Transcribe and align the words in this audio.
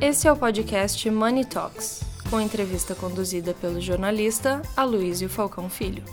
Esse 0.00 0.28
é 0.28 0.32
o 0.32 0.36
podcast 0.36 1.10
Money 1.10 1.44
Talks, 1.44 2.04
com 2.30 2.40
entrevista 2.40 2.94
conduzida 2.94 3.52
pelo 3.52 3.80
jornalista 3.80 4.62
Aloysio 4.76 5.28
Falcão 5.28 5.68
Filho. 5.68 6.04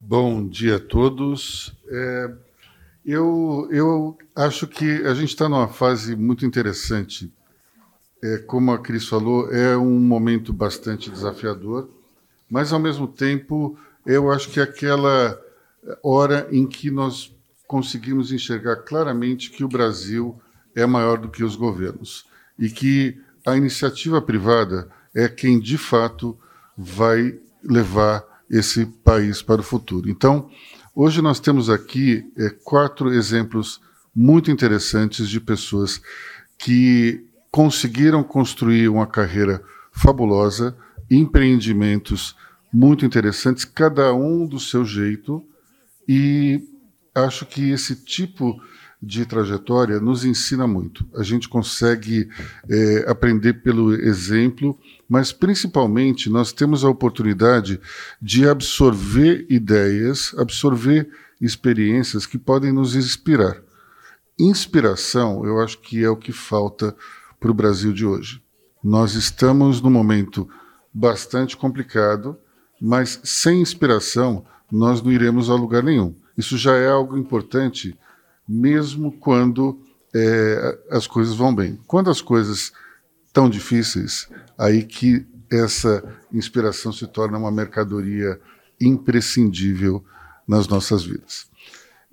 Bom 0.00 0.46
dia 0.46 0.76
a 0.76 0.80
todos. 0.80 1.76
É, 1.88 2.32
eu, 3.04 3.68
eu 3.72 4.16
acho 4.36 4.68
que 4.68 5.04
a 5.04 5.12
gente 5.12 5.30
está 5.30 5.48
numa 5.48 5.66
fase 5.66 6.14
muito 6.14 6.46
interessante. 6.46 7.34
É, 8.22 8.38
como 8.38 8.70
a 8.70 8.78
Cris 8.78 9.08
falou, 9.08 9.52
é 9.52 9.76
um 9.76 9.98
momento 9.98 10.52
bastante 10.52 11.10
desafiador, 11.10 11.97
mas 12.50 12.72
ao 12.72 12.78
mesmo 12.78 13.06
tempo 13.06 13.78
eu 14.06 14.30
acho 14.30 14.50
que 14.50 14.60
é 14.60 14.62
aquela 14.62 15.38
hora 16.02 16.48
em 16.50 16.66
que 16.66 16.90
nós 16.90 17.34
conseguimos 17.66 18.32
enxergar 18.32 18.76
claramente 18.76 19.50
que 19.50 19.62
o 19.62 19.68
Brasil 19.68 20.40
é 20.74 20.86
maior 20.86 21.18
do 21.18 21.28
que 21.28 21.44
os 21.44 21.56
governos 21.56 22.24
e 22.58 22.70
que 22.70 23.20
a 23.46 23.56
iniciativa 23.56 24.20
privada 24.20 24.88
é 25.14 25.28
quem 25.28 25.60
de 25.60 25.76
fato 25.76 26.38
vai 26.76 27.38
levar 27.62 28.24
esse 28.50 28.86
país 28.86 29.42
para 29.42 29.60
o 29.60 29.64
futuro. 29.64 30.08
Então, 30.08 30.50
hoje 30.94 31.20
nós 31.20 31.38
temos 31.38 31.68
aqui 31.68 32.30
é, 32.36 32.50
quatro 32.50 33.12
exemplos 33.12 33.80
muito 34.14 34.50
interessantes 34.50 35.28
de 35.28 35.40
pessoas 35.40 36.00
que 36.56 37.24
conseguiram 37.50 38.22
construir 38.22 38.88
uma 38.88 39.06
carreira 39.06 39.62
fabulosa, 39.92 40.76
empreendimentos 41.10 42.36
muito 42.72 43.04
interessantes, 43.04 43.64
cada 43.64 44.12
um 44.12 44.46
do 44.46 44.60
seu 44.60 44.84
jeito, 44.84 45.42
e 46.06 46.62
acho 47.14 47.46
que 47.46 47.70
esse 47.70 47.96
tipo 48.04 48.60
de 49.00 49.24
trajetória 49.24 50.00
nos 50.00 50.24
ensina 50.24 50.66
muito. 50.66 51.08
A 51.14 51.22
gente 51.22 51.48
consegue 51.48 52.28
é, 52.68 53.04
aprender 53.08 53.62
pelo 53.62 53.94
exemplo, 53.94 54.76
mas 55.08 55.32
principalmente 55.32 56.28
nós 56.28 56.52
temos 56.52 56.84
a 56.84 56.88
oportunidade 56.88 57.80
de 58.20 58.48
absorver 58.48 59.46
ideias, 59.48 60.34
absorver 60.36 61.08
experiências 61.40 62.26
que 62.26 62.38
podem 62.38 62.72
nos 62.72 62.96
inspirar. 62.96 63.62
Inspiração, 64.38 65.44
eu 65.44 65.60
acho 65.60 65.78
que 65.78 66.02
é 66.02 66.10
o 66.10 66.16
que 66.16 66.32
falta 66.32 66.94
para 67.38 67.50
o 67.50 67.54
Brasil 67.54 67.92
de 67.92 68.04
hoje. 68.04 68.42
Nós 68.82 69.14
estamos 69.14 69.80
num 69.80 69.90
momento 69.90 70.48
bastante 70.98 71.56
complicado, 71.56 72.36
mas 72.80 73.20
sem 73.22 73.60
inspiração 73.60 74.44
nós 74.70 75.00
não 75.00 75.12
iremos 75.12 75.48
a 75.48 75.54
lugar 75.54 75.82
nenhum. 75.82 76.14
Isso 76.36 76.58
já 76.58 76.76
é 76.76 76.88
algo 76.88 77.16
importante 77.16 77.96
mesmo 78.46 79.12
quando 79.12 79.80
é, 80.14 80.78
as 80.90 81.06
coisas 81.06 81.36
vão 81.36 81.54
bem. 81.54 81.78
Quando 81.86 82.10
as 82.10 82.20
coisas 82.20 82.72
estão 83.26 83.48
difíceis, 83.48 84.28
aí 84.56 84.82
que 84.82 85.24
essa 85.50 86.02
inspiração 86.32 86.92
se 86.92 87.06
torna 87.06 87.38
uma 87.38 87.50
mercadoria 87.50 88.40
imprescindível 88.80 90.04
nas 90.46 90.66
nossas 90.66 91.04
vidas. 91.04 91.48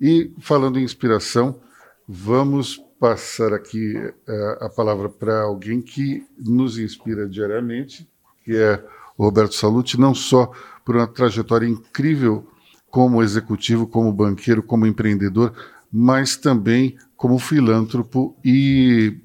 E 0.00 0.32
falando 0.40 0.78
em 0.78 0.84
inspiração, 0.84 1.60
vamos 2.06 2.80
passar 3.00 3.52
aqui 3.52 3.96
uh, 3.96 4.64
a 4.64 4.70
palavra 4.70 5.08
para 5.08 5.42
alguém 5.42 5.82
que 5.82 6.24
nos 6.38 6.78
inspira 6.78 7.28
diariamente, 7.28 8.08
que 8.46 8.56
é 8.56 8.80
o 9.18 9.24
Roberto 9.24 9.56
Salute, 9.56 9.98
não 9.98 10.14
só 10.14 10.52
por 10.84 10.94
uma 10.94 11.06
trajetória 11.08 11.66
incrível 11.66 12.48
como 12.88 13.20
executivo, 13.20 13.88
como 13.88 14.12
banqueiro, 14.12 14.62
como 14.62 14.86
empreendedor, 14.86 15.52
mas 15.92 16.36
também 16.36 16.96
como 17.16 17.40
filântropo 17.40 18.36
e, 18.44 19.18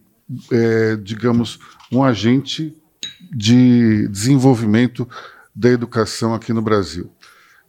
é, 0.51 0.95
digamos, 0.95 1.59
um 1.91 2.03
agente 2.03 2.75
de 3.31 4.07
desenvolvimento 4.07 5.07
da 5.55 5.69
educação 5.69 6.33
aqui 6.33 6.51
no 6.51 6.61
Brasil. 6.61 7.11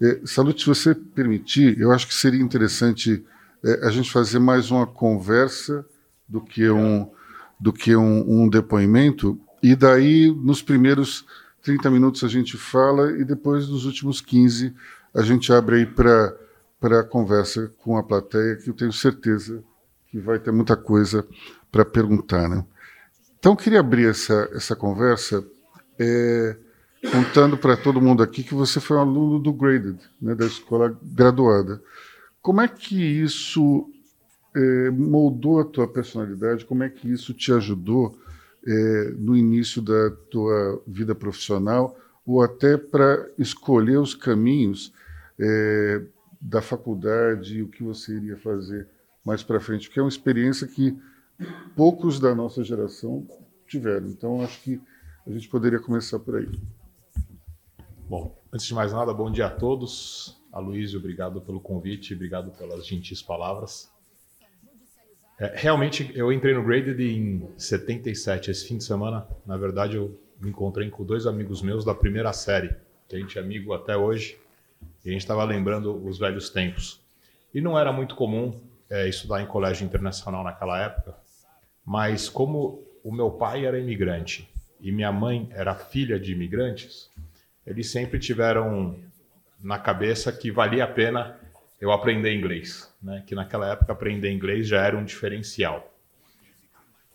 É, 0.01 0.23
Salute, 0.25 0.63
se 0.63 0.67
você 0.67 0.95
permitir, 0.95 1.79
eu 1.79 1.93
acho 1.93 2.09
que 2.09 2.15
seria 2.15 2.41
interessante 2.41 3.23
é, 3.63 3.87
a 3.87 3.91
gente 3.91 4.11
fazer 4.11 4.39
mais 4.39 4.71
uma 4.71 4.87
conversa 4.87 5.85
do 6.27 6.41
que 6.41 6.71
um, 6.71 7.11
do 7.61 7.75
que 7.75 7.95
um, 7.95 8.45
um 8.45 8.49
depoimento, 8.49 9.39
e 9.63 9.77
daí, 9.77 10.35
nos 10.43 10.63
primeiros 10.63 11.27
30 11.63 11.91
minutos, 11.91 12.25
a 12.25 12.29
gente 12.29 12.57
fala, 12.57 13.13
e 13.13 13.25
depois, 13.25 13.69
nos 13.69 13.85
últimos 13.85 14.21
15, 14.21 14.75
a 15.15 15.23
gente 15.23 15.53
abre 15.53 15.77
aí 15.77 15.87
para 15.87 16.37
para 16.83 16.99
a 16.99 17.05
conversa 17.05 17.73
com 17.79 17.97
a 17.97 18.03
plateia, 18.03 18.57
que 18.57 18.69
eu 18.69 18.75
tenho 18.75 18.93
certeza 18.93 19.63
que 20.09 20.19
vai 20.19 20.41
ter 20.41 20.51
muita 20.51 20.77
coisa 20.77 21.25
para 21.71 21.85
perguntar. 21.85 22.49
Né? 22.49 22.65
Então, 23.39 23.55
queria 23.55 23.79
abrir 23.79 24.09
essa, 24.09 24.51
essa 24.53 24.75
conversa 24.75 25.47
é, 25.97 26.57
contando 27.13 27.57
para 27.57 27.77
todo 27.77 28.01
mundo 28.01 28.21
aqui 28.21 28.43
que 28.43 28.53
você 28.53 28.81
foi 28.81 28.97
um 28.97 29.01
aluno 29.01 29.39
do 29.39 29.53
Graded, 29.53 29.97
né, 30.21 30.35
da 30.35 30.45
escola 30.45 30.99
graduada. 31.01 31.81
Como 32.41 32.61
é 32.61 32.67
que 32.67 33.01
isso 33.01 33.89
é, 34.53 34.91
moldou 34.91 35.61
a 35.61 35.65
tua 35.65 35.87
personalidade? 35.87 36.65
Como 36.65 36.83
é 36.83 36.89
que 36.89 37.09
isso 37.09 37.33
te 37.33 37.53
ajudou 37.53 38.19
é, 38.67 39.11
no 39.19 39.37
início 39.37 39.83
da 39.83 40.11
tua 40.31 40.83
vida 40.87 41.15
profissional 41.15 41.97
ou 42.25 42.43
até 42.43 42.77
para 42.77 43.29
escolher 43.39 43.99
os 43.99 44.15
caminhos 44.15 44.93
é, 45.39 46.03
da 46.41 46.63
faculdade, 46.63 47.63
o 47.63 47.69
que 47.69 47.83
você 47.83 48.15
iria 48.17 48.37
fazer 48.37 48.89
mais 49.25 49.43
para 49.43 49.61
frente, 49.61 49.89
porque 49.89 50.01
é 50.01 50.03
uma 50.03 50.09
experiência 50.09 50.67
que 50.67 50.97
poucos 51.77 52.19
da 52.19 52.35
nossa 52.35 52.63
geração 52.65 53.27
tiveram. 53.67 54.09
Então, 54.09 54.43
acho 54.43 54.61
que 54.63 54.81
a 55.27 55.31
gente 55.31 55.49
poderia 55.49 55.79
começar 55.79 56.19
por 56.19 56.37
aí. 56.37 56.49
Bom, 58.09 58.37
antes 58.53 58.67
de 58.67 58.75
mais 58.75 58.93
nada, 58.93 59.15
bom 59.15 59.31
dia 59.31 59.47
a 59.47 59.51
todos. 59.51 60.41
Aloysio, 60.53 60.99
obrigado 60.99 61.41
pelo 61.41 61.61
convite, 61.61 62.15
obrigado 62.15 62.51
pelas 62.51 62.87
gentis 62.87 63.23
palavras. 63.23 63.92
É, 65.43 65.55
realmente, 65.57 66.09
eu 66.15 66.33
entrei 66.33 66.55
no 66.55 66.63
Graded 66.63 67.01
em 67.03 67.49
77, 67.59 68.49
esse 68.49 68.69
fim 68.69 68.77
de 68.77 68.85
semana. 68.85 69.27
Na 69.45 69.57
verdade, 69.57 69.97
eu 69.97 70.17
me 70.41 70.51
encontrei 70.51 70.89
com 70.89 71.03
dois 71.03 71.27
amigos 71.27 71.61
meus 71.61 71.85
da 71.85 71.93
primeira 71.93 72.33
série, 72.33 72.77
que 73.09 73.17
a 73.17 73.19
gente 73.19 73.37
é 73.37 73.41
amigo 73.43 73.73
até 73.73 73.97
hoje. 73.97 74.39
E 75.05 75.09
a 75.09 75.13
gente 75.13 75.23
estava 75.23 75.43
lembrando 75.43 76.01
os 76.07 76.17
velhos 76.17 76.49
tempos. 76.49 77.01
E 77.53 77.61
não 77.61 77.77
era 77.77 77.93
muito 77.93 78.15
comum 78.15 78.55
é, 78.89 79.09
estudar 79.09 79.43
em 79.43 79.47
colégio 79.47 79.85
internacional 79.85 80.45
naquela 80.45 80.81
época, 80.81 81.17
mas 81.85 82.29
como 82.29 82.81
o 83.03 83.11
meu 83.11 83.29
pai 83.29 83.67
era 83.67 83.81
imigrante 83.81 84.49
e 84.81 84.93
minha 84.93 85.11
mãe 85.11 85.49
era 85.51 85.75
filha 85.75 86.21
de 86.21 86.31
imigrantes, 86.31 87.11
eles 87.67 87.91
sempre 87.91 88.21
tiveram 88.21 88.95
na 89.61 89.77
cabeça 89.77 90.31
que 90.31 90.53
valia 90.53 90.85
a 90.85 90.89
pena 90.89 91.37
eu 91.83 91.91
aprender 91.91 92.33
inglês, 92.33 92.95
né? 93.03 93.25
que 93.27 93.35
naquela 93.35 93.73
época 93.73 93.93
aprender 93.93 94.31
inglês 94.31 94.69
já 94.69 94.81
era 94.81 94.97
um 94.97 95.05
diferencial. 95.05 95.93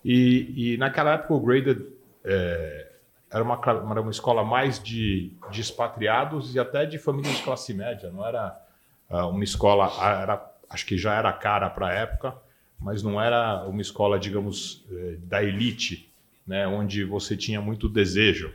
E, 0.04 0.74
e 0.74 0.78
naquela 0.78 1.14
época 1.14 1.34
o 1.34 1.40
Graded 1.40 1.86
é, 2.22 2.92
era 3.32 3.42
uma, 3.42 3.58
era 3.64 4.02
uma 4.02 4.12
escola 4.12 4.44
mais 4.44 4.84
de, 4.84 5.32
de 5.50 5.62
expatriados 5.62 6.54
e 6.54 6.60
até 6.60 6.86
de 6.86 6.98
famílias 6.98 7.38
de 7.38 7.44
classe 7.44 7.74
média. 7.74 8.12
Não 8.12 8.28
era 8.28 8.62
uh, 9.10 9.30
uma 9.30 9.44
escola, 9.46 9.90
era, 10.22 10.54
acho 10.70 10.86
que 10.86 10.98
já 10.98 11.16
era 11.16 11.32
cara 11.32 11.70
para 11.70 11.88
a 11.88 11.94
época, 11.94 12.36
mas 12.78 13.02
não 13.02 13.22
era 13.22 13.64
uma 13.64 13.82
escola, 13.82 14.20
digamos, 14.20 14.86
eh, 14.92 15.16
da 15.24 15.42
elite, 15.42 16.12
né, 16.46 16.68
onde 16.68 17.04
você 17.06 17.36
tinha 17.36 17.60
muito 17.60 17.90
desejo 17.90 18.54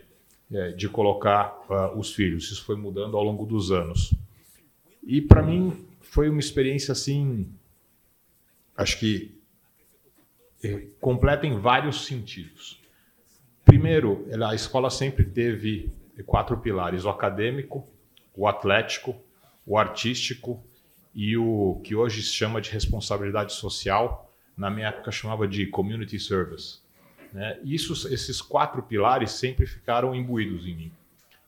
é, 0.53 0.73
de 0.73 0.89
colocar 0.89 1.59
uh, 1.69 1.99
os 1.99 2.15
filhos. 2.15 2.53
Isso 2.53 2.65
foi 2.65 2.77
mudando 2.77 3.17
ao 3.17 3.25
longo 3.25 3.45
dos 3.45 3.73
anos. 3.73 4.15
E 5.03 5.21
para 5.21 5.43
mim 5.43 5.91
foi 6.13 6.29
uma 6.29 6.41
experiência 6.41 6.93
assim, 6.93 7.49
acho 8.77 8.99
que 8.99 9.35
eh, 10.63 10.89
completa 11.01 11.47
em 11.47 11.59
vários 11.59 12.05
sentidos. 12.05 12.79
Primeiro, 13.65 14.29
a 14.47 14.55
escola 14.55 14.91
sempre 14.91 15.25
teve 15.25 15.91
quatro 16.27 16.59
pilares: 16.59 17.07
o 17.07 17.09
acadêmico, 17.09 17.89
o 18.37 18.47
atlético, 18.47 19.17
o 19.67 19.79
artístico 19.79 20.63
e 21.15 21.35
o 21.35 21.81
que 21.83 21.95
hoje 21.95 22.23
se 22.23 22.35
chama 22.35 22.61
de 22.61 22.71
responsabilidade 22.71 23.55
social. 23.55 24.31
Na 24.55 24.69
minha 24.69 24.89
época 24.89 25.11
chamava 25.11 25.49
de 25.49 25.67
community 25.69 26.21
service. 26.21 26.81
Né? 27.33 27.59
Isso, 27.65 27.95
esses 28.13 28.43
quatro 28.43 28.83
pilares 28.83 29.31
sempre 29.31 29.65
ficaram 29.65 30.15
imbuídos 30.15 30.67
em 30.67 30.77
mim. 30.77 30.93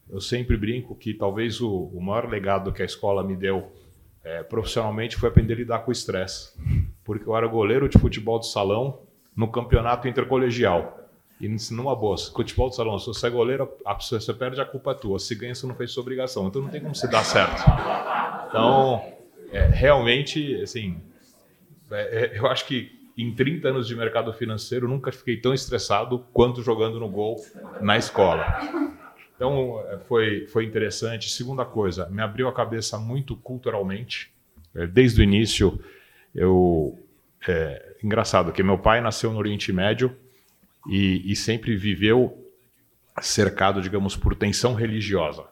Eu 0.09 0.23
sempre 0.23 0.57
brinco 0.57 0.95
que 0.95 1.13
talvez 1.13 1.61
o, 1.61 1.71
o 1.71 2.01
maior 2.01 2.31
legado 2.31 2.73
que 2.73 2.81
a 2.81 2.87
escola 2.87 3.23
me 3.23 3.37
deu 3.37 3.71
é, 4.25 4.43
profissionalmente 4.43 5.17
foi 5.17 5.29
aprender 5.29 5.55
a 5.55 5.57
lidar 5.57 5.79
com 5.81 5.91
o 5.91 5.93
estresse, 5.93 6.53
porque 7.05 7.29
eu 7.29 7.37
era 7.37 7.47
goleiro 7.47 7.89
de 7.89 7.99
futebol 7.99 8.41
de 8.41 8.49
salão 8.49 9.01
no 9.37 9.49
campeonato 9.49 10.09
intercolegial 10.09 11.11
E 11.41 11.49
numa 11.73 11.95
boa, 11.95 12.17
futebol 12.17 12.71
de 12.71 12.77
salão, 12.77 12.99
se 12.99 13.07
você 13.07 13.27
é 13.27 13.31
goleiro, 13.31 13.69
a 13.85 13.95
pessoa, 13.95 14.21
você 14.21 14.33
perde, 14.33 14.61
a 14.61 14.65
culpa 14.65 14.93
é 14.93 14.95
tua. 14.95 15.19
Se 15.19 15.35
ganha, 15.35 15.55
você 15.55 15.67
não 15.67 15.75
fez 15.75 15.91
sua 15.91 16.03
obrigação. 16.03 16.47
Então 16.47 16.63
não 16.63 16.71
tem 16.71 16.81
como 16.81 16.95
se 16.95 17.11
dar 17.11 17.25
certo. 17.25 17.63
Então, 18.49 19.05
é, 19.53 19.67
realmente, 19.67 20.63
assim, 20.63 21.01
é, 21.91 22.37
é, 22.37 22.39
eu 22.39 22.47
acho 22.47 22.67
que 22.67 23.05
em 23.17 23.33
30 23.33 23.69
anos 23.69 23.87
de 23.87 23.95
mercado 23.95 24.33
financeiro, 24.33 24.89
nunca 24.89 25.13
fiquei 25.13 25.37
tão 25.37 25.55
estressado 25.55 26.25
quanto 26.33 26.63
jogando 26.63 26.99
no 26.99 27.09
gol 27.09 27.37
na 27.81 27.97
escola. 27.97 28.45
Então, 29.37 29.83
é, 29.89 29.99
foi, 29.99 30.47
foi 30.47 30.65
interessante. 30.65 31.31
Segunda 31.31 31.65
coisa, 31.65 32.09
me 32.09 32.23
abriu 32.23 32.49
a 32.49 32.53
cabeça 32.53 32.99
muito 32.99 33.37
culturalmente. 33.37 34.33
É, 34.75 34.87
desde 34.87 35.21
o 35.21 35.25
início, 35.25 35.79
eu. 36.35 36.99
É, 37.47 37.97
engraçado, 38.03 38.53
que 38.53 38.63
meu 38.63 38.79
pai 38.79 39.01
nasceu 39.01 39.31
no 39.31 39.39
Oriente 39.39 39.71
Médio 39.71 40.17
e, 40.89 41.31
e 41.31 41.37
sempre 41.37 41.77
viveu 41.77 42.43
cercado, 43.21 43.83
digamos, 43.83 44.17
por 44.17 44.35
tensão 44.35 44.75
religiosa. 44.75 45.45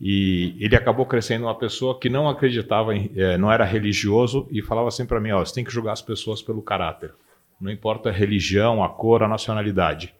E 0.00 0.54
ele 0.60 0.76
acabou 0.76 1.06
crescendo 1.06 1.46
uma 1.46 1.54
pessoa 1.54 1.98
que 1.98 2.08
não 2.08 2.28
acreditava, 2.28 2.94
em, 2.94 3.10
é, 3.16 3.38
não 3.38 3.50
era 3.50 3.64
religioso 3.64 4.46
e 4.50 4.60
falava 4.60 4.90
sempre 4.90 5.10
para 5.10 5.20
mim: 5.20 5.30
ó, 5.30 5.44
você 5.44 5.54
tem 5.54 5.64
que 5.64 5.72
julgar 5.72 5.92
as 5.92 6.02
pessoas 6.02 6.42
pelo 6.42 6.62
caráter. 6.62 7.14
Não 7.60 7.70
importa 7.70 8.08
a 8.08 8.12
religião, 8.12 8.82
a 8.82 8.88
cor, 8.88 9.22
a 9.22 9.28
nacionalidade. 9.28 10.14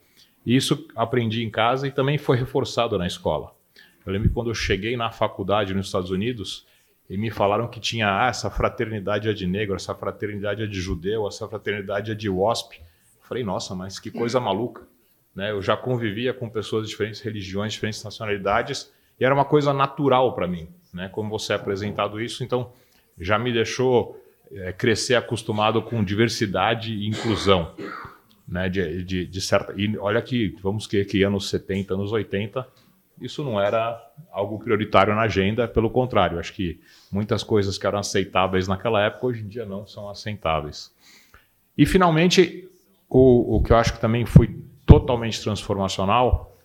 Isso 0.45 0.87
aprendi 0.95 1.43
em 1.43 1.51
casa 1.51 1.87
e 1.87 1.91
também 1.91 2.19
foi 2.19 2.37
reforçado 2.37 2.99
na 2.99 3.07
escola. 3.07 3.55
Eu 4.05 4.13
lembro 4.13 4.29
que 4.29 4.35
quando 4.35 4.51
eu 4.51 4.55
cheguei 4.55 4.97
na 4.97 5.11
faculdade 5.11 5.73
nos 5.73 5.87
Estados 5.87 6.11
Unidos, 6.11 6.67
e 7.09 7.17
me 7.17 7.31
falaram 7.31 7.69
que 7.69 7.81
tinha 7.81 8.09
ah, 8.09 8.29
essa 8.29 8.51
fraternidade 8.51 9.29
é 9.29 9.33
de 9.33 9.47
negro, 9.47 9.77
essa 9.77 9.95
fraternidade 9.95 10.63
é 10.63 10.67
de 10.67 10.81
judeu, 10.81 11.27
essa 11.27 11.47
fraternidade 11.49 12.11
é 12.11 12.15
de 12.15 12.29
WASP. 12.29 12.79
Eu 12.79 13.29
falei, 13.29 13.45
nossa, 13.45 13.75
mas 13.75 13.99
que 13.99 14.11
coisa 14.11 14.41
maluca. 14.41 14.87
Né? 15.35 15.51
Eu 15.51 15.61
já 15.61 15.77
convivia 15.77 16.33
com 16.33 16.49
pessoas 16.49 16.85
de 16.85 16.91
diferentes 16.91 17.21
religiões, 17.21 17.73
diferentes 17.73 18.03
nacionalidades, 18.03 18.91
e 19.19 19.25
era 19.25 19.35
uma 19.35 19.45
coisa 19.45 19.73
natural 19.73 20.35
para 20.35 20.47
mim, 20.47 20.69
né? 20.93 21.09
Como 21.09 21.31
você 21.31 21.53
é 21.53 21.57
apresentado 21.57 22.21
isso, 22.21 22.43
então 22.43 22.73
já 23.19 23.39
me 23.39 23.53
deixou 23.53 24.21
é, 24.53 24.73
crescer 24.73 25.15
acostumado 25.15 25.81
com 25.83 26.03
diversidade 26.03 26.93
e 26.93 27.07
inclusão, 27.07 27.75
né? 28.47 28.69
De, 28.69 29.05
de, 29.05 29.27
de, 29.27 29.41
certa 29.41 29.75
e 29.77 29.97
olha 29.99 30.21
que 30.21 30.57
vamos 30.63 30.87
que 30.87 31.05
que 31.05 31.23
anos 31.23 31.49
70, 31.49 31.95
anos 31.95 32.13
80, 32.13 32.67
isso 33.21 33.45
não 33.45 33.61
era 33.61 34.01
algo 34.33 34.59
prioritário 34.59 35.15
na 35.15 35.23
agenda, 35.23 35.69
pelo 35.69 35.89
contrário, 35.91 36.39
acho 36.39 36.53
que 36.53 36.81
muitas 37.11 37.43
coisas 37.43 37.79
que 37.79 37.87
eram 37.87 37.99
aceitáveis 37.99 38.67
naquela 38.69 39.01
época 39.03 39.27
hoje 39.27 39.43
em 39.43 39.49
dia 39.49 39.65
não 39.65 39.87
são 39.87 40.09
aceitáveis. 40.09 40.93
E 41.77 41.87
finalmente 41.87 42.69
o, 43.09 43.57
o 43.57 43.63
que 43.63 43.73
eu 43.73 43.77
acho 43.77 43.93
que 43.93 44.01
também 44.01 44.27
foi 44.27 44.57
totalmente 44.85 45.41
transformacional 45.43 46.57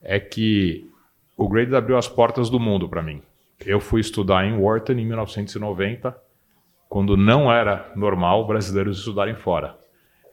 é 0.00 0.18
que 0.18 0.90
o 1.36 1.48
Graded 1.48 1.74
abriu 1.74 1.96
as 1.96 2.08
portas 2.08 2.50
do 2.50 2.60
mundo 2.60 2.88
para 2.88 3.02
mim. 3.02 3.22
Eu 3.64 3.80
fui 3.80 4.00
estudar 4.00 4.44
em 4.44 4.56
Wharton 4.56 4.94
em 4.94 5.06
1990, 5.06 6.16
quando 6.88 7.16
não 7.16 7.50
era 7.52 7.90
normal 7.94 8.46
brasileiros 8.46 8.98
estudarem 8.98 9.34
fora. 9.36 9.78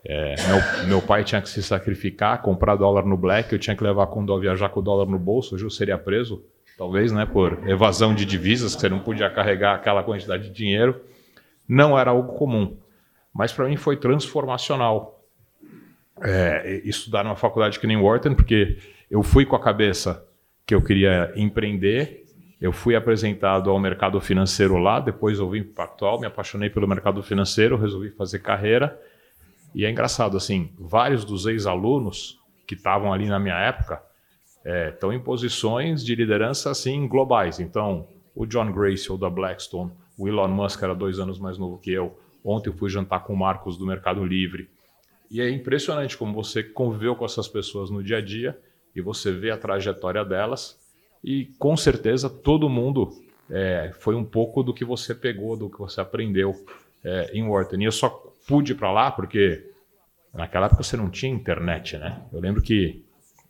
É, 0.06 0.36
meu, 0.48 0.88
meu, 0.88 1.02
pai 1.02 1.24
tinha 1.24 1.42
que 1.42 1.50
se 1.50 1.62
sacrificar, 1.62 2.42
comprar 2.42 2.76
dólar 2.76 3.06
no 3.06 3.18
black, 3.18 3.52
eu 3.52 3.60
tinha 3.60 3.76
que 3.76 3.84
levar 3.84 4.08
com 4.08 4.24
dólar, 4.24 4.42
viajar 4.42 4.70
com 4.70 4.80
o 4.80 4.84
dólar 4.84 5.06
no 5.06 5.20
bolso, 5.20 5.56
hoje 5.56 5.66
eu 5.66 5.70
seria 5.70 5.98
preso, 5.98 6.44
talvez, 6.78 7.12
né, 7.12 7.26
por 7.26 7.68
evasão 7.68 8.16
de 8.16 8.26
divisas, 8.26 8.76
que 8.76 8.82
você 8.82 8.90
não 8.90 9.00
podia 9.00 9.30
carregar 9.30 9.76
aquela 9.76 10.02
quantidade 10.02 10.44
de 10.44 10.52
dinheiro. 10.52 11.02
Não 11.68 12.00
era 12.00 12.12
algo 12.12 12.34
comum, 12.34 12.78
mas 13.34 13.52
para 13.52 13.68
mim 13.68 13.76
foi 13.76 13.98
transformacional 13.98 15.20
é, 16.24 16.82
estudar 16.84 17.24
numa 17.24 17.36
faculdade 17.36 17.80
que 17.80 17.88
nem 17.88 17.98
Wharton, 17.98 18.34
porque 18.34 18.78
eu 19.10 19.24
fui 19.24 19.46
com 19.46 19.56
a 19.56 19.62
cabeça 19.62 20.26
que 20.66 20.74
eu 20.74 20.82
queria 20.82 21.32
empreender. 21.36 22.26
Eu 22.62 22.74
fui 22.74 22.96
apresentado 22.96 23.70
ao 23.70 23.80
mercado 23.80 24.20
financeiro 24.20 24.78
lá, 24.78 25.00
depois 25.00 25.40
eu 25.40 25.50
vim 25.50 25.64
para 25.64 25.72
o 25.72 25.88
Pactual, 25.88 26.20
me 26.20 26.28
apaixonei 26.28 26.70
pelo 26.70 26.88
mercado 26.88 27.24
financeiro, 27.24 27.78
resolvi 27.78 28.10
fazer 28.10 28.40
carreira. 28.40 29.00
E 29.74 29.86
é 29.86 29.92
engraçado, 29.92 30.36
assim, 30.36 30.72
vários 30.78 31.24
dos 31.24 31.46
ex-alunos 31.46 32.40
que 32.68 32.76
estavam 32.76 33.14
ali 33.14 33.28
na 33.28 33.40
minha 33.40 33.58
época 33.58 34.02
estão 34.92 35.12
é, 35.12 35.16
em 35.16 35.20
posições 35.20 36.04
de 36.04 36.16
liderança 36.16 36.70
assim 36.70 37.08
globais. 37.08 37.60
Então, 37.60 38.08
o 38.36 38.46
John 38.46 38.72
Grace, 38.72 39.12
ou 39.12 39.18
da 39.18 39.30
Blackstone, 39.30 39.92
o 40.18 40.28
Elon 40.28 40.50
Musk 40.50 40.82
era 40.84 40.94
dois 40.94 41.20
anos 41.20 41.40
mais 41.40 41.58
novo 41.58 41.78
que 41.78 41.92
eu. 41.92 42.18
Ontem 42.44 42.70
eu 42.70 42.74
fui 42.74 42.90
jantar 42.90 43.24
com 43.24 43.34
o 43.34 43.38
Marcos 43.38 43.78
do 43.78 43.86
Mercado 43.86 44.24
Livre. 44.24 44.70
E 45.32 45.42
é 45.42 45.50
impressionante 45.50 46.18
como 46.18 46.34
você 46.34 46.64
conviveu 46.64 47.16
com 47.16 47.26
essas 47.26 47.48
pessoas 47.48 47.90
no 47.90 48.04
dia 48.04 48.18
a 48.18 48.22
dia 48.22 48.60
e 48.96 49.02
você 49.02 49.32
vê 49.32 49.52
a 49.52 49.58
trajetória 49.58 50.26
delas 50.26 50.80
e 51.24 51.46
com 51.60 51.78
certeza 51.78 52.30
todo 52.30 52.70
mundo 52.70 53.12
é, 53.50 53.92
foi 54.00 54.16
um 54.16 54.24
pouco 54.24 54.64
do 54.64 54.74
que 54.74 54.84
você 54.84 55.14
pegou, 55.14 55.56
do 55.56 55.70
que 55.70 55.78
você 55.78 56.02
aprendeu 56.02 56.56
é, 57.04 57.32
em 57.34 57.48
Wharton. 57.48 57.78
E 57.78 57.86
eu 57.86 57.92
só 57.92 58.29
pude 58.50 58.72
ir 58.72 58.76
para 58.76 58.92
lá 58.92 59.12
porque 59.12 59.64
naquela 60.34 60.66
época 60.66 60.84
você 60.84 60.98
não 60.98 61.10
tinha 61.10 61.32
internet, 61.32 61.98
né? 61.98 62.24
Eu 62.34 62.42
lembro 62.42 62.62
que 62.62 63.06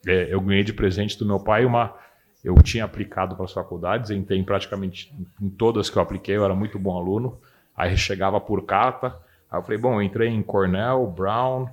é, 0.05 0.27
eu 0.31 0.41
ganhei 0.41 0.63
de 0.63 0.73
presente 0.73 1.17
do 1.17 1.25
meu 1.25 1.39
pai 1.39 1.65
uma 1.65 1.95
eu 2.43 2.55
tinha 2.61 2.85
aplicado 2.85 3.35
para 3.35 3.45
as 3.45 3.51
faculdades, 3.51 4.11
entrei 4.11 4.41
praticamente 4.43 5.13
em 5.41 5.49
todas 5.49 5.89
que 5.89 5.97
eu 5.97 6.01
apliquei, 6.01 6.37
eu 6.37 6.45
era 6.45 6.55
muito 6.55 6.77
bom 6.77 6.97
aluno. 6.97 7.39
Aí 7.75 7.97
chegava 7.97 8.39
por 8.39 8.65
carta, 8.65 9.17
aí 9.49 9.59
eu 9.59 9.63
falei, 9.63 9.77
bom, 9.77 9.95
eu 9.95 10.01
entrei 10.01 10.29
em 10.29 10.41
Cornell, 10.41 11.05
Brown, 11.07 11.67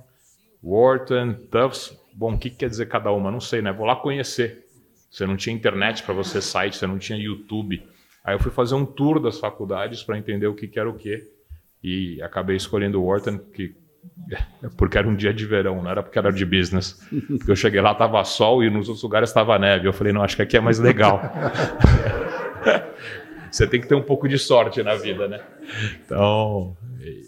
Wharton, 0.63 1.33
Tufts, 1.49 1.97
Bom, 2.17 2.33
o 2.33 2.37
que 2.39 2.49
quer 2.49 2.67
dizer 2.67 2.87
cada 2.87 3.11
uma? 3.11 3.29
Não 3.29 3.39
sei, 3.39 3.61
né? 3.61 3.71
Vou 3.71 3.85
lá 3.85 3.95
conhecer. 3.95 4.65
Você 5.11 5.23
não 5.27 5.37
tinha 5.37 5.55
internet 5.55 6.01
para 6.01 6.15
você 6.15 6.41
site, 6.41 6.75
você 6.75 6.87
não 6.87 6.97
tinha 6.97 7.15
YouTube. 7.15 7.87
Aí 8.23 8.33
eu 8.33 8.39
fui 8.39 8.49
fazer 8.49 8.73
um 8.73 8.87
tour 8.87 9.19
das 9.19 9.39
faculdades 9.39 10.01
para 10.01 10.17
entender 10.17 10.47
o 10.47 10.55
que, 10.55 10.67
que 10.67 10.79
era 10.79 10.89
o 10.89 10.95
que. 10.95 11.29
E 11.83 12.21
acabei 12.21 12.55
escolhendo 12.55 13.01
o 13.01 13.05
Wharton, 13.05 13.37
que 13.37 13.75
porque 14.75 14.97
era 14.97 15.07
um 15.07 15.15
dia 15.15 15.33
de 15.33 15.45
verão, 15.45 15.81
não 15.81 15.89
era 15.89 16.03
porque 16.03 16.17
era 16.17 16.31
de 16.31 16.45
business. 16.45 16.99
Porque 17.27 17.51
eu 17.51 17.55
cheguei 17.55 17.79
lá, 17.81 17.93
tava 17.95 18.23
sol 18.23 18.63
e 18.63 18.69
nos 18.69 18.87
outros 18.87 19.03
lugares 19.03 19.29
estava 19.29 19.57
neve. 19.57 19.87
Eu 19.87 19.93
falei, 19.93 20.11
não, 20.11 20.23
acho 20.23 20.35
que 20.35 20.41
aqui 20.41 20.57
é 20.57 20.59
mais 20.59 20.79
legal. 20.79 21.21
Você 23.49 23.65
tem 23.65 23.79
que 23.79 23.87
ter 23.87 23.95
um 23.95 24.01
pouco 24.01 24.27
de 24.27 24.37
sorte 24.37 24.83
na 24.83 24.95
vida, 24.95 25.27
né? 25.27 25.39
Então, 26.05 26.75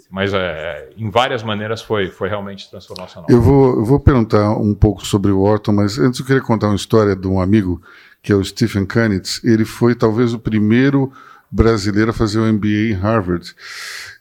mas 0.10 0.34
é, 0.34 0.90
em 0.98 1.10
várias 1.10 1.42
maneiras 1.44 1.82
foi, 1.82 2.10
foi 2.10 2.28
realmente 2.28 2.70
transformacional. 2.70 3.30
Eu 3.30 3.42
vou, 3.42 3.78
eu 3.78 3.86
vou 3.86 4.00
perguntar 4.00 4.52
um 4.58 4.74
pouco 4.76 5.06
sobre 5.06 5.32
o 5.32 5.42
Orton, 5.42 5.72
mas 5.72 5.98
antes 5.98 6.20
eu 6.20 6.26
queria 6.26 6.42
contar 6.42 6.68
uma 6.68 6.76
história 6.76 7.16
de 7.16 7.28
um 7.28 7.40
amigo, 7.40 7.82
que 8.22 8.32
é 8.32 8.36
o 8.36 8.44
Stephen 8.44 8.86
Kanitz. 8.86 9.42
Ele 9.44 9.64
foi 9.64 9.96
talvez 9.96 10.34
o 10.34 10.40
primeiro 10.40 11.12
brasileiro 11.52 12.12
a 12.12 12.14
fazer 12.14 12.40
o 12.40 12.54
MBA 12.54 12.92
em 12.92 12.94
Harvard. 12.94 13.54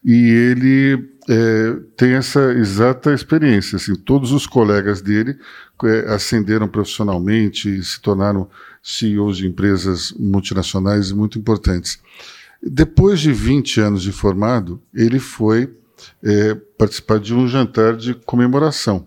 E 0.04 0.30
ele 0.30 1.08
é, 1.28 1.76
tem 1.96 2.12
essa 2.12 2.52
exata 2.52 3.12
experiência. 3.12 3.76
Assim, 3.76 3.94
todos 3.94 4.32
os 4.32 4.46
colegas 4.46 5.00
dele 5.02 5.38
é, 5.84 6.12
ascenderam 6.12 6.68
profissionalmente, 6.68 7.82
se 7.82 8.00
tornaram 8.00 8.48
CEOs 8.82 9.36
de 9.38 9.46
empresas 9.46 10.12
multinacionais 10.18 11.12
muito 11.12 11.38
importantes. 11.38 12.00
Depois 12.62 13.20
de 13.20 13.32
20 13.32 13.80
anos 13.80 14.02
de 14.02 14.10
formado, 14.10 14.80
ele 14.92 15.18
foi 15.18 15.70
é, 16.22 16.54
participar 16.76 17.18
de 17.18 17.34
um 17.34 17.46
jantar 17.46 17.96
de 17.96 18.14
comemoração. 18.14 19.06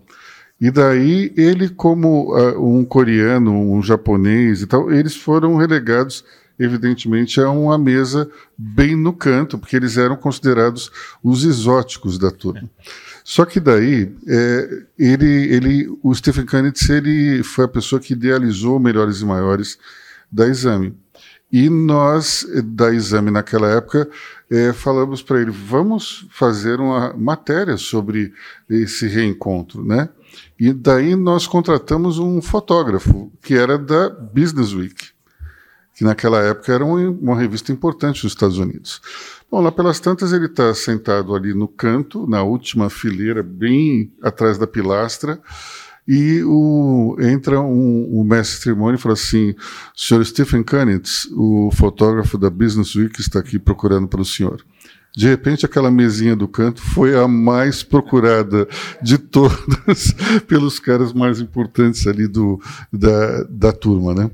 E 0.60 0.70
daí 0.70 1.32
ele, 1.36 1.68
como 1.68 2.36
uh, 2.38 2.78
um 2.78 2.84
coreano, 2.84 3.52
um 3.52 3.82
japonês 3.82 4.62
e 4.62 4.66
tal, 4.68 4.92
eles 4.92 5.16
foram 5.16 5.56
relegados, 5.56 6.24
evidentemente, 6.58 7.40
a 7.40 7.50
uma 7.50 7.78
mesa 7.78 8.30
bem 8.56 8.96
no 8.96 9.12
canto, 9.12 9.58
porque 9.58 9.76
eles 9.76 9.96
eram 9.96 10.16
considerados 10.16 10.90
os 11.22 11.44
exóticos 11.44 12.18
da 12.18 12.30
turma. 12.30 12.68
Só 13.24 13.44
que 13.44 13.60
daí, 13.60 14.14
é, 14.26 14.82
ele, 14.98 15.54
ele, 15.54 15.98
o 16.02 16.14
Stephen 16.14 16.44
Kanitz, 16.44 16.88
ele 16.90 17.42
foi 17.42 17.64
a 17.64 17.68
pessoa 17.68 18.00
que 18.00 18.14
idealizou 18.14 18.80
Melhores 18.80 19.20
e 19.20 19.24
Maiores 19.24 19.78
da 20.30 20.46
Exame. 20.46 20.94
E 21.52 21.68
nós, 21.68 22.46
da 22.64 22.92
Exame, 22.94 23.30
naquela 23.30 23.68
época, 23.68 24.08
é, 24.50 24.72
falamos 24.72 25.22
para 25.22 25.40
ele: 25.40 25.50
vamos 25.50 26.26
fazer 26.30 26.80
uma 26.80 27.12
matéria 27.12 27.76
sobre 27.76 28.32
esse 28.68 29.06
reencontro, 29.06 29.84
né? 29.84 30.08
E 30.58 30.72
daí 30.72 31.14
nós 31.14 31.46
contratamos 31.46 32.18
um 32.18 32.40
fotógrafo, 32.40 33.30
que 33.42 33.54
era 33.54 33.76
da 33.76 34.08
Business 34.08 34.72
Week, 34.72 35.11
que 35.94 36.04
naquela 36.04 36.40
época 36.42 36.72
era 36.72 36.84
uma, 36.84 37.38
revista 37.38 37.72
importante 37.72 38.24
nos 38.24 38.32
Estados 38.32 38.58
Unidos. 38.58 39.00
Bom, 39.50 39.60
lá 39.60 39.70
pelas 39.70 40.00
tantas 40.00 40.32
ele 40.32 40.46
está 40.46 40.74
sentado 40.74 41.34
ali 41.34 41.52
no 41.52 41.68
canto, 41.68 42.26
na 42.26 42.42
última 42.42 42.88
fileira, 42.88 43.42
bem 43.42 44.10
atrás 44.22 44.56
da 44.56 44.66
pilastra, 44.66 45.40
e 46.08 46.42
o, 46.44 47.16
entra 47.20 47.60
um, 47.60 48.20
um 48.20 48.24
mestre 48.24 48.56
de 48.56 48.62
cerimônia 48.64 48.96
e 48.96 49.00
fala 49.00 49.12
assim: 49.12 49.54
Sr. 49.94 50.24
Stephen 50.24 50.62
Kanitz, 50.62 51.28
o 51.32 51.70
fotógrafo 51.72 52.36
da 52.36 52.50
Business 52.50 52.94
Week, 52.96 53.20
está 53.20 53.38
aqui 53.38 53.58
procurando 53.58 54.08
pelo 54.08 54.24
senhor. 54.24 54.64
de 55.16 55.28
repente 55.28 55.64
aquela 55.64 55.90
mesinha 55.90 56.34
do 56.34 56.48
canto 56.48 56.80
foi 56.80 57.14
a 57.16 57.28
mais 57.28 57.84
procurada 57.84 58.66
de 59.00 59.16
todas 59.16 60.12
pelos 60.48 60.80
caras 60.80 61.12
mais 61.12 61.40
importantes 61.40 62.06
ali 62.06 62.26
do, 62.26 62.60
da, 62.92 63.44
da 63.44 63.72
turma, 63.72 64.12
né? 64.12 64.30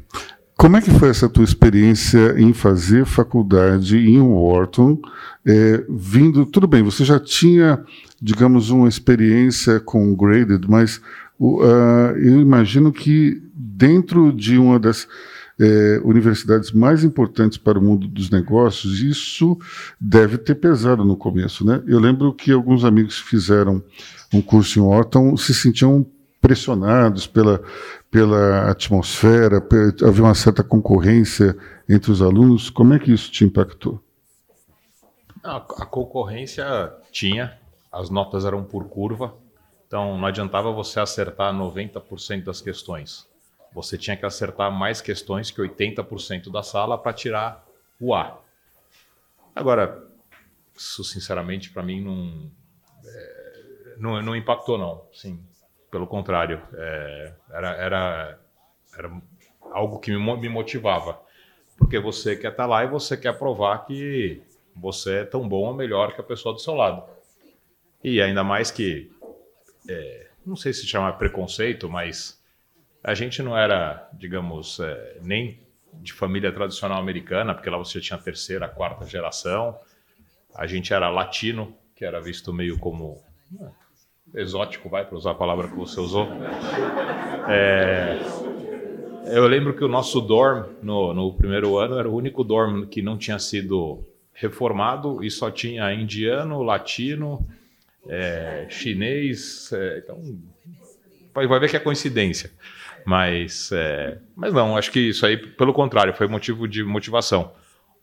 Como 0.59 0.77
é 0.77 0.81
que 0.81 0.91
foi 0.91 1.09
essa 1.09 1.29
tua 1.29 1.45
experiência 1.45 2.35
em 2.37 2.53
fazer 2.53 3.07
faculdade 3.07 3.97
em 3.97 4.21
Wharton, 4.21 5.01
é, 5.47 5.85
vindo, 5.89 6.45
tudo 6.45 6.67
bem, 6.67 6.83
você 6.83 7.05
já 7.05 7.21
tinha, 7.21 7.81
digamos, 8.21 8.69
uma 8.69 8.89
experiência 8.89 9.79
com 9.79 10.17
Graded, 10.17 10.69
mas 10.69 11.01
uh, 11.39 11.63
eu 12.17 12.41
imagino 12.41 12.91
que 12.91 13.41
dentro 13.55 14.33
de 14.33 14.59
uma 14.59 14.81
das 14.81 15.07
é, 15.61 16.01
universidades 16.03 16.73
mais 16.73 17.05
importantes 17.05 17.57
para 17.57 17.79
o 17.79 17.83
mundo 17.83 18.09
dos 18.09 18.29
negócios, 18.29 19.01
isso 19.01 19.57
deve 20.01 20.39
ter 20.39 20.57
pesado 20.57 21.05
no 21.05 21.17
começo, 21.17 21.65
né? 21.65 21.81
Eu 21.87 22.01
lembro 22.01 22.33
que 22.33 22.51
alguns 22.51 22.85
amigos 22.85 23.23
que 23.23 23.29
fizeram 23.29 23.81
um 24.35 24.43
curso 24.43 24.81
em 24.81 24.83
Wharton 24.83 25.37
se 25.37 25.55
sentiam 25.55 26.05
pressionados 26.41 27.27
pela, 27.27 27.63
pela 28.11 28.71
atmosfera, 28.71 29.63
havia 30.07 30.23
uma 30.23 30.35
certa 30.35 30.63
concorrência 30.63 31.57
entre 31.89 32.11
os 32.11 32.23
alunos. 32.23 32.71
Como 32.71 32.95
é 32.95 32.99
que 32.99 33.13
isso 33.13 33.31
te 33.31 33.45
impactou? 33.45 34.03
A, 35.43 35.61
concorrência 35.61 36.65
tinha, 37.13 37.59
as 37.93 38.11
notas 38.11 38.45
eram 38.45 38.65
por 38.65 38.89
curva, 38.89 39.35
então 39.87 40.19
não 40.19 40.27
adiantava 40.27 40.73
você 40.73 41.01
acertar 41.01 41.55
90% 41.55 42.45
das 42.45 42.61
questões 42.61 43.29
você 43.73 43.99
tinha 43.99 44.17
que 44.17 44.27
acertar 44.27 44.71
mais 44.71 45.01
questões 45.01 45.51
que 45.51 45.61
80% 45.61 46.51
da 46.51 46.63
sala 46.63 46.99
para 46.99 47.13
tirar 47.13 47.67
o 48.01 48.15
A. 48.15 48.41
Agora, 49.55 50.07
isso 50.77 51.05
sinceramente 51.05 51.71
para 51.71 51.83
mim 51.83 52.03
não, 52.03 52.51
é, 53.05 53.95
não, 53.99 54.23
não 54.23 54.37
impactou 54.37 54.79
não, 54.79 55.05
sim, 55.13 55.43
pelo 55.91 56.07
contrário, 56.07 56.61
é, 56.75 57.33
era, 57.51 57.71
era, 57.77 58.41
era 58.97 59.23
algo 59.73 59.99
que 59.99 60.11
me, 60.11 60.37
me 60.37 60.49
motivava, 60.49 61.21
porque 61.77 61.99
você 61.99 62.37
quer 62.37 62.51
estar 62.51 62.65
tá 62.65 62.67
lá 62.67 62.85
e 62.85 62.89
você 62.89 63.17
quer 63.17 63.39
provar 63.39 63.87
que 63.87 64.43
você 64.75 65.19
é 65.19 65.25
tão 65.25 65.49
bom 65.49 65.67
ou 65.67 65.75
melhor 65.75 66.15
que 66.15 66.21
a 66.21 66.25
pessoa 66.25 66.55
do 66.55 66.61
seu 66.61 66.75
lado. 66.75 67.03
E 68.03 68.21
ainda 68.23 68.45
mais 68.45 68.71
que, 68.71 69.11
é, 69.89 70.29
não 70.47 70.57
sei 70.57 70.73
se 70.73 70.87
chama 70.87 71.13
preconceito, 71.13 71.89
mas 71.89 72.41
a 73.03 73.15
gente 73.15 73.43
não 73.43 73.57
era, 73.57 74.09
digamos, 74.13 74.81
é, 74.81 75.19
nem 75.23 75.61
de 75.95 76.13
família 76.13 76.53
tradicional 76.53 76.99
americana, 76.99 77.55
porque 77.55 77.71
lá 77.71 77.79
você 77.79 78.01
tinha 78.01 78.19
a 78.19 78.23
terceira, 78.23 78.67
a 78.67 78.69
quarta 78.69 79.05
geração. 79.07 79.79
A 80.55 80.67
gente 80.67 80.93
era 80.93 81.09
latino, 81.09 81.77
que 81.97 82.05
era 82.05 82.21
visto 82.21 82.53
meio 82.53 82.79
como 82.79 83.21
é, 83.61 83.69
exótico, 84.35 84.89
vai, 84.89 85.05
para 85.05 85.17
usar 85.17 85.33
a 85.33 85.35
palavra 85.35 85.69
que 85.69 85.77
você 85.77 86.01
usou. 86.01 86.29
É, 87.49 88.19
eu 89.27 89.47
lembro 89.47 89.75
que 89.75 89.85
o 89.85 89.89
nosso 89.89 90.21
dorm 90.21 90.67
no, 90.83 91.13
no 91.13 91.33
primeiro 91.35 91.77
ano 91.77 91.99
era 91.99 92.09
o 92.09 92.15
único 92.15 92.45
dorm 92.45 92.85
que 92.87 93.03
não 93.03 93.17
tinha 93.17 93.39
sido 93.39 94.05
reformado 94.33 95.25
e 95.25 95.31
só 95.31 95.51
tinha 95.51 95.93
indiano, 95.93 96.63
latino, 96.63 97.47
é, 98.09 98.67
chinês. 98.69 99.71
É, 99.73 99.99
então, 99.99 100.23
vai 101.35 101.59
ver 101.59 101.69
que 101.69 101.77
é 101.77 101.81
coincidência. 101.81 102.51
Mas, 103.05 103.71
é, 103.73 104.19
mas 104.37 104.53
não, 104.53 104.77
acho 104.77 104.91
que 104.91 105.01
isso 105.01 105.25
aí, 105.25 105.37
pelo 105.37 105.73
contrário, 105.73 106.13
foi 106.13 106.27
motivo 106.27 106.69
de 106.69 106.85
motivação. 106.85 107.53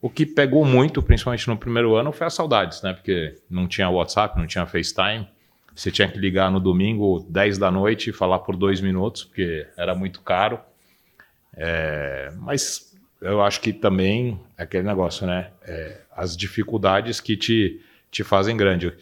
O 0.02 0.10
que 0.10 0.26
pegou 0.26 0.66
muito, 0.66 1.02
principalmente 1.02 1.48
no 1.48 1.58
primeiro 1.58 1.96
ano, 1.96 2.12
foi 2.12 2.28
as 2.28 2.34
saudades, 2.34 2.82
né? 2.82 2.94
Porque 2.94 3.36
não 3.50 3.68
tinha 3.68 3.90
WhatsApp, 3.90 4.38
não 4.38 4.48
tinha 4.48 4.66
FaceTime. 4.66 5.28
Você 5.76 5.92
tinha 5.92 6.08
que 6.08 6.18
ligar 6.18 6.50
no 6.50 6.60
domingo, 6.60 7.26
10 7.30 7.58
da 7.58 7.70
noite, 7.70 8.10
e 8.10 8.14
falar 8.14 8.40
por 8.40 8.56
dois 8.56 8.80
minutos, 8.80 9.26
porque 9.26 9.68
era 9.78 9.94
muito 9.94 10.22
caro. 10.22 10.60
É, 11.54 12.32
mas 12.38 12.96
eu 13.22 13.42
acho 13.42 13.60
que 13.60 13.74
também 13.74 14.40
é 14.58 14.64
aquele 14.64 14.88
negócio, 14.88 15.28
né? 15.28 15.52
É, 15.64 16.02
as 16.16 16.38
dificuldades 16.38 17.20
que 17.20 17.36
te, 17.36 17.82
te 18.10 18.24
fazem 18.24 18.56
grande. 18.56 18.94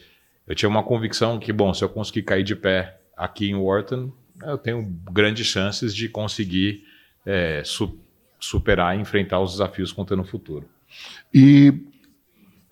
Eu 0.46 0.54
tinha 0.54 0.68
uma 0.68 0.82
convicção 0.82 1.38
que, 1.38 1.52
bom, 1.52 1.72
se 1.72 1.84
eu 1.84 1.88
conseguir 1.88 2.22
cair 2.22 2.42
de 2.42 2.56
pé 2.56 2.98
aqui 3.16 3.48
em 3.48 3.54
Wharton, 3.54 4.12
eu 4.42 4.58
tenho 4.58 4.82
grandes 5.10 5.46
chances 5.46 5.94
de 5.94 6.08
conseguir 6.08 6.84
é, 7.24 7.62
su 7.64 7.98
superar 8.40 8.96
e 8.96 9.00
enfrentar 9.00 9.40
os 9.40 9.52
desafios 9.52 9.90
que 9.90 9.96
vão 9.96 10.04
ter 10.04 10.16
no 10.16 10.24
futuro. 10.24 10.68
E 11.32 11.72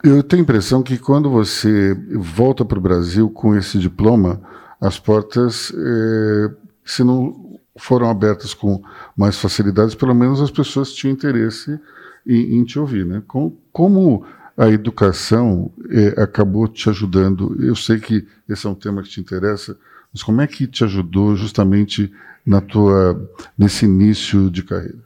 eu 0.02 0.22
tenho 0.22 0.42
a 0.42 0.44
impressão 0.44 0.82
que 0.82 0.98
quando 0.98 1.30
você 1.30 1.94
volta 2.16 2.64
para 2.64 2.78
o 2.78 2.82
Brasil 2.82 3.30
com 3.30 3.56
esse 3.56 3.78
diploma, 3.78 4.40
as 4.80 4.98
portas, 4.98 5.72
é, 5.74 6.50
se 6.84 7.04
não 7.04 7.60
foram 7.76 8.10
abertas 8.10 8.52
com 8.52 8.82
mais 9.16 9.38
facilidades, 9.38 9.94
pelo 9.94 10.14
menos 10.14 10.40
as 10.40 10.50
pessoas 10.50 10.92
tinham 10.92 11.14
interesse 11.14 11.78
em, 12.26 12.58
em 12.58 12.64
te 12.64 12.78
ouvir. 12.78 13.06
Né? 13.06 13.22
Com, 13.26 13.56
como 13.72 14.24
a 14.56 14.68
educação 14.68 15.72
é, 15.88 16.20
acabou 16.20 16.66
te 16.66 16.90
ajudando? 16.90 17.56
Eu 17.62 17.76
sei 17.76 18.00
que 18.00 18.26
esse 18.48 18.66
é 18.66 18.70
um 18.70 18.74
tema 18.74 19.02
que 19.02 19.08
te 19.08 19.20
interessa, 19.20 19.78
mas 20.12 20.22
como 20.22 20.40
é 20.40 20.46
que 20.46 20.66
te 20.66 20.84
ajudou 20.84 21.36
justamente 21.36 22.12
na 22.44 22.60
tua 22.60 23.30
nesse 23.56 23.84
início 23.84 24.50
de 24.50 24.64
carreira? 24.64 24.98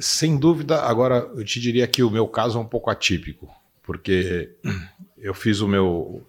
Sem 0.00 0.38
dúvida, 0.38 0.82
agora 0.82 1.30
eu 1.34 1.44
te 1.44 1.60
diria 1.60 1.86
que 1.86 2.02
o 2.02 2.10
meu 2.10 2.26
caso 2.26 2.58
é 2.58 2.60
um 2.60 2.66
pouco 2.66 2.90
atípico, 2.90 3.48
porque 3.82 4.50
eu 5.18 5.34
fiz 5.34 5.60
o 5.60 5.68
meu 5.68 6.26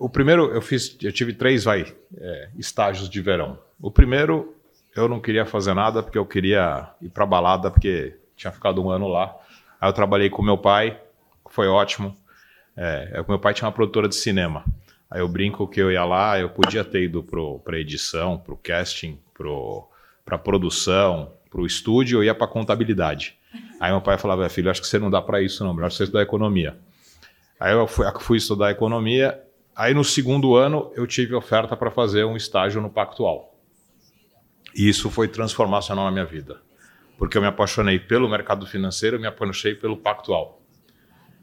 o 0.00 0.08
primeiro 0.08 0.50
eu 0.52 0.60
fiz, 0.60 0.96
eu 1.00 1.12
tive 1.12 1.32
três 1.32 1.64
vai 1.64 1.94
é, 2.18 2.48
estágios 2.58 3.08
de 3.08 3.20
verão. 3.20 3.58
O 3.80 3.90
primeiro 3.90 4.54
eu 4.94 5.08
não 5.08 5.20
queria 5.20 5.46
fazer 5.46 5.74
nada 5.74 6.02
porque 6.02 6.18
eu 6.18 6.26
queria 6.26 6.90
ir 7.00 7.10
para 7.10 7.24
balada 7.24 7.70
porque 7.70 8.16
tinha 8.34 8.50
ficado 8.50 8.82
um 8.82 8.90
ano 8.90 9.06
lá. 9.06 9.36
Aí 9.80 9.88
eu 9.88 9.92
trabalhei 9.92 10.30
com 10.30 10.42
meu 10.42 10.58
pai, 10.58 10.98
foi 11.50 11.68
ótimo. 11.68 12.16
É, 12.76 13.10
é 13.14 13.24
meu 13.28 13.38
pai 13.38 13.54
tinha 13.54 13.66
uma 13.66 13.74
produtora 13.74 14.08
de 14.08 14.16
cinema. 14.16 14.64
Aí 15.10 15.20
eu 15.20 15.28
brinco 15.28 15.68
que 15.68 15.80
eu 15.80 15.92
ia 15.92 16.04
lá, 16.04 16.38
eu 16.40 16.50
podia 16.50 16.82
ter 16.82 17.04
ido 17.04 17.22
para 17.22 17.78
edição, 17.78 18.38
para 18.38 18.54
o 18.54 18.56
casting, 18.56 19.18
para 20.24 20.38
produção, 20.38 21.32
para 21.56 21.62
o 21.62 21.66
estúdio, 21.66 22.18
eu 22.18 22.24
ia 22.24 22.34
para 22.34 22.46
contabilidade. 22.46 23.34
Aí 23.80 23.90
meu 23.90 24.02
pai 24.02 24.18
falava, 24.18 24.46
filho, 24.50 24.70
acho 24.70 24.82
que 24.82 24.86
você 24.86 24.98
não 24.98 25.08
dá 25.08 25.22
para 25.22 25.40
isso 25.40 25.64
não, 25.64 25.72
melhor 25.72 25.90
você 25.90 26.02
estudar 26.02 26.20
economia. 26.20 26.78
Aí 27.58 27.72
eu 27.72 27.86
fui, 27.86 28.04
fui 28.20 28.36
estudar 28.36 28.70
economia, 28.70 29.42
aí 29.74 29.94
no 29.94 30.04
segundo 30.04 30.54
ano 30.54 30.92
eu 30.94 31.06
tive 31.06 31.34
oferta 31.34 31.74
para 31.74 31.90
fazer 31.90 32.24
um 32.24 32.36
estágio 32.36 32.82
no 32.82 32.90
Pactual. 32.90 33.58
E 34.74 34.86
isso 34.86 35.08
foi 35.08 35.28
transformacional 35.28 36.04
na 36.04 36.10
minha 36.10 36.26
vida, 36.26 36.60
porque 37.16 37.38
eu 37.38 37.40
me 37.40 37.48
apaixonei 37.48 37.98
pelo 37.98 38.28
mercado 38.28 38.66
financeiro, 38.66 39.18
me 39.18 39.26
apaixonei 39.26 39.74
pelo 39.74 39.96
Pactual. 39.96 40.62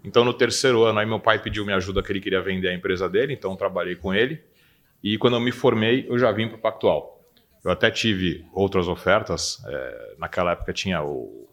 Então, 0.04 0.24
no 0.24 0.34
terceiro 0.34 0.84
ano, 0.84 1.00
aí 1.00 1.08
meu 1.08 1.20
pai 1.20 1.42
pediu 1.42 1.66
minha 1.66 1.78
ajuda 1.78 2.04
que 2.04 2.12
ele 2.12 2.20
queria 2.20 2.42
vender 2.42 2.68
a 2.68 2.74
empresa 2.76 3.10
dele, 3.10 3.34
então 3.34 3.56
trabalhei 3.56 3.96
com 3.96 4.14
ele. 4.14 4.44
E 5.04 5.18
quando 5.18 5.38
eu 5.38 5.40
me 5.40 5.52
formei, 5.52 6.06
eu 6.08 6.20
já 6.20 6.32
vim 6.32 6.48
para 6.50 6.58
o 6.58 6.62
Pactual. 6.62 7.13
Eu 7.64 7.72
até 7.72 7.90
tive 7.90 8.46
outras 8.54 8.88
ofertas. 8.88 9.64
É, 9.66 10.16
naquela 10.18 10.52
época 10.52 10.74
tinha 10.74 11.02
o, 11.02 11.48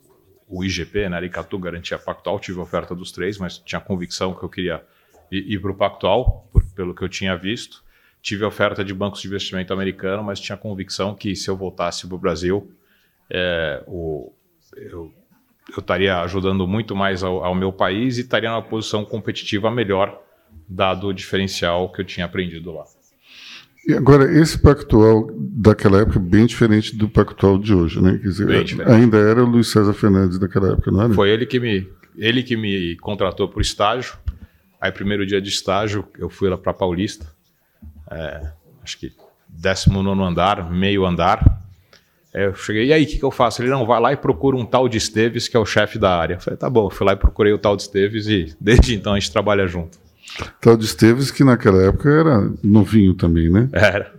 o 0.49 0.65
IGP, 0.65 1.09
né? 1.09 1.17
Aricatu 1.17 1.59
garantia 1.59 1.99
Pactual. 1.99 2.41
Tive 2.41 2.59
oferta 2.59 2.95
dos 2.95 3.13
três, 3.13 3.39
mas 3.39 3.59
tinha 3.59 3.81
convicção 3.81 4.35
que 4.35 4.43
eu 4.43 4.49
queria 4.49 4.83
ir, 5.31 5.53
ir 5.53 5.61
para 5.61 5.71
o 5.71 5.75
Pactual, 5.75 6.49
por, 6.53 6.65
pelo 6.75 6.95
que 6.95 7.03
eu 7.03 7.09
tinha 7.09 7.37
visto. 7.37 7.85
Tive 8.21 8.45
oferta 8.45 8.85
de 8.85 8.93
bancos 8.93 9.23
de 9.23 9.29
investimento 9.29 9.73
americano, 9.73 10.23
mas 10.23 10.41
tinha 10.41 10.57
convicção 10.57 11.15
que 11.15 11.35
se 11.35 11.49
eu 11.49 11.57
voltasse 11.57 12.07
para 12.07 12.15
o 12.17 12.19
Brasil, 12.19 12.71
é, 13.31 13.83
o, 13.87 14.33
eu 14.77 15.13
eu 15.77 15.81
estaria 15.81 16.21
ajudando 16.21 16.67
muito 16.67 16.97
mais 16.97 17.23
ao, 17.23 17.45
ao, 17.45 17.55
meu 17.55 17.73
país 17.73 18.19
e 18.19 18.23
estaria 18.23 18.51
numa 18.51 18.63
posição 18.63 19.05
competitiva 19.05 19.71
melhor, 19.71 20.21
dado 20.69 21.09
o 21.09 21.15
diferencial 21.15 21.91
que 21.93 22.01
eu 22.01 22.05
tinha 22.05 22.27
aprendido 22.27 22.73
lá. 22.73 22.85
E 23.91 23.97
agora, 23.97 24.33
esse 24.41 24.57
pactual 24.57 25.29
daquela 25.37 26.03
época 26.03 26.21
é 26.21 26.23
bem 26.23 26.47
diferente 26.47 26.95
do 26.95 27.09
pactual 27.09 27.59
de 27.59 27.75
hoje, 27.75 28.01
né? 28.01 28.19
Quer 28.19 28.29
dizer, 28.29 28.87
ainda 28.87 29.19
era 29.19 29.43
o 29.43 29.47
Luiz 29.47 29.67
César 29.67 29.93
Fernandes 29.93 30.39
daquela 30.39 30.75
época, 30.75 30.93
não 30.93 31.03
era? 31.03 31.13
Foi 31.13 31.29
ele 31.29 31.45
que 31.45 31.59
me, 31.59 31.89
ele 32.17 32.45
que 32.45 32.57
me 32.57 32.97
contratou 32.99 33.49
para 33.49 33.59
o 33.59 33.61
estágio. 33.61 34.17
Aí, 34.81 34.93
primeiro 34.93 35.27
dia 35.27 35.43
de 35.43 35.49
estágio, 35.49 36.07
eu 36.17 36.31
fui 36.31 36.49
lá 36.49 36.57
para 36.57 36.73
Paulista, 36.73 37.27
é, 38.09 38.53
acho 38.85 38.97
que 38.97 39.13
19 39.49 40.23
andar, 40.23 40.71
meio 40.71 41.05
andar, 41.05 41.61
eu 42.33 42.55
cheguei, 42.55 42.87
e 42.87 42.93
aí, 42.93 43.03
o 43.03 43.07
que, 43.09 43.19
que, 43.19 43.25
eu 43.25 43.33
faço? 43.33 43.61
Ele 43.61 43.71
não 43.71 43.85
vai 43.85 44.01
lá 44.01 44.13
e 44.13 44.17
procura 44.17 44.57
um 44.57 44.65
tal 44.65 44.89
de 44.89 44.99
Esteves, 44.99 45.49
que 45.49 45.57
é 45.57 45.61
o 45.61 45.67
chefe 45.67 45.99
da 45.99 46.17
área. 46.17 46.35
Eu 46.35 46.41
falei, 46.41 46.57
tá 46.57 46.71
bom, 46.71 46.87
eu 46.87 46.91
fui 46.91 47.05
lá 47.05 47.15
e 47.15 47.17
procurei 47.17 47.53
o 47.53 47.59
tal 47.59 47.75
de 47.75 47.83
Esteves 47.83 48.29
e 48.29 48.55
desde 48.61 48.95
então 48.95 49.15
a 49.15 49.19
gente 49.19 49.33
trabalha 49.33 49.67
junto. 49.67 49.99
Tal 50.61 50.77
de 50.77 50.85
Esteves, 50.85 51.31
que 51.31 51.45
naquela 51.45 51.83
época 51.83 52.09
era 52.09 52.53
novinho 52.63 53.15
também, 53.15 53.51
né? 53.51 53.69
Era. 53.73 54.13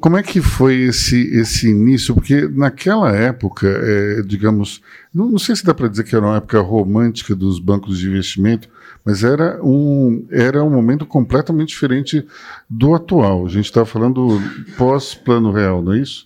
Como 0.00 0.16
é 0.16 0.22
que 0.22 0.40
foi 0.40 0.82
esse, 0.82 1.20
esse 1.36 1.68
início? 1.68 2.14
Porque 2.14 2.48
naquela 2.48 3.10
época, 3.10 3.66
é, 3.66 4.22
digamos, 4.22 4.80
não, 5.12 5.28
não, 5.28 5.38
sei 5.38 5.56
se 5.56 5.64
dá 5.64 5.74
para 5.74 5.88
dizer 5.88 6.04
que 6.04 6.14
era 6.14 6.24
uma 6.24 6.36
época 6.36 6.60
romântica 6.60 7.34
dos 7.34 7.58
bancos 7.58 7.98
de 7.98 8.08
investimento, 8.08 8.68
mas 9.04 9.24
era 9.24 9.60
um, 9.62 10.26
era 10.30 10.62
um 10.62 10.70
momento 10.70 11.04
completamente 11.04 11.70
diferente 11.70 12.24
do 12.70 12.94
atual. 12.94 13.44
A 13.44 13.48
gente 13.48 13.64
está 13.64 13.84
falando 13.84 14.40
pós-plano 14.76 15.50
real, 15.50 15.82
não 15.82 15.92
é 15.92 15.98
isso? 15.98 16.24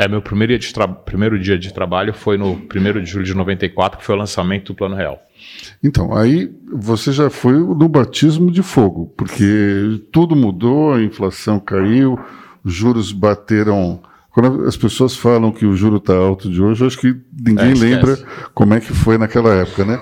É, 0.00 0.08
meu 0.08 0.22
primeiro 0.22 0.58
dia, 0.58 0.58
de 0.58 0.94
primeiro 1.04 1.38
dia 1.38 1.58
de 1.58 1.74
trabalho 1.74 2.14
foi 2.14 2.38
no 2.38 2.52
1 2.52 3.02
de 3.02 3.10
julho 3.10 3.22
de 3.26 3.34
94, 3.34 3.98
que 3.98 4.04
foi 4.06 4.14
o 4.14 4.18
lançamento 4.18 4.72
do 4.72 4.74
Plano 4.74 4.96
Real. 4.96 5.20
Então, 5.84 6.16
aí 6.16 6.50
você 6.72 7.12
já 7.12 7.28
foi 7.28 7.52
no 7.52 7.86
batismo 7.86 8.50
de 8.50 8.62
fogo, 8.62 9.12
porque 9.14 10.00
tudo 10.10 10.34
mudou, 10.34 10.94
a 10.94 11.02
inflação 11.02 11.60
caiu, 11.60 12.18
os 12.64 12.72
juros 12.72 13.12
bateram. 13.12 14.00
Quando 14.30 14.64
as 14.64 14.74
pessoas 14.74 15.14
falam 15.14 15.52
que 15.52 15.66
o 15.66 15.76
juro 15.76 15.98
está 15.98 16.14
alto 16.14 16.50
de 16.50 16.62
hoje, 16.62 16.82
eu 16.82 16.86
acho 16.86 16.98
que 16.98 17.14
ninguém 17.38 17.72
é, 17.72 17.74
lembra 17.74 18.18
como 18.54 18.72
é 18.72 18.80
que 18.80 18.94
foi 18.94 19.18
naquela 19.18 19.52
época, 19.54 19.84
né? 19.84 20.00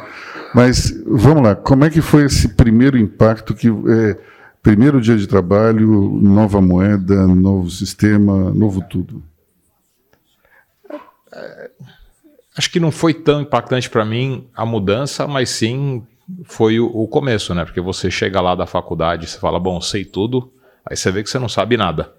Mas 0.55 0.95
vamos 1.09 1.43
lá, 1.43 1.57
como 1.57 1.85
é 1.85 1.91
que 1.91 2.01
foi 2.01 2.25
esse 2.27 2.51
primeiro 2.51 2.97
impacto 2.97 3.53
que 3.53 3.67
é, 3.67 4.17
primeiro 4.63 5.01
dia 5.01 5.17
de 5.17 5.27
trabalho, 5.27 6.21
nova 6.23 6.61
moeda, 6.61 7.27
novo 7.27 7.69
sistema, 7.69 8.55
novo 8.55 8.81
tudo? 8.89 9.25
Acho 12.59 12.71
que 12.71 12.81
não 12.81 12.91
foi 12.91 13.15
tão 13.15 13.41
impactante 13.41 13.89
para 13.89 14.05
mim 14.05 14.49
a 14.55 14.67
mudança, 14.67 15.29
mas 15.29 15.49
sim 15.49 16.05
foi 16.45 16.81
o, 16.81 16.87
o, 16.87 17.07
começo, 17.07 17.55
né? 17.55 17.65
Porque 17.65 17.81
você 17.81 18.11
chega 18.11 18.41
lá 18.41 18.55
da 18.55 18.67
faculdade, 18.67 19.29
você 19.29 19.39
fala, 19.39 19.61
bom, 19.61 19.81
sei 19.81 20.05
tudo, 20.05 20.53
aí 20.85 20.97
você 20.97 21.11
vê 21.13 21.23
que 21.23 21.31
você 21.31 21.39
não 21.39 21.49
sabe 21.49 21.77
nada. 21.77 22.13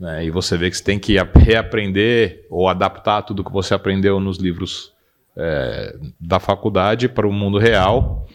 Né? 0.00 0.24
E 0.24 0.30
você 0.30 0.56
vê 0.56 0.70
que 0.70 0.76
você 0.76 0.82
tem 0.82 0.98
que 0.98 1.16
reaprender 1.36 2.46
ou 2.50 2.66
adaptar 2.66 3.22
tudo 3.22 3.44
que 3.44 3.52
você 3.52 3.74
aprendeu 3.74 4.18
nos 4.18 4.38
livros 4.38 4.92
é, 5.36 5.96
da 6.18 6.40
faculdade 6.40 7.08
para 7.08 7.28
o 7.28 7.32
mundo 7.32 7.58
real. 7.58 8.26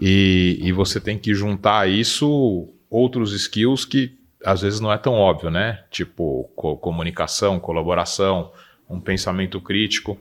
E, 0.00 0.58
e 0.62 0.72
você 0.72 1.00
tem 1.00 1.18
que 1.18 1.34
juntar 1.34 1.80
a 1.80 1.86
isso 1.86 2.68
outros 2.90 3.32
skills 3.32 3.84
que 3.84 4.18
às 4.44 4.62
vezes 4.62 4.80
não 4.80 4.92
é 4.92 4.98
tão 4.98 5.14
óbvio, 5.14 5.50
né? 5.50 5.84
Tipo 5.90 6.50
co 6.56 6.76
comunicação, 6.76 7.60
colaboração, 7.60 8.52
um 8.88 9.00
pensamento 9.00 9.60
crítico. 9.60 10.18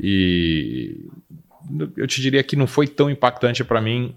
E 0.00 1.06
eu 1.96 2.06
te 2.06 2.20
diria 2.20 2.42
que 2.42 2.56
não 2.56 2.66
foi 2.66 2.86
tão 2.86 3.10
impactante 3.10 3.64
para 3.64 3.80
mim. 3.80 4.14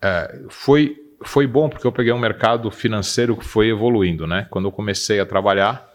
É, 0.00 0.40
foi, 0.48 0.96
foi 1.22 1.46
bom 1.46 1.68
porque 1.68 1.86
eu 1.86 1.92
peguei 1.92 2.12
um 2.12 2.18
mercado 2.18 2.70
financeiro 2.70 3.36
que 3.36 3.44
foi 3.44 3.68
evoluindo, 3.68 4.26
né? 4.26 4.46
Quando 4.50 4.68
eu 4.68 4.72
comecei 4.72 5.20
a 5.20 5.26
trabalhar, 5.26 5.92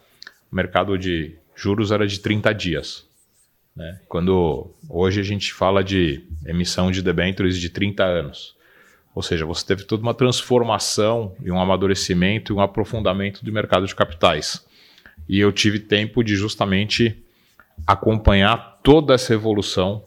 o 0.52 0.56
mercado 0.56 0.98
de 0.98 1.36
juros 1.56 1.92
era 1.92 2.08
de 2.08 2.20
30 2.20 2.54
dias. 2.54 3.06
Né? 3.76 4.00
Quando 4.08 4.70
hoje 4.90 5.20
a 5.20 5.24
gente 5.24 5.54
fala 5.54 5.84
de 5.84 6.24
emissão 6.46 6.92
de 6.92 7.02
debêntures 7.02 7.58
de 7.58 7.70
30 7.70 8.04
anos. 8.04 8.56
Ou 9.14 9.22
seja, 9.22 9.46
você 9.46 9.66
teve 9.66 9.84
toda 9.84 10.02
uma 10.02 10.14
transformação 10.14 11.36
e 11.44 11.52
um 11.52 11.60
amadurecimento 11.60 12.52
e 12.52 12.56
um 12.56 12.62
aprofundamento 12.62 13.44
do 13.44 13.52
mercado 13.52 13.86
de 13.86 13.96
capitais. 13.96 14.66
E 15.28 15.40
eu 15.40 15.52
tive 15.52 15.80
tempo 15.80 16.24
de 16.24 16.36
justamente 16.36 17.22
acompanhar 17.86 18.80
toda 18.84 19.14
essa 19.14 19.34
evolução 19.34 20.04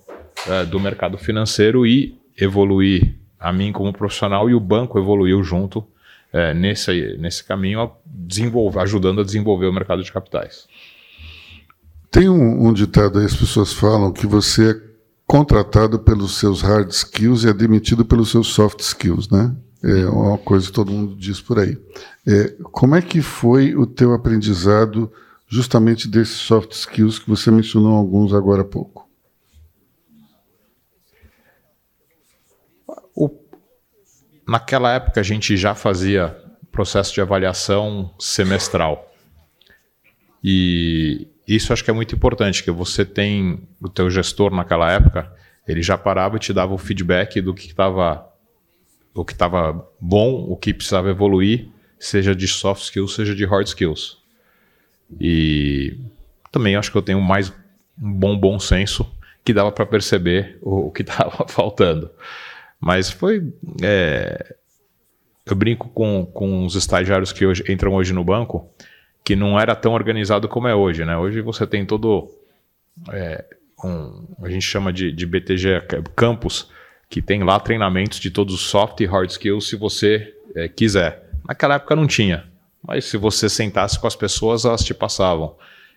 é, 0.47 0.64
do 0.64 0.78
mercado 0.81 1.16
financeiro 1.19 1.87
e 1.87 2.19
evoluir 2.38 3.16
a 3.38 3.52
mim 3.52 3.73
como 3.73 3.93
profissional 3.93 4.49
e 4.49 4.54
o 4.54 4.61
banco 4.61 4.99
evoluiu 4.99 5.43
junto 5.43 5.87
é, 6.33 6.52
nesse, 6.52 7.16
nesse 7.19 7.45
caminho, 7.45 7.81
a 7.81 8.83
ajudando 8.83 9.21
a 9.21 9.25
desenvolver 9.25 9.66
o 9.66 9.73
mercado 9.73 10.02
de 10.02 10.12
capitais. 10.12 10.66
Tem 12.11 12.28
um, 12.28 12.69
um 12.69 12.73
ditado 12.73 13.19
aí, 13.19 13.25
as 13.25 13.37
pessoas 13.37 13.73
falam 13.73 14.12
que 14.12 14.26
você 14.26 14.71
é 14.71 14.81
contratado 15.26 15.99
pelos 15.99 16.38
seus 16.38 16.61
hard 16.61 16.90
skills 16.90 17.45
e 17.45 17.49
é 17.49 17.52
demitido 17.52 18.04
pelos 18.04 18.31
seus 18.31 18.49
soft 18.49 18.81
skills, 18.81 19.28
né? 19.28 19.54
É 19.83 20.07
uma 20.07 20.38
coisa 20.38 20.66
que 20.66 20.73
todo 20.73 20.90
mundo 20.90 21.14
diz 21.14 21.40
por 21.40 21.59
aí. 21.59 21.76
É, 22.26 22.54
como 22.73 22.95
é 22.95 23.02
que 23.02 23.21
foi 23.21 23.75
o 23.75 23.87
teu 23.87 24.14
aprendizado 24.14 25.12
justamente 25.54 26.08
desses 26.08 26.34
soft 26.34 26.73
skills 26.73 27.20
que 27.20 27.30
você 27.30 27.49
mencionou 27.49 27.94
alguns 27.94 28.34
agora 28.34 28.62
há 28.62 28.64
pouco? 28.64 29.08
O, 33.14 33.30
naquela 34.49 34.93
época 34.93 35.21
a 35.21 35.23
gente 35.23 35.56
já 35.56 35.73
fazia 35.73 36.36
processo 36.73 37.14
de 37.14 37.21
avaliação 37.21 38.12
semestral. 38.19 39.14
E 40.43 41.28
isso 41.47 41.73
acho 41.73 41.84
que 41.84 41.90
é 41.90 41.95
muito 41.95 42.17
importante, 42.17 42.64
que 42.64 42.73
você 42.73 43.04
tem 43.04 43.69
o 43.80 43.88
teu 43.88 44.10
gestor 44.10 44.52
naquela 44.52 44.90
época, 44.90 45.32
ele 45.69 45.82
já 45.82 45.97
parava 45.97 46.34
e 46.34 46.40
te 46.40 46.52
dava 46.52 46.75
o 46.75 46.78
feedback 46.78 47.40
do 47.40 47.54
que 47.54 47.69
estava 47.69 48.28
o 49.14 49.25
que 49.25 49.32
estava 49.32 49.88
bom, 50.00 50.32
o 50.49 50.56
que 50.56 50.75
precisava 50.75 51.10
evoluir, 51.10 51.69
seja 51.97 52.34
de 52.34 52.49
soft 52.49 52.82
skills, 52.82 53.14
seja 53.14 53.36
de 53.36 53.45
hard 53.47 53.69
skills. 53.69 54.24
E 55.21 55.99
também 56.50 56.77
acho 56.77 56.91
que 56.91 56.99
eu 56.99 57.03
tenho 57.03 57.21
mais 57.21 57.53
um 58.00 58.13
bom 58.13 58.37
bom 58.37 58.59
senso 58.59 59.11
que 59.45 59.53
dava 59.53 59.71
para 59.71 59.85
perceber 59.85 60.59
o, 60.63 60.87
o 60.87 60.91
que 60.91 61.03
estava 61.09 61.47
faltando. 61.49 62.11
Mas 62.81 63.11
foi. 63.11 63.53
É, 63.83 64.55
eu 65.47 65.55
brinco 65.55 65.89
com, 65.91 66.25
com 66.27 66.65
os 66.65 66.75
estagiários 66.75 67.33
que 67.33 67.45
hoje, 67.45 67.65
entram 67.69 67.95
hoje 67.95 68.13
no 68.13 68.25
banco, 68.25 68.69
que 69.23 69.37
não 69.37 69.59
era 69.61 69.77
tão 69.77 69.93
organizado 69.93 70.49
como 70.49 70.69
é 70.69 70.75
hoje. 70.75 71.05
Né? 71.05 71.17
Hoje 71.17 71.41
você 71.41 71.67
tem 71.67 71.85
todo. 71.85 72.31
É, 73.11 73.45
um, 73.85 74.27
a 74.43 74.49
gente 74.49 74.63
chama 74.63 74.93
de, 74.93 75.13
de 75.13 75.27
BTG 75.27 75.83
Campus, 76.17 76.71
que 77.09 77.21
tem 77.21 77.43
lá 77.43 77.61
treinamentos 77.61 78.19
de 78.19 78.31
todos 78.31 78.55
os 78.55 78.63
soft 78.63 79.00
e 79.00 79.07
hard 79.07 79.31
skills 79.31 79.69
se 79.69 79.77
você 79.77 80.35
é, 80.55 80.69
quiser. 80.69 81.31
Naquela 81.47 81.75
época 81.75 81.95
não 81.95 82.07
tinha. 82.07 82.45
Mas 82.86 83.06
se 83.06 83.16
você 83.16 83.49
sentasse 83.49 83.99
com 83.99 84.06
as 84.06 84.14
pessoas, 84.14 84.64
elas 84.64 84.84
te 84.84 84.92
passavam. 84.92 85.56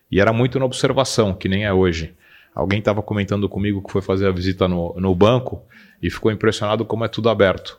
E 0.09 0.21
era 0.21 0.31
muito 0.31 0.57
na 0.57 0.65
observação, 0.65 1.33
que 1.33 1.49
nem 1.49 1.65
é 1.65 1.73
hoje. 1.73 2.15
Alguém 2.55 2.79
estava 2.79 3.03
comentando 3.03 3.47
comigo 3.47 3.83
que 3.83 3.91
foi 3.91 4.01
fazer 4.01 4.27
a 4.27 4.31
visita 4.31 4.67
no, 4.67 4.95
no 4.97 5.13
banco 5.13 5.61
e 6.01 6.09
ficou 6.09 6.31
impressionado 6.31 6.85
como 6.85 7.05
é 7.05 7.07
tudo 7.07 7.29
aberto. 7.29 7.77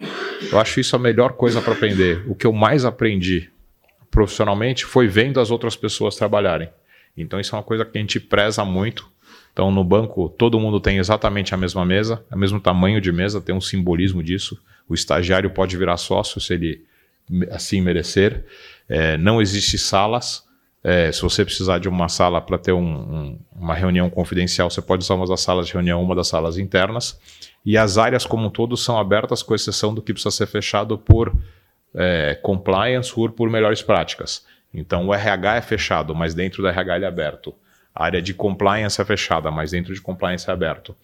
Eu 0.53 0.59
acho 0.61 0.79
isso 0.79 0.95
a 0.95 0.99
melhor 0.99 1.33
coisa 1.33 1.61
para 1.61 1.73
aprender. 1.73 2.23
O 2.29 2.35
que 2.35 2.47
eu 2.47 2.53
mais 2.53 2.85
aprendi 2.85 3.51
profissionalmente 4.11 4.85
foi 4.85 5.09
vendo 5.09 5.41
as 5.41 5.51
outras 5.51 5.75
pessoas 5.75 6.17
trabalharem. 6.17 6.69
Então 7.17 7.41
isso 7.41 7.55
é 7.55 7.59
uma 7.59 7.65
coisa 7.65 7.85
que 7.85 7.97
a 7.99 8.01
gente 8.01 8.21
preza 8.21 8.65
muito. 8.65 9.11
Então 9.53 9.71
no 9.71 9.83
banco 9.83 10.29
todo 10.29 10.61
mundo 10.61 10.79
tem 10.79 10.99
exatamente 10.99 11.55
a 11.55 11.57
mesma 11.57 11.85
mesa, 11.85 12.25
o 12.31 12.39
mesmo 12.39 12.61
tamanho 12.61 13.01
de 13.01 13.11
mesa, 13.11 13.41
tem 13.41 13.55
um 13.55 13.61
simbolismo 13.61 14.23
disso. 14.23 14.61
O 14.89 14.95
estagiário 14.95 15.51
pode 15.51 15.77
virar 15.77 15.97
sócio 15.97 16.41
se 16.41 16.55
ele 16.55 16.85
assim 17.51 17.81
merecer. 17.81 18.45
É, 18.89 19.17
não 19.17 19.41
existe 19.41 19.79
salas. 19.79 20.47
É, 20.83 21.11
se 21.11 21.21
você 21.23 21.45
precisar 21.45 21.79
de 21.79 21.89
uma 21.89 22.09
sala 22.09 22.41
para 22.41 22.57
ter 22.57 22.73
um, 22.73 22.81
um, 22.81 23.39
uma 23.55 23.75
reunião 23.75 24.09
confidencial, 24.09 24.71
você 24.71 24.81
pode 24.81 25.03
usar 25.03 25.15
uma 25.15 25.27
das 25.27 25.41
salas 25.41 25.67
de 25.67 25.73
reunião, 25.73 26.03
uma 26.03 26.15
das 26.15 26.29
salas 26.29 26.57
internas. 26.57 27.19
E 27.65 27.77
as 27.77 27.99
áreas 27.99 28.25
como 28.25 28.47
um 28.47 28.51
todo 28.51 28.77
são 28.77 28.99
abertas, 28.99 29.43
com 29.43 29.55
exceção 29.55 29.93
do 29.93 30.01
que 30.01 30.13
precisa 30.13 30.35
ser 30.35 30.47
fechado 30.47 30.97
por 30.97 31.35
é, 31.95 32.39
compliance 32.43 33.13
ou 33.17 33.29
por 33.29 33.51
melhores 33.51 33.83
práticas. 33.83 34.45
Então 34.73 35.07
o 35.07 35.15
RH 35.15 35.57
é 35.57 35.61
fechado, 35.61 36.15
mas 36.15 36.35
dentro 36.35 36.63
do 36.63 36.69
RH 36.69 36.97
ele 36.97 37.05
é 37.05 37.09
aberto. 37.09 37.55
A 37.95 38.05
área 38.05 38.23
de 38.23 38.33
compliance 38.33 39.01
é 39.01 39.05
fechada, 39.05 39.51
mas 39.51 39.73
dentro 39.73 39.93
de 39.93 40.01
compliance 40.01 40.49
é 40.49 40.53
aberto. 40.53 40.95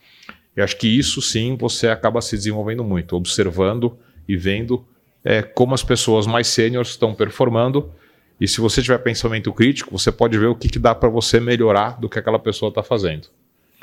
Eu 0.54 0.62
acho 0.62 0.76
que 0.76 0.86
isso 0.86 1.20
sim 1.20 1.56
você 1.56 1.88
acaba 1.88 2.20
se 2.20 2.36
desenvolvendo 2.36 2.84
muito, 2.84 3.16
observando 3.16 3.98
e 4.28 4.36
vendo 4.36 4.86
é, 5.24 5.42
como 5.42 5.74
as 5.74 5.82
pessoas 5.82 6.26
mais 6.26 6.46
sêniores 6.48 6.90
estão 6.90 7.14
performando. 7.14 7.90
E 8.40 8.46
se 8.46 8.60
você 8.60 8.82
tiver 8.82 8.98
pensamento 8.98 9.52
crítico, 9.52 9.96
você 9.96 10.12
pode 10.12 10.36
ver 10.36 10.46
o 10.46 10.54
que, 10.54 10.68
que 10.68 10.78
dá 10.78 10.94
para 10.94 11.08
você 11.08 11.40
melhorar 11.40 11.98
do 12.00 12.08
que 12.08 12.18
aquela 12.18 12.38
pessoa 12.38 12.68
está 12.68 12.82
fazendo. 12.82 13.28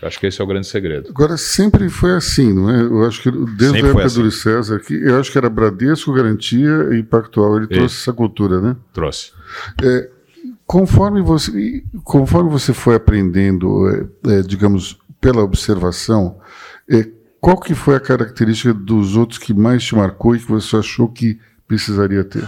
Eu 0.01 0.07
acho 0.07 0.19
que 0.19 0.25
esse 0.25 0.41
é 0.41 0.43
o 0.43 0.47
grande 0.47 0.67
segredo. 0.67 1.09
Agora, 1.09 1.37
sempre 1.37 1.87
foi 1.87 2.15
assim, 2.15 2.51
não 2.51 2.69
é? 2.69 2.81
Eu 2.81 3.05
acho 3.05 3.21
que 3.21 3.31
desde 3.31 3.65
sempre 3.65 3.81
a 3.81 3.89
época 3.89 4.05
assim. 4.05 4.23
do 4.23 4.31
César, 4.31 4.79
que 4.79 4.93
eu 4.95 5.19
acho 5.19 5.31
que 5.31 5.37
era 5.37 5.49
Bradesco, 5.49 6.11
Garantia 6.11 6.89
e 6.91 7.03
Pactual. 7.03 7.57
Ele 7.57 7.67
trouxe 7.67 8.01
essa 8.01 8.11
cultura, 8.11 8.59
né? 8.59 8.75
Trouxe. 8.93 9.31
É, 9.83 10.09
conforme, 10.65 11.21
você, 11.21 11.83
conforme 12.03 12.49
você 12.49 12.73
foi 12.73 12.95
aprendendo, 12.95 13.87
é, 14.25 14.39
é, 14.39 14.41
digamos, 14.41 14.97
pela 15.19 15.43
observação, 15.43 16.39
é, 16.89 17.07
qual 17.41 17.59
que 17.59 17.73
foi 17.73 17.95
a 17.95 17.99
característica 17.99 18.71
dos 18.71 19.17
outros 19.17 19.39
que 19.39 19.51
mais 19.51 19.83
te 19.83 19.95
marcou 19.95 20.35
e 20.35 20.39
que 20.39 20.45
você 20.45 20.77
achou 20.77 21.09
que 21.09 21.41
precisaria 21.67 22.23
ter? 22.23 22.47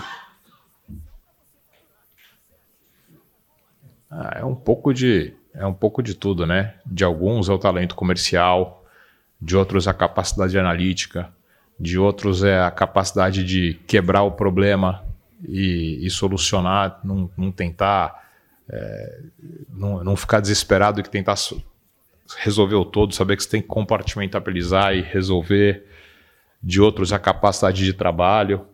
Ah, 4.10 4.38
é 4.40 4.46
um 4.46 4.54
pouco 4.54 4.94
de 4.94 5.34
é 5.56 5.66
um 5.66 5.74
pouco 5.74 6.02
de 6.04 6.14
tudo, 6.14 6.46
né? 6.46 6.76
De 6.86 7.04
alguns 7.04 7.50
é 7.50 7.54
o 7.54 7.58
talento 7.58 7.96
comercial, 7.96 8.86
de 9.42 9.58
outros 9.58 9.88
a 9.88 9.94
capacidade 9.94 10.58
analítica, 10.58 11.32
de 11.80 11.98
outros 11.98 12.44
é 12.44 12.62
a 12.62 12.70
capacidade 12.70 13.44
de 13.44 13.74
quebrar 13.88 14.24
o 14.24 14.32
problema 14.32 15.04
e, 15.44 16.06
e 16.06 16.10
solucionar, 16.10 17.00
não, 17.04 17.30
não 17.36 17.52
tentar, 17.52 18.30
é, 18.70 19.22
não, 19.70 20.04
não 20.04 20.16
ficar 20.16 20.40
desesperado 20.40 21.00
e 21.00 21.04
tentar 21.04 21.36
resolver 22.38 22.76
o 22.76 22.86
todo, 22.86 23.14
saber 23.14 23.38
que 23.38 23.44
você 23.44 23.50
tem 23.50 23.62
que 23.62 23.68
compartimentalizar 23.68 24.96
e 24.96 25.02
resolver 25.02 25.86
de 26.62 26.82
outros 26.82 27.12
a 27.12 27.20
capacidade 27.20 27.84
de 27.84 27.94
trabalho. 27.94 28.66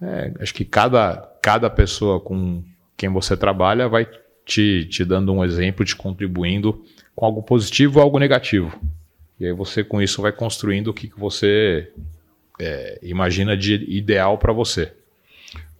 É, 0.00 0.32
acho 0.40 0.54
que 0.54 0.64
cada, 0.64 1.16
cada 1.42 1.70
pessoa 1.70 2.20
com 2.20 2.62
quem 2.96 3.08
você 3.08 3.36
trabalha 3.36 3.88
vai 3.88 4.06
te, 4.44 4.86
te 4.86 5.04
dando 5.04 5.32
um 5.32 5.44
exemplo, 5.44 5.84
te 5.84 5.96
contribuindo 5.96 6.84
com 7.14 7.24
algo 7.24 7.42
positivo 7.42 7.98
ou 7.98 8.02
algo 8.02 8.18
negativo. 8.18 8.78
E 9.38 9.46
aí 9.46 9.52
você 9.52 9.82
com 9.82 10.02
isso 10.02 10.20
vai 10.20 10.32
construindo 10.32 10.88
o 10.88 10.94
que, 10.94 11.08
que 11.08 11.18
você 11.18 11.90
é, 12.60 12.98
imagina 13.02 13.56
de 13.56 13.74
ideal 13.88 14.36
para 14.36 14.52
você. 14.52 14.92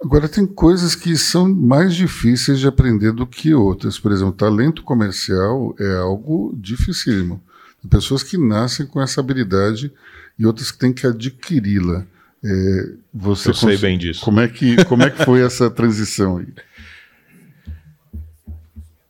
Agora, 0.03 0.29
tem 0.29 0.47
coisas 0.47 0.95
que 0.95 1.17
são 1.17 1.49
mais 1.49 1.95
difíceis 1.95 2.59
de 2.59 2.67
aprender 2.67 3.13
do 3.13 3.27
que 3.27 3.53
outras. 3.53 3.99
Por 3.99 4.13
exemplo, 4.13 4.33
talento 4.33 4.83
comercial 4.83 5.75
é 5.79 5.99
algo 5.99 6.55
dificílimo. 6.57 7.43
Tem 7.83 7.91
pessoas 7.91 8.23
que 8.23 8.39
nascem 8.39 8.87
com 8.87 9.01
essa 9.01 9.21
habilidade 9.21 9.93
e 10.39 10.47
outras 10.47 10.71
que 10.71 10.79
têm 10.79 10.93
que 10.93 11.07
adquiri-la. 11.07 12.07
É, 12.43 12.93
você 13.13 13.51
Eu 13.51 13.55
sei 13.55 13.77
bem 13.77 13.99
disso. 13.99 14.23
Como 14.23 14.41
é, 14.41 14.49
que, 14.49 14.83
como 14.87 15.03
é 15.03 15.11
que 15.11 15.23
foi 15.23 15.43
essa 15.43 15.71
transição 15.71 16.39
aí? 16.39 16.49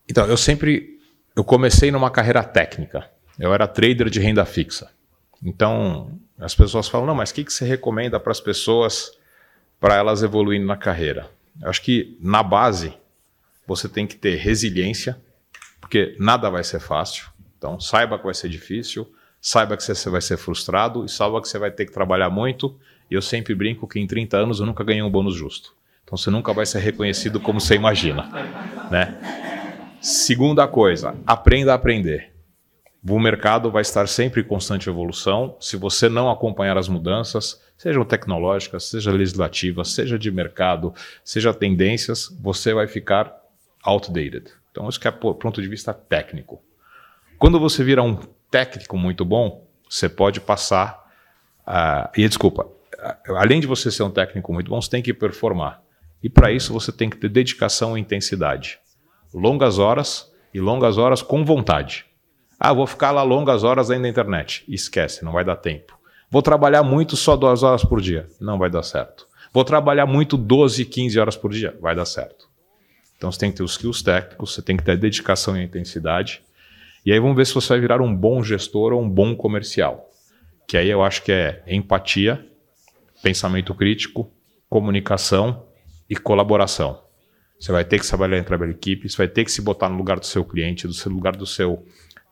Então, 0.09 0.27
eu 0.27 0.37
sempre 0.37 0.99
eu 1.37 1.45
comecei 1.45 1.91
numa 1.91 2.11
carreira 2.11 2.43
técnica. 2.43 3.09
Eu 3.39 3.55
era 3.55 3.67
trader 3.67 4.11
de 4.11 4.21
renda 4.21 4.45
fixa. 4.45 4.91
Então, 5.43 6.19
as 6.39 6.55
pessoas 6.55 6.89
falam, 6.89 7.07
não, 7.07 7.15
mas 7.15 7.31
o 7.31 7.35
que, 7.35 7.45
que 7.45 7.53
você 7.53 7.65
recomenda 7.65 8.19
para 8.19 8.33
as 8.33 8.41
pessoas 8.41 9.13
para 9.81 9.97
elas 9.97 10.23
evoluindo 10.23 10.67
na 10.67 10.77
carreira? 10.77 11.31
Eu 11.61 11.69
acho 11.69 11.83
que 11.83 12.17
na 12.21 12.43
base 12.43 12.93
você 13.67 13.89
tem 13.89 14.07
que 14.07 14.17
ter 14.17 14.37
resiliência, 14.37 15.21
porque 15.81 16.15
nada 16.19 16.51
vai 16.51 16.63
ser 16.63 16.81
fácil. 16.81 17.29
Então, 17.57 17.81
saiba 17.81 18.19
que 18.19 18.25
vai 18.25 18.35
ser 18.35 18.49
difícil, 18.49 19.11
saiba 19.41 19.77
que 19.77 19.83
você 19.83 20.11
vai 20.11 20.21
ser 20.21 20.37
frustrado 20.37 21.05
e 21.05 21.09
saiba 21.09 21.41
que 21.41 21.49
você 21.49 21.59
vai 21.59 21.71
ter 21.71 21.87
que 21.87 21.93
trabalhar 21.93 22.31
muito. 22.31 22.79
E 23.11 23.15
eu 23.15 23.23
sempre 23.23 23.55
brinco 23.55 23.89
que 23.89 23.99
em 23.99 24.07
30 24.07 24.37
anos 24.37 24.61
eu 24.61 24.67
nunca 24.67 24.85
ganhei 24.85 25.03
um 25.03 25.11
bônus 25.11 25.35
justo. 25.35 25.75
Então, 26.05 26.17
você 26.17 26.31
nunca 26.31 26.53
vai 26.53 26.67
ser 26.67 26.81
reconhecido 26.81 27.39
como 27.39 27.61
você 27.61 27.75
imagina, 27.75 28.23
né? 28.91 29.19
Segunda 30.01 30.67
coisa, 30.67 31.15
aprenda 31.27 31.73
a 31.73 31.75
aprender. 31.75 32.33
O 33.07 33.19
mercado 33.19 33.71
vai 33.71 33.83
estar 33.83 34.09
sempre 34.09 34.41
em 34.41 34.45
constante 34.45 34.89
evolução. 34.89 35.57
Se 35.61 35.77
você 35.77 36.09
não 36.09 36.31
acompanhar 36.31 36.77
as 36.77 36.89
mudanças, 36.89 37.61
sejam 37.81 38.05
tecnológicas, 38.05 38.91
seja 38.91 39.11
legislativas, 39.11 39.93
seja 39.93 40.19
de 40.19 40.31
mercado, 40.31 40.93
seja 41.25 41.55
tendências, 41.55 42.29
você 42.39 42.75
vai 42.75 42.87
ficar 42.87 43.35
outdated. 43.83 44.53
Então, 44.71 44.87
isso 44.87 45.01
que 45.01 45.09
é 45.09 45.11
ponto 45.11 45.63
de 45.63 45.67
vista 45.67 45.95
técnico. 45.95 46.63
Quando 47.39 47.59
você 47.59 47.83
vira 47.83 48.03
um 48.03 48.17
técnico 48.51 48.99
muito 48.99 49.25
bom, 49.25 49.67
você 49.89 50.11
pode 50.11 50.43
passar. 50.43 51.11
Uh, 51.67 52.21
e 52.21 52.29
desculpa, 52.29 52.65
uh, 52.67 53.37
além 53.37 53.61
de 53.61 53.67
você 53.67 53.91
ser 53.91 54.03
um 54.03 54.11
técnico 54.11 54.53
muito 54.53 54.69
bom, 54.69 54.79
você 54.79 54.91
tem 54.91 55.03
que 55.03 55.15
performar. 55.15 55.83
E 56.23 56.29
para 56.29 56.53
isso 56.53 56.75
você 56.75 56.93
tem 56.93 57.09
que 57.09 57.17
ter 57.17 57.31
dedicação 57.31 57.97
e 57.97 58.01
intensidade. 58.03 58.79
Longas 59.33 59.79
horas 59.79 60.31
e 60.53 60.61
longas 60.61 60.99
horas 60.99 61.23
com 61.23 61.47
vontade. 61.47 62.05
Ah, 62.59 62.75
vou 62.75 62.87
ficar 62.87 63.11
lá 63.11 63.23
longas 63.23 63.65
horas 63.65 63.91
ainda 63.91 64.03
na 64.03 64.11
internet. 64.11 64.67
Esquece, 64.69 65.25
não 65.25 65.33
vai 65.33 65.47
dar 65.47 65.57
tempo. 65.57 65.99
Vou 66.31 66.43
trabalhar 66.43 66.85
muito 66.85 67.17
só 67.17 67.37
duas 67.37 67.63
horas 67.63 67.85
por 67.85 68.01
dia. 68.01 68.29
Não 68.41 68.57
vai 68.57 68.71
dar 68.71 68.85
certo. 68.85 69.27
Vou 69.53 69.65
trabalhar 69.65 70.07
muito 70.07 70.37
12, 70.37 70.85
15 70.85 71.19
horas 71.19 71.37
por 71.37 71.51
dia. 71.51 71.77
Vai 71.81 71.95
dar 71.95 72.05
certo. 72.05 72.49
Então 73.17 73.33
você 73.33 73.39
tem 73.39 73.51
que 73.51 73.57
ter 73.57 73.63
os 73.65 73.73
skills 73.73 74.01
técnicos, 74.01 74.55
você 74.55 74.63
tem 74.63 74.77
que 74.77 74.85
ter 74.85 74.97
dedicação 74.97 75.57
e 75.57 75.65
intensidade. 75.65 76.43
E 77.05 77.13
aí 77.13 77.19
vamos 77.19 77.37
ver 77.37 77.47
se 77.47 77.55
você 77.55 77.69
vai 77.71 77.81
virar 77.81 78.01
um 78.01 78.15
bom 78.15 78.43
gestor 78.43 78.93
ou 78.93 79.03
um 79.03 79.09
bom 79.09 79.35
comercial. 79.35 80.09
Que 80.69 80.77
aí 80.77 80.89
eu 80.89 81.03
acho 81.03 81.23
que 81.23 81.33
é 81.33 81.65
empatia, 81.67 82.47
pensamento 83.23 83.75
crítico, 83.75 84.33
comunicação 84.69 85.67
e 86.09 86.17
colaboração. 86.17 87.03
Você 87.59 87.73
vai 87.73 87.85
ter 87.85 87.99
que 87.99 88.07
trabalhar 88.07 88.39
em 88.39 88.45
trabalho 88.45 88.71
equipe, 88.71 89.09
você 89.09 89.17
vai 89.17 89.29
ter 89.29 89.45
que 89.45 89.53
se 89.53 89.61
botar 89.61 89.89
no 89.89 89.97
lugar 89.97 90.19
do 90.19 90.25
seu 90.25 90.45
cliente, 90.45 90.87
do 90.87 91.11
lugar 91.11 91.37
do 91.37 91.45
seu 91.45 91.85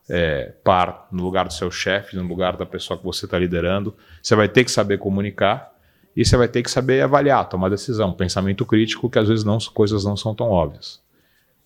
é, 0.08 0.52
par 0.64 1.08
no 1.12 1.22
lugar 1.22 1.46
do 1.46 1.52
seu 1.52 1.70
chefe, 1.70 2.16
no 2.16 2.26
lugar 2.26 2.56
da 2.56 2.64
pessoa 2.64 2.98
que 2.98 3.04
você 3.04 3.26
está 3.26 3.38
liderando. 3.38 3.94
Você 4.22 4.34
vai 4.34 4.48
ter 4.48 4.64
que 4.64 4.70
saber 4.70 4.98
comunicar 4.98 5.72
e 6.16 6.24
você 6.24 6.36
vai 6.36 6.48
ter 6.48 6.62
que 6.62 6.70
saber 6.70 7.02
avaliar, 7.02 7.48
tomar 7.48 7.68
decisão, 7.68 8.12
pensamento 8.12 8.64
crítico, 8.64 9.08
que 9.08 9.18
às 9.18 9.28
vezes 9.28 9.44
não, 9.44 9.58
coisas 9.72 10.04
não 10.04 10.16
são 10.16 10.34
tão 10.34 10.48
óbvias. 10.48 11.00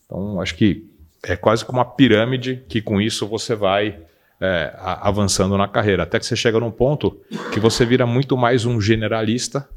Então, 0.05 0.41
acho 0.41 0.55
que 0.57 0.87
é 1.23 1.37
quase 1.37 1.65
como 1.65 1.79
uma 1.79 1.85
pirâmide 1.85 2.63
que 2.69 2.83
com 2.83 3.01
isso 3.01 3.27
você 3.27 3.55
vai 3.55 3.99
é, 4.41 4.75
avançando 4.77 5.57
na 5.57 5.69
carreira, 5.69 6.03
até 6.03 6.19
que 6.19 6.27
você 6.27 6.35
chega 6.35 6.59
num 6.59 6.71
ponto 6.71 7.21
que 7.53 7.61
você 7.61 7.87
vira 7.87 8.05
muito 8.05 8.37
mais 8.37 8.67
um 8.67 8.81
generalista, 8.81 9.69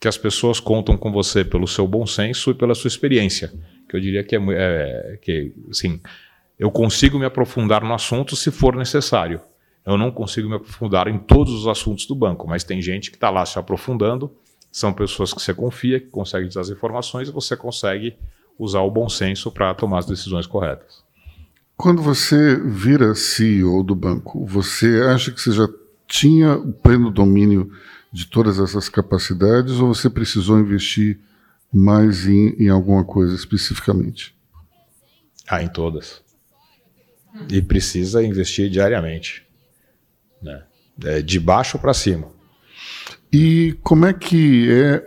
que 0.00 0.08
as 0.08 0.16
pessoas 0.16 0.58
contam 0.58 0.96
com 0.96 1.12
você 1.12 1.44
pelo 1.44 1.68
seu 1.68 1.86
bom 1.86 2.06
senso 2.06 2.50
e 2.50 2.54
pela 2.54 2.74
sua 2.74 2.88
experiência, 2.88 3.52
que 3.88 3.94
eu 3.94 4.00
diria 4.00 4.24
que 4.24 4.34
é, 4.34 4.38
é 4.38 5.18
que, 5.20 5.52
assim, 5.70 6.00
eu 6.58 6.70
consigo 6.70 7.18
me 7.18 7.26
aprofundar 7.26 7.82
no 7.84 7.92
assunto 7.92 8.34
se 8.34 8.50
for 8.50 8.74
necessário. 8.74 9.40
Eu 9.84 9.96
não 9.96 10.10
consigo 10.10 10.48
me 10.48 10.56
aprofundar 10.56 11.06
em 11.06 11.18
todos 11.18 11.52
os 11.52 11.68
assuntos 11.68 12.06
do 12.06 12.14
banco, 12.14 12.48
mas 12.48 12.64
tem 12.64 12.80
gente 12.80 13.10
que 13.10 13.16
está 13.16 13.30
lá 13.30 13.44
se 13.44 13.58
aprofundando. 13.58 14.32
São 14.72 14.92
pessoas 14.92 15.32
que 15.32 15.40
você 15.40 15.54
confia, 15.54 16.00
que 16.00 16.06
conseguem 16.06 16.48
dizer 16.48 16.60
as 16.60 16.70
informações 16.70 17.28
e 17.28 17.32
você 17.32 17.56
consegue 17.56 18.16
usar 18.58 18.80
o 18.80 18.90
bom 18.90 19.08
senso 19.08 19.50
para 19.50 19.74
tomar 19.74 19.98
as 19.98 20.06
decisões 20.06 20.46
corretas. 20.46 21.04
Quando 21.76 22.02
você 22.02 22.56
vira 22.56 23.14
CEO 23.14 23.82
do 23.84 23.94
banco, 23.94 24.44
você 24.46 25.02
acha 25.08 25.30
que 25.30 25.40
você 25.40 25.52
já 25.52 25.68
tinha 26.08 26.54
o 26.54 26.72
pleno 26.72 27.10
domínio 27.10 27.70
de 28.10 28.26
todas 28.26 28.58
essas 28.58 28.88
capacidades 28.88 29.74
ou 29.74 29.94
você 29.94 30.08
precisou 30.08 30.58
investir 30.58 31.20
mais 31.72 32.26
em, 32.26 32.56
em 32.58 32.70
alguma 32.70 33.04
coisa 33.04 33.34
especificamente? 33.34 34.34
Ah, 35.46 35.62
em 35.62 35.68
todas 35.68 36.25
e 37.50 37.62
precisa 37.62 38.22
investir 38.22 38.70
diariamente, 38.70 39.44
né? 40.42 40.62
É 41.04 41.20
de 41.20 41.38
baixo 41.38 41.78
para 41.78 41.92
cima. 41.92 42.28
E 43.32 43.76
como 43.82 44.06
é 44.06 44.12
que 44.12 44.68
é, 44.70 45.04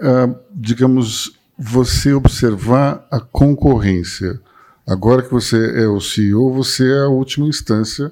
digamos, 0.54 1.34
você 1.58 2.14
observar 2.14 3.08
a 3.12 3.20
concorrência? 3.20 4.40
Agora 4.88 5.24
que 5.24 5.32
você 5.32 5.82
é 5.82 5.88
o 5.88 6.00
CEO, 6.00 6.54
você 6.54 6.92
é 6.92 7.04
a 7.04 7.08
última 7.08 7.48
instância 7.48 8.12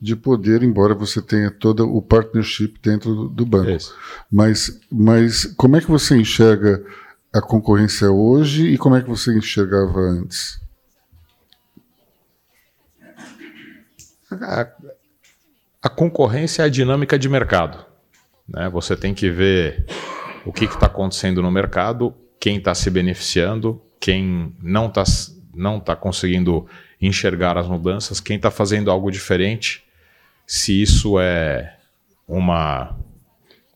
de 0.00 0.14
poder, 0.14 0.62
embora 0.62 0.94
você 0.94 1.22
tenha 1.22 1.50
todo 1.50 1.88
o 1.88 2.02
partnership 2.02 2.74
dentro 2.82 3.14
do, 3.14 3.28
do 3.28 3.46
banco. 3.46 3.70
Isso. 3.70 3.94
Mas, 4.30 4.80
mas 4.90 5.46
como 5.56 5.76
é 5.76 5.80
que 5.80 5.90
você 5.90 6.16
enxerga 6.16 6.84
a 7.32 7.40
concorrência 7.40 8.10
hoje 8.10 8.66
e 8.66 8.78
como 8.78 8.96
é 8.96 9.02
que 9.02 9.08
você 9.08 9.36
enxergava 9.36 10.00
antes? 10.00 10.60
A, 14.42 14.68
a 15.82 15.88
concorrência 15.88 16.62
é 16.62 16.66
a 16.66 16.68
dinâmica 16.68 17.18
de 17.18 17.28
mercado. 17.28 17.84
Né? 18.48 18.68
Você 18.70 18.96
tem 18.96 19.14
que 19.14 19.30
ver 19.30 19.86
o 20.44 20.52
que 20.52 20.64
está 20.64 20.86
acontecendo 20.86 21.42
no 21.42 21.50
mercado, 21.50 22.14
quem 22.38 22.58
está 22.58 22.74
se 22.74 22.90
beneficiando, 22.90 23.82
quem 24.00 24.54
não 24.62 24.86
está 24.86 25.04
não 25.54 25.80
tá 25.80 25.96
conseguindo 25.96 26.66
enxergar 27.00 27.56
as 27.56 27.66
mudanças, 27.66 28.20
quem 28.20 28.36
está 28.36 28.50
fazendo 28.50 28.90
algo 28.90 29.10
diferente, 29.10 29.82
se 30.46 30.80
isso 30.80 31.18
é 31.18 31.76
uma, 32.28 32.94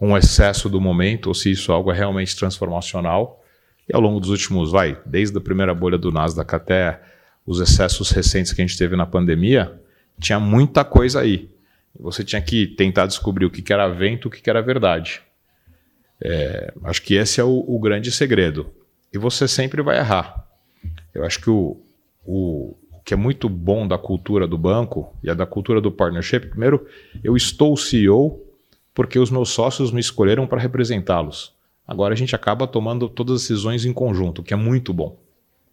um 0.01 0.17
excesso 0.17 0.69
do 0.69 0.81
momento 0.81 1.29
ou 1.29 1.35
se 1.35 1.51
isso 1.51 1.73
é 1.73 1.75
algo 1.75 1.91
realmente 1.91 2.37
transformacional. 2.37 3.43
E 3.89 3.95
ao 3.95 4.01
longo 4.01 4.21
dos 4.21 4.29
últimos, 4.29 4.71
vai, 4.71 4.99
desde 5.05 5.37
a 5.37 5.41
primeira 5.41 5.75
bolha 5.75 5.99
do 5.99 6.13
Nasdaq 6.13 6.55
até 6.55 7.01
os 7.47 7.61
excessos 7.61 8.11
recentes 8.11 8.53
que 8.53 8.61
a 8.61 8.67
gente 8.67 8.79
teve 8.79 8.95
na 8.95 9.07
pandemia, 9.07 9.81
tinha 10.21 10.39
muita 10.39 10.85
coisa 10.85 11.21
aí. 11.21 11.51
Você 11.99 12.23
tinha 12.23 12.41
que 12.41 12.67
tentar 12.67 13.07
descobrir 13.07 13.45
o 13.45 13.51
que, 13.51 13.73
era 13.73 13.89
vento, 13.89 14.29
o 14.29 14.31
que, 14.31 14.49
era 14.49 14.63
verdade. 14.63 15.21
É, 16.23 16.73
acho 16.85 17.03
que 17.03 17.15
esse 17.15 17.41
é 17.41 17.45
o, 17.45 17.65
o, 17.67 17.79
grande 17.81 18.13
segredo. 18.13 18.71
E 19.13 19.19
você 19.19 19.49
sempre 19.49 19.83
vai 19.83 19.99
errar. 19.99 20.47
Eu 21.15 21.25
acho 21.25 21.41
que 21.41 21.51
o, 21.51 21.81
o, 22.25 22.77
o 22.93 23.01
que 23.05 23.15
é 23.15 23.17
muito 23.17 23.49
bom 23.49 23.89
da 23.89 23.99
cultura 23.99 24.47
do 24.47 24.57
banco 24.57 25.17
e 25.23 25.31
a 25.31 25.35
da 25.35 25.47
cultura 25.47 25.81
do 25.81 25.91
partnership, 25.91 26.47
primeiro, 26.49 26.87
eu 27.25 27.37
estou 27.37 27.77
CEO 27.77 28.47
porque 28.95 29.19
os 29.19 29.31
meus 29.31 29.51
sócios 29.51 29.91
me 29.91 30.01
escolheram 30.01 30.47
para 30.47 30.61
representá-los. 30.61 31.55
Agora 31.87 32.15
a 32.15 32.17
gente 32.17 32.37
acaba 32.37 32.67
tomando 32.67 33.09
todas 33.09 33.37
as 33.37 33.43
decisões 33.43 33.85
em 33.85 33.93
conjunto, 33.93 34.43
que 34.43 34.55
é 34.55 34.57
muito 34.57 34.93
bom. 34.93 35.19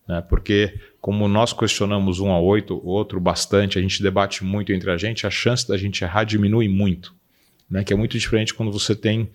Né? 0.08 0.22
Porque, 0.22 0.80
como 1.02 1.28
nós 1.28 1.52
questionamos 1.52 2.20
um 2.20 2.32
a 2.32 2.40
oito, 2.40 2.82
outro 2.86 3.20
bastante, 3.20 3.78
a 3.78 3.82
gente 3.82 4.02
debate 4.02 4.44
muito 4.44 4.72
entre 4.72 4.90
a 4.90 4.98
gente, 4.98 5.28
a 5.28 5.30
chance 5.30 5.68
da 5.68 5.78
gente 5.78 6.04
errar 6.04 6.24
diminui 6.24 6.68
muito. 6.68 7.14
Né? 7.70 7.84
Que 7.84 7.94
é 7.94 7.96
muito 7.96 8.18
diferente 8.18 8.54
quando 8.54 8.72
você 8.72 8.96
tem 8.96 9.30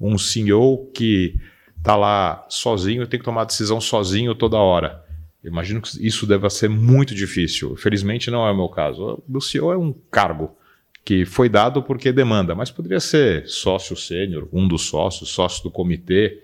um 0.00 0.18
CEO 0.18 0.90
que 0.92 1.36
tá 1.82 1.94
lá 1.94 2.44
sozinho, 2.48 3.06
tem 3.06 3.18
que 3.20 3.24
tomar 3.24 3.44
decisão 3.44 3.80
sozinho 3.80 4.34
toda 4.34 4.56
hora. 4.56 5.04
Eu 5.42 5.50
imagino 5.50 5.80
que 5.80 6.04
isso 6.04 6.26
deva 6.26 6.50
ser 6.50 6.68
muito 6.68 7.14
difícil. 7.14 7.76
Felizmente 7.76 8.30
não 8.30 8.46
é 8.46 8.50
o 8.50 8.56
meu 8.56 8.68
caso. 8.68 9.22
O 9.28 9.40
CEO 9.40 9.72
é 9.72 9.78
um 9.78 9.92
cargo 10.10 10.56
que 11.04 11.24
foi 11.24 11.48
dado 11.48 11.82
porque 11.82 12.12
demanda, 12.12 12.54
mas 12.54 12.70
poderia 12.70 13.00
ser 13.00 13.46
sócio 13.48 13.96
sênior, 13.96 14.48
um 14.52 14.66
dos 14.66 14.82
sócios, 14.82 15.30
sócio 15.30 15.62
do 15.62 15.70
comitê. 15.70 16.42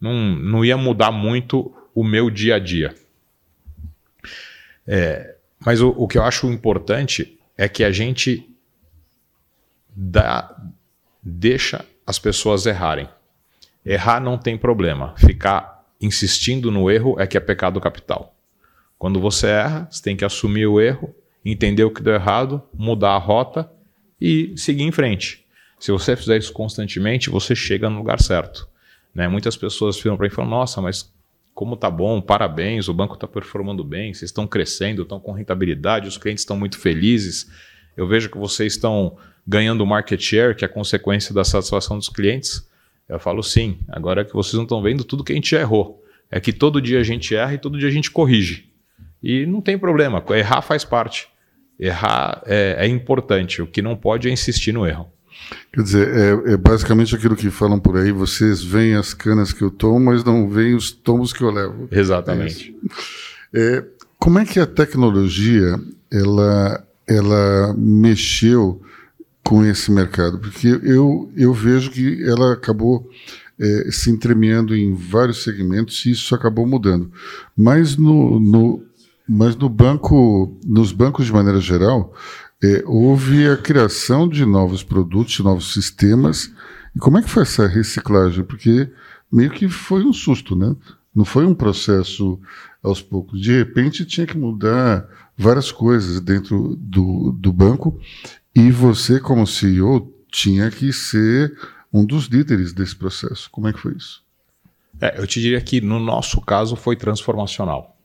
Não, 0.00 0.14
não 0.14 0.64
ia 0.64 0.76
mudar 0.76 1.10
muito 1.10 1.74
o 1.94 2.04
meu 2.04 2.30
dia 2.30 2.54
a 2.54 2.58
dia. 2.58 2.94
É, 4.86 5.36
mas 5.58 5.80
o, 5.80 5.88
o 5.90 6.06
que 6.06 6.18
eu 6.18 6.22
acho 6.22 6.46
importante 6.50 7.38
é 7.56 7.68
que 7.68 7.82
a 7.82 7.90
gente 7.90 8.48
dá, 9.94 10.54
deixa 11.22 11.84
as 12.06 12.18
pessoas 12.18 12.66
errarem. 12.66 13.08
Errar 13.84 14.20
não 14.20 14.36
tem 14.36 14.58
problema. 14.58 15.14
Ficar 15.16 15.84
insistindo 16.00 16.70
no 16.70 16.90
erro 16.90 17.16
é 17.18 17.26
que 17.26 17.36
é 17.36 17.40
pecado 17.40 17.80
capital. 17.80 18.34
Quando 18.98 19.20
você 19.20 19.48
erra, 19.48 19.88
você 19.90 20.02
tem 20.02 20.16
que 20.16 20.24
assumir 20.24 20.66
o 20.66 20.80
erro, 20.80 21.14
entender 21.44 21.84
o 21.84 21.90
que 21.90 22.02
deu 22.02 22.14
errado, 22.14 22.62
mudar 22.72 23.12
a 23.12 23.18
rota 23.18 23.70
e 24.20 24.54
seguir 24.56 24.82
em 24.82 24.92
frente. 24.92 25.44
Se 25.78 25.92
você 25.92 26.16
fizer 26.16 26.38
isso 26.38 26.52
constantemente, 26.52 27.28
você 27.28 27.54
chega 27.54 27.90
no 27.90 27.98
lugar 27.98 28.20
certo. 28.20 28.68
Né? 29.14 29.28
Muitas 29.28 29.56
pessoas 29.56 29.98
viram 30.00 30.16
para 30.16 30.26
mim 30.26 30.32
e 30.32 30.34
falam: 30.34 30.50
Nossa, 30.50 30.80
mas 30.80 31.12
como 31.56 31.74
tá 31.74 31.90
bom, 31.90 32.20
parabéns, 32.20 32.86
o 32.86 32.92
banco 32.92 33.14
está 33.14 33.26
performando 33.26 33.82
bem, 33.82 34.12
vocês 34.12 34.28
estão 34.28 34.46
crescendo, 34.46 35.00
estão 35.00 35.18
com 35.18 35.32
rentabilidade, 35.32 36.06
os 36.06 36.18
clientes 36.18 36.42
estão 36.42 36.54
muito 36.54 36.78
felizes. 36.78 37.50
Eu 37.96 38.06
vejo 38.06 38.28
que 38.28 38.36
vocês 38.36 38.74
estão 38.74 39.16
ganhando 39.46 39.86
market 39.86 40.20
share, 40.20 40.54
que 40.54 40.66
é 40.66 40.68
consequência 40.68 41.34
da 41.34 41.44
satisfação 41.44 41.96
dos 41.96 42.10
clientes. 42.10 42.68
Eu 43.08 43.18
falo 43.18 43.42
sim, 43.42 43.78
agora 43.88 44.20
é 44.20 44.24
que 44.26 44.34
vocês 44.34 44.52
não 44.52 44.64
estão 44.64 44.82
vendo 44.82 45.02
tudo 45.02 45.24
que 45.24 45.32
a 45.32 45.34
gente 45.34 45.54
errou. 45.54 46.04
É 46.30 46.38
que 46.38 46.52
todo 46.52 46.78
dia 46.78 47.00
a 47.00 47.02
gente 47.02 47.34
erra 47.34 47.54
e 47.54 47.58
todo 47.58 47.78
dia 47.78 47.88
a 47.88 47.92
gente 47.92 48.10
corrige. 48.10 48.70
E 49.22 49.46
não 49.46 49.62
tem 49.62 49.78
problema, 49.78 50.22
errar 50.32 50.60
faz 50.60 50.84
parte. 50.84 51.26
Errar 51.80 52.42
é, 52.44 52.76
é 52.80 52.86
importante, 52.86 53.62
o 53.62 53.66
que 53.66 53.80
não 53.80 53.96
pode 53.96 54.28
é 54.28 54.30
insistir 54.30 54.72
no 54.72 54.86
erro. 54.86 55.10
Quer 55.72 55.82
dizer, 55.82 56.08
é, 56.08 56.52
é, 56.52 56.56
basicamente 56.56 57.14
aquilo 57.14 57.36
que 57.36 57.50
falam 57.50 57.78
por 57.78 57.96
aí: 57.96 58.10
vocês 58.10 58.62
veem 58.62 58.94
as 58.94 59.12
canas 59.12 59.52
que 59.52 59.62
eu 59.62 59.70
tomo, 59.70 60.00
mas 60.00 60.24
não 60.24 60.48
veem 60.48 60.74
os 60.74 60.90
tomos 60.90 61.32
que 61.32 61.42
eu 61.42 61.50
levo. 61.50 61.88
Exatamente. 61.90 62.74
É, 63.52 63.84
como 64.18 64.38
é 64.38 64.44
que 64.44 64.58
a 64.58 64.66
tecnologia 64.66 65.78
ela, 66.10 66.84
ela 67.06 67.74
mexeu 67.76 68.80
com 69.44 69.64
esse 69.64 69.90
mercado? 69.90 70.38
Porque 70.38 70.68
eu, 70.82 71.30
eu 71.36 71.52
vejo 71.52 71.90
que 71.90 72.24
ela 72.24 72.54
acabou 72.54 73.08
é, 73.58 73.90
se 73.90 74.10
entremeando 74.10 74.74
em 74.74 74.94
vários 74.94 75.42
segmentos 75.42 76.04
e 76.04 76.10
isso 76.12 76.34
acabou 76.34 76.66
mudando. 76.66 77.10
Mas 77.56 77.96
no, 77.96 78.40
no, 78.40 78.82
mas 79.28 79.56
no 79.56 79.68
banco, 79.68 80.56
nos 80.64 80.92
bancos 80.92 81.26
de 81.26 81.32
maneira 81.32 81.60
geral, 81.60 82.14
é, 82.62 82.82
houve 82.86 83.48
a 83.48 83.56
criação 83.56 84.28
de 84.28 84.44
novos 84.44 84.82
produtos, 84.82 85.38
novos 85.40 85.72
sistemas. 85.72 86.50
E 86.94 86.98
como 86.98 87.18
é 87.18 87.22
que 87.22 87.28
foi 87.28 87.42
essa 87.42 87.66
reciclagem? 87.66 88.44
Porque 88.44 88.90
meio 89.30 89.50
que 89.50 89.68
foi 89.68 90.04
um 90.04 90.12
susto, 90.12 90.56
né? 90.56 90.74
Não 91.14 91.24
foi 91.24 91.46
um 91.46 91.54
processo 91.54 92.40
aos 92.82 93.02
poucos. 93.02 93.40
De 93.40 93.56
repente 93.56 94.04
tinha 94.04 94.26
que 94.26 94.36
mudar 94.36 95.06
várias 95.36 95.70
coisas 95.70 96.20
dentro 96.20 96.76
do, 96.76 97.32
do 97.32 97.52
banco 97.52 98.00
e 98.54 98.70
você, 98.70 99.20
como 99.20 99.46
CEO, 99.46 100.12
tinha 100.30 100.70
que 100.70 100.92
ser 100.92 101.56
um 101.92 102.04
dos 102.04 102.26
líderes 102.26 102.72
desse 102.72 102.96
processo. 102.96 103.50
Como 103.50 103.68
é 103.68 103.72
que 103.72 103.78
foi 103.78 103.94
isso? 103.94 104.24
É, 105.00 105.18
eu 105.20 105.26
te 105.26 105.40
diria 105.40 105.60
que 105.60 105.80
no 105.80 106.00
nosso 106.00 106.40
caso 106.40 106.74
foi 106.74 106.96
transformacional. 106.96 107.96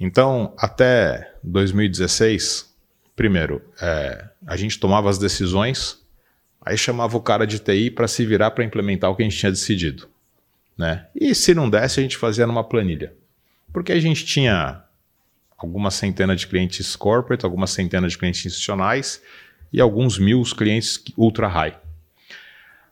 Então, 0.00 0.54
até 0.58 1.34
2016, 1.44 2.71
primeiro, 3.16 3.62
é, 3.80 4.24
a 4.46 4.56
gente 4.56 4.78
tomava 4.78 5.08
as 5.08 5.18
decisões, 5.18 5.98
aí 6.60 6.76
chamava 6.76 7.16
o 7.16 7.22
cara 7.22 7.46
de 7.46 7.58
TI 7.58 7.90
para 7.90 8.08
se 8.08 8.24
virar 8.24 8.50
para 8.52 8.64
implementar 8.64 9.10
o 9.10 9.16
que 9.16 9.22
a 9.22 9.28
gente 9.28 9.38
tinha 9.38 9.52
decidido. 9.52 10.08
Né? 10.76 11.06
E 11.14 11.34
se 11.34 11.54
não 11.54 11.68
desse, 11.68 12.00
a 12.00 12.02
gente 12.02 12.16
fazia 12.16 12.46
numa 12.46 12.64
planilha. 12.64 13.14
Porque 13.72 13.92
a 13.92 14.00
gente 14.00 14.24
tinha 14.24 14.82
algumas 15.56 15.94
centenas 15.94 16.40
de 16.40 16.46
clientes 16.46 16.96
corporate, 16.96 17.44
algumas 17.44 17.70
centenas 17.70 18.12
de 18.12 18.18
clientes 18.18 18.44
institucionais 18.44 19.22
e 19.72 19.80
alguns 19.80 20.18
mil 20.18 20.42
clientes 20.42 21.02
ultra 21.16 21.48
high. 21.48 21.78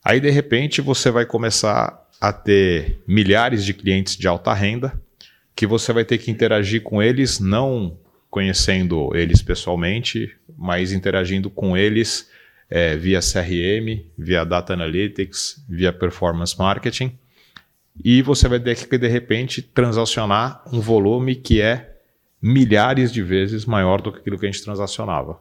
Aí, 0.03 0.21
de 0.21 0.31
repente, 0.31 0.81
você 0.81 1.11
vai 1.11 1.27
começar 1.27 2.09
a 2.21 2.33
ter 2.33 3.03
milhares 3.07 3.65
de 3.65 3.75
clientes 3.75 4.17
de 4.17 4.27
alta 4.27 4.53
renda 4.55 4.99
que 5.55 5.67
você 5.67 5.93
vai 5.93 6.05
ter 6.05 6.19
que 6.19 6.31
interagir 6.31 6.83
com 6.83 7.03
eles, 7.03 7.39
não 7.39 7.99
conhecendo 8.31 9.15
eles 9.15 9.43
pessoalmente, 9.43 10.35
mas 10.57 10.93
interagindo 10.93 11.51
com 11.51 11.77
eles 11.77 12.31
é, 12.71 12.97
via 12.97 13.19
CRM, 13.21 14.05
via 14.17 14.45
Data 14.45 14.73
Analytics, 14.73 15.65
via 15.69 15.93
Performance 15.93 16.57
Marketing. 16.57 17.19
E 18.03 18.23
você 18.23 18.49
vai 18.49 18.61
ter 18.61 18.77
que, 18.87 18.97
de 18.97 19.09
repente, 19.09 19.61
transacionar 19.61 20.63
um 20.73 20.81
volume 20.81 21.35
que 21.35 21.61
é 21.61 21.97
milhares 22.41 23.13
de 23.13 23.23
vezes 23.23 23.67
maior 23.67 24.01
do 24.01 24.13
que 24.13 24.21
aquilo 24.21 24.39
que 24.39 24.47
a 24.47 24.51
gente 24.51 24.63
transacionava. 24.63 25.39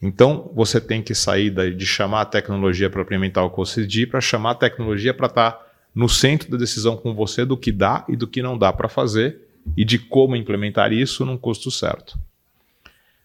Então, 0.00 0.52
você 0.54 0.80
tem 0.80 1.02
que 1.02 1.14
sair 1.14 1.50
de 1.74 1.86
chamar 1.86 2.20
a 2.20 2.26
tecnologia 2.26 2.88
para 2.88 3.02
implementar 3.02 3.44
o 3.44 3.64
diz, 3.84 4.04
para 4.08 4.20
chamar 4.20 4.52
a 4.52 4.54
tecnologia 4.54 5.12
para 5.12 5.26
estar 5.26 5.50
tá 5.52 5.66
no 5.92 6.08
centro 6.08 6.48
da 6.50 6.56
decisão 6.56 6.96
com 6.96 7.14
você 7.14 7.44
do 7.44 7.56
que 7.56 7.72
dá 7.72 8.04
e 8.08 8.14
do 8.14 8.28
que 8.28 8.40
não 8.40 8.56
dá 8.56 8.72
para 8.72 8.88
fazer 8.88 9.47
e 9.76 9.84
de 9.84 9.98
como 9.98 10.36
implementar 10.36 10.92
isso 10.92 11.24
num 11.24 11.36
custo 11.36 11.70
certo. 11.70 12.18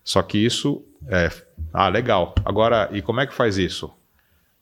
Só 0.03 0.21
que 0.21 0.37
isso 0.37 0.83
é. 1.07 1.31
Ah, 1.73 1.87
legal. 1.87 2.35
Agora, 2.43 2.89
e 2.91 3.01
como 3.01 3.21
é 3.21 3.27
que 3.27 3.33
faz 3.33 3.57
isso? 3.57 3.91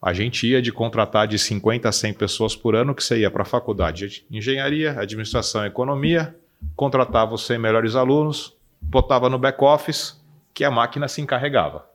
A 0.02 0.14
gente 0.14 0.48
ia 0.48 0.62
de 0.62 0.72
contratar 0.72 1.28
de 1.28 1.38
50 1.38 1.88
a 1.88 1.92
100 1.92 2.14
pessoas 2.14 2.56
por 2.56 2.76
ano, 2.76 2.96
que 2.96 3.04
você 3.04 3.20
ia 3.20 3.30
para 3.30 3.44
a 3.44 3.46
faculdade 3.46 4.26
de 4.30 4.38
engenharia, 4.38 5.00
administração, 5.00 5.66
economia, 5.66 6.36
contratava 6.76 7.36
os 7.36 7.46
100 7.46 7.60
melhores 7.60 7.96
alunos, 7.96 8.56
botava 8.82 9.30
no 9.30 9.38
back-office, 9.38 10.20
que 10.54 10.64
a 10.64 10.72
máquina 10.72 11.08
se 11.08 11.22
encarregava. 11.22 11.88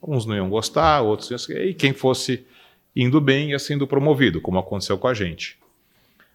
Uns 0.00 0.26
não 0.26 0.36
iam 0.36 0.48
gostar, 0.48 1.00
outros 1.00 1.48
iam... 1.48 1.58
E 1.58 1.74
quem 1.74 1.92
fosse 1.92 2.46
indo 2.94 3.20
bem 3.20 3.50
ia 3.50 3.58
sendo 3.58 3.86
promovido, 3.86 4.40
como 4.40 4.58
aconteceu 4.58 4.96
com 4.96 5.08
a 5.08 5.14
gente. 5.14 5.58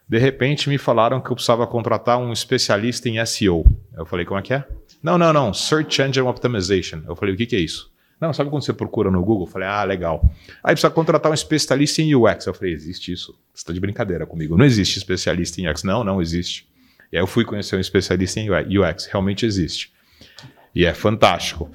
De 0.09 0.17
repente 0.17 0.67
me 0.67 0.79
falaram 0.79 1.21
que 1.21 1.29
eu 1.29 1.35
precisava 1.35 1.67
contratar 1.67 2.17
um 2.17 2.33
especialista 2.33 3.07
em 3.07 3.23
SEO. 3.23 3.63
Eu 3.95 4.07
falei, 4.07 4.25
como 4.25 4.39
é 4.39 4.41
que 4.41 4.55
é? 4.55 4.67
Não, 5.03 5.19
não, 5.19 5.31
não, 5.31 5.53
Search 5.53 6.01
Engine 6.01 6.27
Optimization. 6.27 7.03
Eu 7.07 7.15
falei, 7.15 7.35
o 7.35 7.37
que, 7.37 7.45
que 7.45 7.55
é 7.55 7.59
isso? 7.59 7.91
Não, 8.19 8.33
sabe 8.33 8.49
quando 8.49 8.63
você 8.63 8.73
procura 8.73 9.11
no 9.11 9.23
Google? 9.23 9.45
Eu 9.45 9.51
falei, 9.51 9.67
ah, 9.67 9.83
legal. 9.83 10.27
Aí 10.63 10.73
precisa 10.73 10.89
contratar 10.89 11.31
um 11.31 11.35
especialista 11.35 12.01
em 12.01 12.15
UX. 12.15 12.47
Eu 12.47 12.55
falei, 12.55 12.73
existe 12.73 13.11
isso? 13.11 13.37
Você 13.53 13.61
está 13.61 13.71
de 13.71 13.79
brincadeira 13.79 14.25
comigo. 14.25 14.57
Não 14.57 14.65
existe 14.65 14.97
especialista 14.97 15.61
em 15.61 15.69
UX. 15.69 15.83
Não, 15.83 16.03
não 16.03 16.19
existe. 16.19 16.67
E 17.11 17.17
aí 17.17 17.21
eu 17.21 17.27
fui 17.27 17.45
conhecer 17.45 17.75
um 17.75 17.79
especialista 17.79 18.39
em 18.39 18.49
UX. 18.49 19.05
Realmente 19.05 19.45
existe. 19.45 19.93
E 20.73 20.85
é 20.85 20.93
fantástico. 20.93 21.71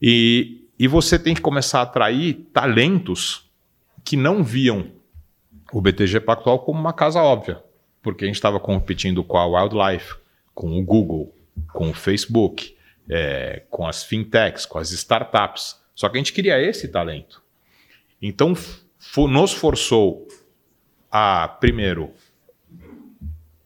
E, 0.00 0.68
e 0.78 0.86
você 0.86 1.18
tem 1.18 1.34
que 1.34 1.40
começar 1.40 1.80
a 1.80 1.82
atrair 1.82 2.34
talentos 2.52 3.50
que 4.04 4.16
não 4.16 4.44
viam 4.44 4.92
o 5.72 5.80
BTG 5.80 6.20
Pactual 6.20 6.60
como 6.60 6.78
uma 6.78 6.92
casa 6.92 7.20
óbvia, 7.20 7.60
porque 8.04 8.24
a 8.24 8.28
gente 8.28 8.36
estava 8.36 8.60
competindo 8.60 9.24
com 9.24 9.36
a 9.36 9.46
Wildlife, 9.46 10.14
com 10.54 10.78
o 10.78 10.84
Google, 10.84 11.34
com 11.72 11.90
o 11.90 11.94
Facebook, 11.94 12.76
é, 13.10 13.62
com 13.68 13.84
as 13.86 14.04
fintechs, 14.04 14.64
com 14.64 14.78
as 14.78 14.92
startups. 14.92 15.82
Só 15.94 16.08
que 16.08 16.16
a 16.16 16.20
gente 16.20 16.32
queria 16.32 16.60
esse 16.60 16.86
talento. 16.86 17.42
Então, 18.22 18.54
nos 19.28 19.52
forçou 19.52 20.28
a, 21.10 21.48
primeiro, 21.48 22.12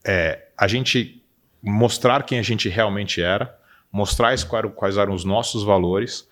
é, 0.03 0.47
a 0.57 0.67
gente 0.67 1.23
mostrar 1.61 2.23
quem 2.23 2.39
a 2.39 2.43
gente 2.43 2.67
realmente 2.69 3.21
era, 3.21 3.55
mostrar 3.91 4.33
quais 4.75 4.97
eram 4.97 5.13
os 5.13 5.23
nossos 5.23 5.63
valores 5.63 6.27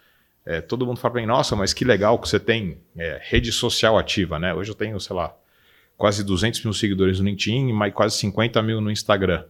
é, 0.47 0.61
todo 0.61 0.85
mundo 0.85 0.97
fala 0.97 1.11
para 1.11 1.21
mim, 1.21 1.27
nossa, 1.27 1.57
mas 1.57 1.73
que 1.73 1.83
legal 1.83 2.17
que 2.17 2.29
você 2.29 2.39
tem 2.39 2.77
é, 2.97 3.19
rede 3.21 3.51
social 3.51 3.97
ativa, 3.97 4.39
né? 4.39 4.53
Hoje 4.53 4.71
eu 4.71 4.75
tenho, 4.75 4.97
sei 4.97 5.13
lá, 5.13 5.35
quase 5.97 6.23
200 6.23 6.63
mil 6.63 6.73
seguidores 6.73 7.19
no 7.19 7.25
LinkedIn 7.25 7.69
e 7.69 7.91
quase 7.91 8.17
50 8.17 8.61
mil 8.61 8.79
no 8.79 8.91
Instagram. 8.91 9.43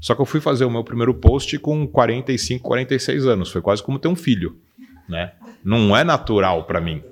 Só 0.00 0.14
que 0.14 0.20
eu 0.20 0.26
fui 0.26 0.40
fazer 0.40 0.64
o 0.64 0.70
meu 0.70 0.84
primeiro 0.84 1.14
post 1.14 1.56
com 1.58 1.86
45, 1.86 2.62
46 2.62 3.26
anos. 3.26 3.50
Foi 3.50 3.62
quase 3.62 3.82
como 3.82 3.98
ter 3.98 4.08
um 4.08 4.16
filho, 4.16 4.60
né? 5.08 5.32
Não 5.64 5.96
é 5.96 6.04
natural 6.04 6.64
para 6.64 6.80
mim, 6.80 7.02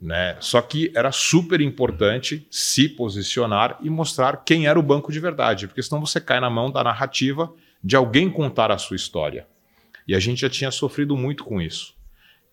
né? 0.00 0.36
Só 0.40 0.62
que 0.62 0.92
era 0.94 1.12
super 1.12 1.60
importante 1.60 2.46
se 2.50 2.88
posicionar 2.88 3.78
e 3.82 3.90
mostrar 3.90 4.42
quem 4.44 4.66
era 4.66 4.78
o 4.78 4.82
banco 4.82 5.12
de 5.12 5.20
verdade, 5.20 5.66
porque 5.66 5.82
senão 5.82 6.00
você 6.00 6.20
cai 6.20 6.40
na 6.40 6.48
mão 6.48 6.70
da 6.70 6.82
narrativa 6.84 7.52
de 7.82 7.96
alguém 7.96 8.30
contar 8.30 8.70
a 8.70 8.78
sua 8.78 8.96
história. 8.96 9.46
E 10.06 10.14
a 10.14 10.20
gente 10.20 10.40
já 10.40 10.50
tinha 10.50 10.70
sofrido 10.70 11.16
muito 11.16 11.44
com 11.44 11.60
isso. 11.60 11.94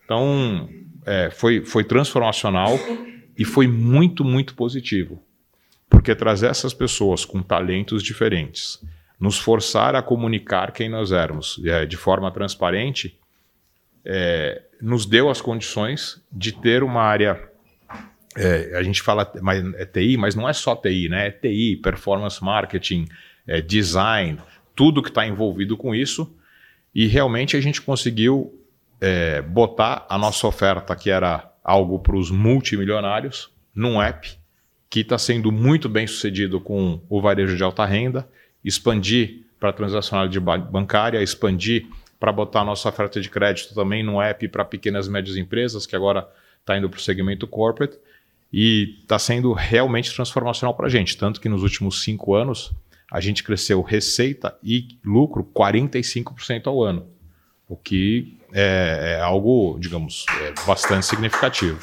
Então, 0.04 0.68
é, 1.06 1.30
foi, 1.30 1.64
foi 1.64 1.84
transformacional 1.84 2.80
e 3.38 3.46
foi 3.46 3.68
muito, 3.68 4.24
muito 4.24 4.56
positivo. 4.56 5.22
Porque 6.00 6.16
trazer 6.16 6.48
essas 6.48 6.74
pessoas 6.74 7.26
com 7.26 7.44
talentos 7.44 8.02
diferentes, 8.02 8.82
nos 9.20 9.38
forçar 9.38 9.96
a 9.96 10.02
comunicar 10.02 10.72
quem 10.72 10.88
nós 10.88 11.12
éramos 11.12 11.62
é, 11.66 11.86
de 11.86 11.98
forma 11.98 12.32
transparente, 12.32 13.20
é, 14.06 14.62
nos 14.82 15.06
deu 15.06 15.30
as 15.30 15.42
condições 15.42 16.24
de 16.32 16.54
ter 16.54 16.84
uma 16.84 17.02
área. 17.02 17.50
É, 18.38 18.78
a 18.78 18.82
gente 18.82 19.02
fala 19.02 19.30
mas 19.42 19.62
é 19.74 19.86
TI, 19.86 20.16
mas 20.16 20.36
não 20.36 20.48
é 20.48 20.54
só 20.54 20.74
TI, 20.74 21.10
né? 21.10 21.28
É 21.28 21.32
TI, 21.32 21.76
performance 21.84 22.42
marketing, 22.42 23.06
é 23.46 23.60
design, 23.60 24.40
tudo 24.74 25.04
que 25.04 25.10
está 25.10 25.28
envolvido 25.28 25.76
com 25.76 25.94
isso. 25.94 26.34
E 26.96 27.08
realmente 27.08 27.58
a 27.58 27.62
gente 27.62 27.82
conseguiu 27.82 28.58
botar 29.50 30.06
a 30.10 30.18
nossa 30.18 30.48
oferta, 30.48 30.96
que 30.96 31.10
era 31.10 31.52
algo 31.62 32.00
para 32.00 32.16
os 32.16 32.32
multimilionários, 32.32 33.52
num 33.76 34.02
app 34.02 34.39
que 34.90 35.02
está 35.02 35.18
sendo 35.18 35.52
muito 35.52 35.88
bem 35.88 36.08
sucedido 36.08 36.60
com 36.60 37.02
o 37.08 37.22
varejo 37.22 37.56
de 37.56 37.64
alta 37.64 37.86
renda, 37.86 38.28
expandir 38.64 39.44
para 39.60 39.70
a 39.70 39.74
transacionalidade 39.74 40.40
bancária, 40.72 41.22
expandir 41.22 41.86
para 42.20 42.32
botar 42.32 42.66
nossa 42.66 42.90
oferta 42.90 43.22
de 43.22 43.30
crédito 43.30 43.74
também 43.74 44.04
no 44.04 44.22
app 44.22 44.48
para 44.48 44.66
pequenas 44.66 45.08
e 45.08 45.10
médias 45.12 45.38
empresas, 45.38 45.86
que 45.86 45.96
agora 45.96 46.28
está 46.60 46.78
indo 46.78 46.90
para 46.90 46.98
o 46.98 47.02
segmento 47.02 47.48
corporate, 47.48 47.98
e 48.52 48.98
está 49.02 49.20
sendo 49.20 49.54
realmente 49.54 50.14
transformacional 50.14 50.74
para 50.74 50.88
a 50.88 50.90
gente. 50.90 51.16
Tanto 51.18 51.40
que 51.40 51.48
nos 51.48 51.62
últimos 51.62 52.04
cinco 52.04 52.34
anos 52.34 52.72
a 53.12 53.20
gente 53.20 53.44
cresceu 53.44 53.82
receita 53.82 54.58
e 54.64 54.98
lucro 55.04 55.44
45% 55.44 56.68
ao 56.68 56.84
ano, 56.84 57.08
o 57.68 57.76
que 57.76 58.38
é, 58.52 59.18
é 59.18 59.22
algo, 59.22 59.78
digamos, 59.80 60.26
é 60.42 60.54
bastante 60.66 61.06
significativo. 61.06 61.80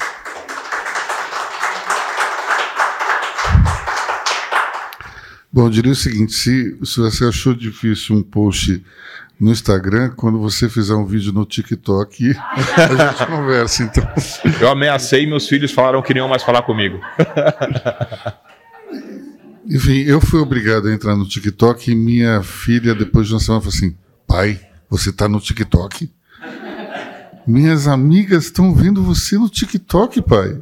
Bom, 5.51 5.65
eu 5.65 5.69
diria 5.69 5.91
o 5.91 5.95
seguinte: 5.95 6.33
se, 6.33 6.77
se 6.83 6.99
você 6.99 7.25
achou 7.25 7.53
difícil 7.53 8.15
um 8.15 8.23
post 8.23 8.83
no 9.39 9.51
Instagram, 9.51 10.11
quando 10.15 10.39
você 10.39 10.67
fizer 10.67 10.95
um 10.95 11.05
vídeo 11.05 11.31
no 11.31 11.45
TikTok, 11.45 12.35
a 12.35 13.11
gente 13.11 13.25
conversa, 13.27 13.83
então. 13.83 14.03
Eu 14.59 14.69
ameacei 14.69 15.23
e 15.23 15.27
meus 15.27 15.47
filhos 15.47 15.71
falaram 15.71 16.01
que 16.01 16.13
não 16.13 16.27
mais 16.27 16.43
falar 16.43 16.63
comigo. 16.63 16.99
Enfim, 19.69 19.99
eu 20.03 20.21
fui 20.21 20.39
obrigado 20.39 20.87
a 20.87 20.93
entrar 20.93 21.15
no 21.15 21.27
TikTok 21.27 21.91
e 21.91 21.95
minha 21.95 22.41
filha, 22.41 22.95
depois 22.95 23.27
de 23.27 23.33
uma 23.33 23.39
semana, 23.39 23.61
falou 23.61 23.75
assim: 23.75 23.95
pai, 24.25 24.59
você 24.89 25.09
está 25.09 25.27
no 25.27 25.39
TikTok? 25.39 26.09
Minhas 27.45 27.87
amigas 27.87 28.45
estão 28.45 28.73
vendo 28.73 29.01
você 29.01 29.37
no 29.37 29.49
TikTok, 29.49 30.21
pai. 30.21 30.61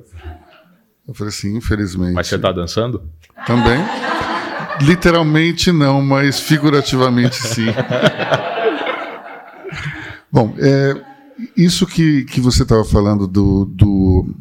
Eu 1.08 1.14
falei 1.14 1.30
assim, 1.30 1.56
infelizmente. 1.56 2.14
Mas 2.14 2.28
você 2.28 2.36
está 2.36 2.52
dançando? 2.52 3.04
Também. 3.46 3.80
Literalmente 4.82 5.72
não, 5.72 6.02
mas 6.02 6.40
figurativamente 6.40 7.36
sim. 7.36 7.68
Bom, 10.32 10.54
é, 10.58 11.02
isso 11.56 11.88
que, 11.88 12.26
que 12.26 12.42
você 12.42 12.64
estava 12.64 12.84
falando 12.84 13.28
do, 13.28 13.66
do, 13.66 14.36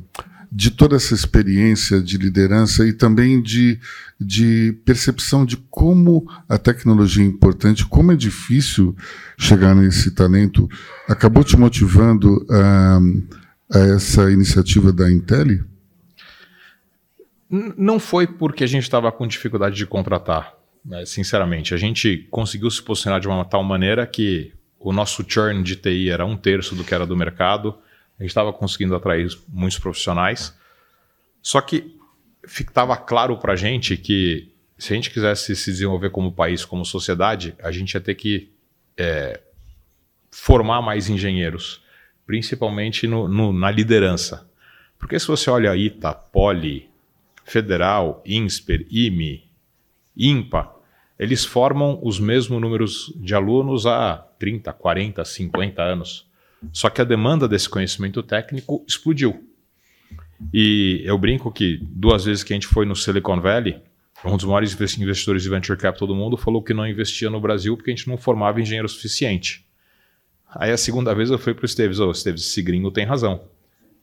de 0.50 0.70
toda 0.70 0.96
essa 0.96 1.14
experiência 1.14 2.00
de 2.00 2.16
liderança 2.16 2.86
e 2.86 2.92
também 2.92 3.42
de, 3.42 3.78
de 4.20 4.76
percepção 4.84 5.44
de 5.44 5.56
como 5.70 6.28
a 6.48 6.58
tecnologia 6.58 7.24
é 7.24 7.26
importante, 7.26 7.84
como 7.86 8.12
é 8.12 8.16
difícil 8.16 8.96
chegar 9.36 9.74
nesse 9.74 10.12
talento, 10.12 10.68
acabou 11.08 11.42
te 11.42 11.56
motivando 11.56 12.46
a, 12.50 13.00
a 13.72 13.78
essa 13.96 14.30
iniciativa 14.30 14.92
da 14.92 15.10
Intel? 15.10 15.64
Não 17.76 18.00
foi 18.00 18.26
porque 18.26 18.64
a 18.64 18.66
gente 18.66 18.82
estava 18.82 19.12
com 19.12 19.26
dificuldade 19.26 19.76
de 19.76 19.86
contratar, 19.86 20.54
né, 20.84 21.04
sinceramente. 21.04 21.72
A 21.72 21.76
gente 21.76 22.26
conseguiu 22.30 22.68
se 22.70 22.82
posicionar 22.82 23.20
de 23.20 23.28
uma 23.28 23.44
tal 23.44 23.62
maneira 23.62 24.06
que 24.06 24.52
o 24.78 24.92
nosso 24.92 25.24
churn 25.26 25.62
de 25.62 25.76
TI 25.76 26.10
era 26.10 26.26
um 26.26 26.36
terço 26.36 26.74
do 26.74 26.82
que 26.82 26.92
era 26.92 27.06
do 27.06 27.16
mercado, 27.16 27.78
a 28.18 28.22
gente 28.22 28.30
estava 28.30 28.52
conseguindo 28.52 28.94
atrair 28.94 29.28
muitos 29.48 29.78
profissionais. 29.78 30.56
Só 31.40 31.60
que 31.60 31.96
estava 32.44 32.96
claro 32.96 33.36
para 33.38 33.52
a 33.52 33.56
gente 33.56 33.96
que 33.96 34.52
se 34.76 34.92
a 34.92 34.96
gente 34.96 35.10
quisesse 35.10 35.54
se 35.54 35.70
desenvolver 35.70 36.10
como 36.10 36.32
país, 36.32 36.64
como 36.64 36.84
sociedade, 36.84 37.54
a 37.62 37.70
gente 37.70 37.94
ia 37.94 38.00
ter 38.00 38.14
que 38.16 38.50
é, 38.96 39.40
formar 40.30 40.82
mais 40.82 41.08
engenheiros, 41.08 41.82
principalmente 42.26 43.06
no, 43.06 43.28
no, 43.28 43.52
na 43.52 43.70
liderança. 43.70 44.50
Porque 44.98 45.18
se 45.18 45.26
você 45.26 45.48
olha 45.50 45.70
a 45.70 45.76
ITA, 45.76 46.12
Poli, 46.12 46.92
Federal, 47.44 48.22
INSPER, 48.26 48.86
IME, 48.90 49.44
IMPA, 50.16 50.74
eles 51.18 51.44
formam 51.44 52.00
os 52.02 52.18
mesmos 52.18 52.60
números 52.60 53.12
de 53.16 53.34
alunos 53.34 53.86
há 53.86 54.16
30, 54.38 54.72
40, 54.72 55.24
50 55.24 55.82
anos. 55.82 56.26
Só 56.72 56.90
que 56.90 57.00
a 57.00 57.04
demanda 57.04 57.46
desse 57.46 57.68
conhecimento 57.68 58.22
técnico 58.22 58.84
explodiu. 58.88 59.44
E 60.52 61.02
eu 61.04 61.16
brinco 61.16 61.52
que 61.52 61.78
duas 61.82 62.24
vezes 62.24 62.42
que 62.42 62.52
a 62.52 62.56
gente 62.56 62.66
foi 62.66 62.84
no 62.84 62.96
Silicon 62.96 63.40
Valley, 63.40 63.80
um 64.24 64.36
dos 64.36 64.44
maiores 64.44 64.74
investidores 64.98 65.42
de 65.42 65.48
venture 65.48 65.78
capital 65.78 66.08
do 66.08 66.14
mundo 66.14 66.36
falou 66.36 66.62
que 66.62 66.74
não 66.74 66.86
investia 66.86 67.30
no 67.30 67.40
Brasil 67.40 67.76
porque 67.76 67.90
a 67.90 67.94
gente 67.94 68.08
não 68.08 68.16
formava 68.16 68.60
engenheiro 68.60 68.88
suficiente. 68.88 69.64
Aí 70.48 70.70
a 70.70 70.76
segunda 70.76 71.14
vez 71.14 71.30
eu 71.30 71.38
fui 71.38 71.52
para 71.52 71.64
o 71.64 71.66
Esteves, 71.66 72.00
ô 72.00 72.08
oh, 72.08 72.12
Esteves, 72.12 72.42
esse 72.42 72.62
gringo 72.62 72.90
tem 72.90 73.04
razão. 73.04 73.42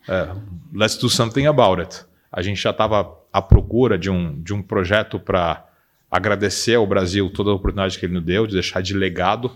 Uh, 0.08 0.40
let's 0.74 0.98
do 0.98 1.10
something 1.10 1.46
about 1.46 1.82
it. 1.82 2.06
A 2.32 2.42
gente 2.42 2.62
já 2.62 2.72
estava 2.72 3.21
à 3.32 3.42
procura 3.42 3.98
de 3.98 4.10
um, 4.10 4.42
de 4.42 4.54
um 4.54 4.62
projeto 4.62 5.20
para 5.20 5.66
agradecer 6.10 6.76
ao 6.76 6.86
Brasil 6.86 7.30
toda 7.30 7.52
a 7.52 7.54
oportunidade 7.54 7.98
que 7.98 8.06
ele 8.06 8.14
nos 8.14 8.24
deu, 8.24 8.46
de 8.46 8.54
deixar 8.54 8.82
de 8.82 8.94
legado. 8.94 9.52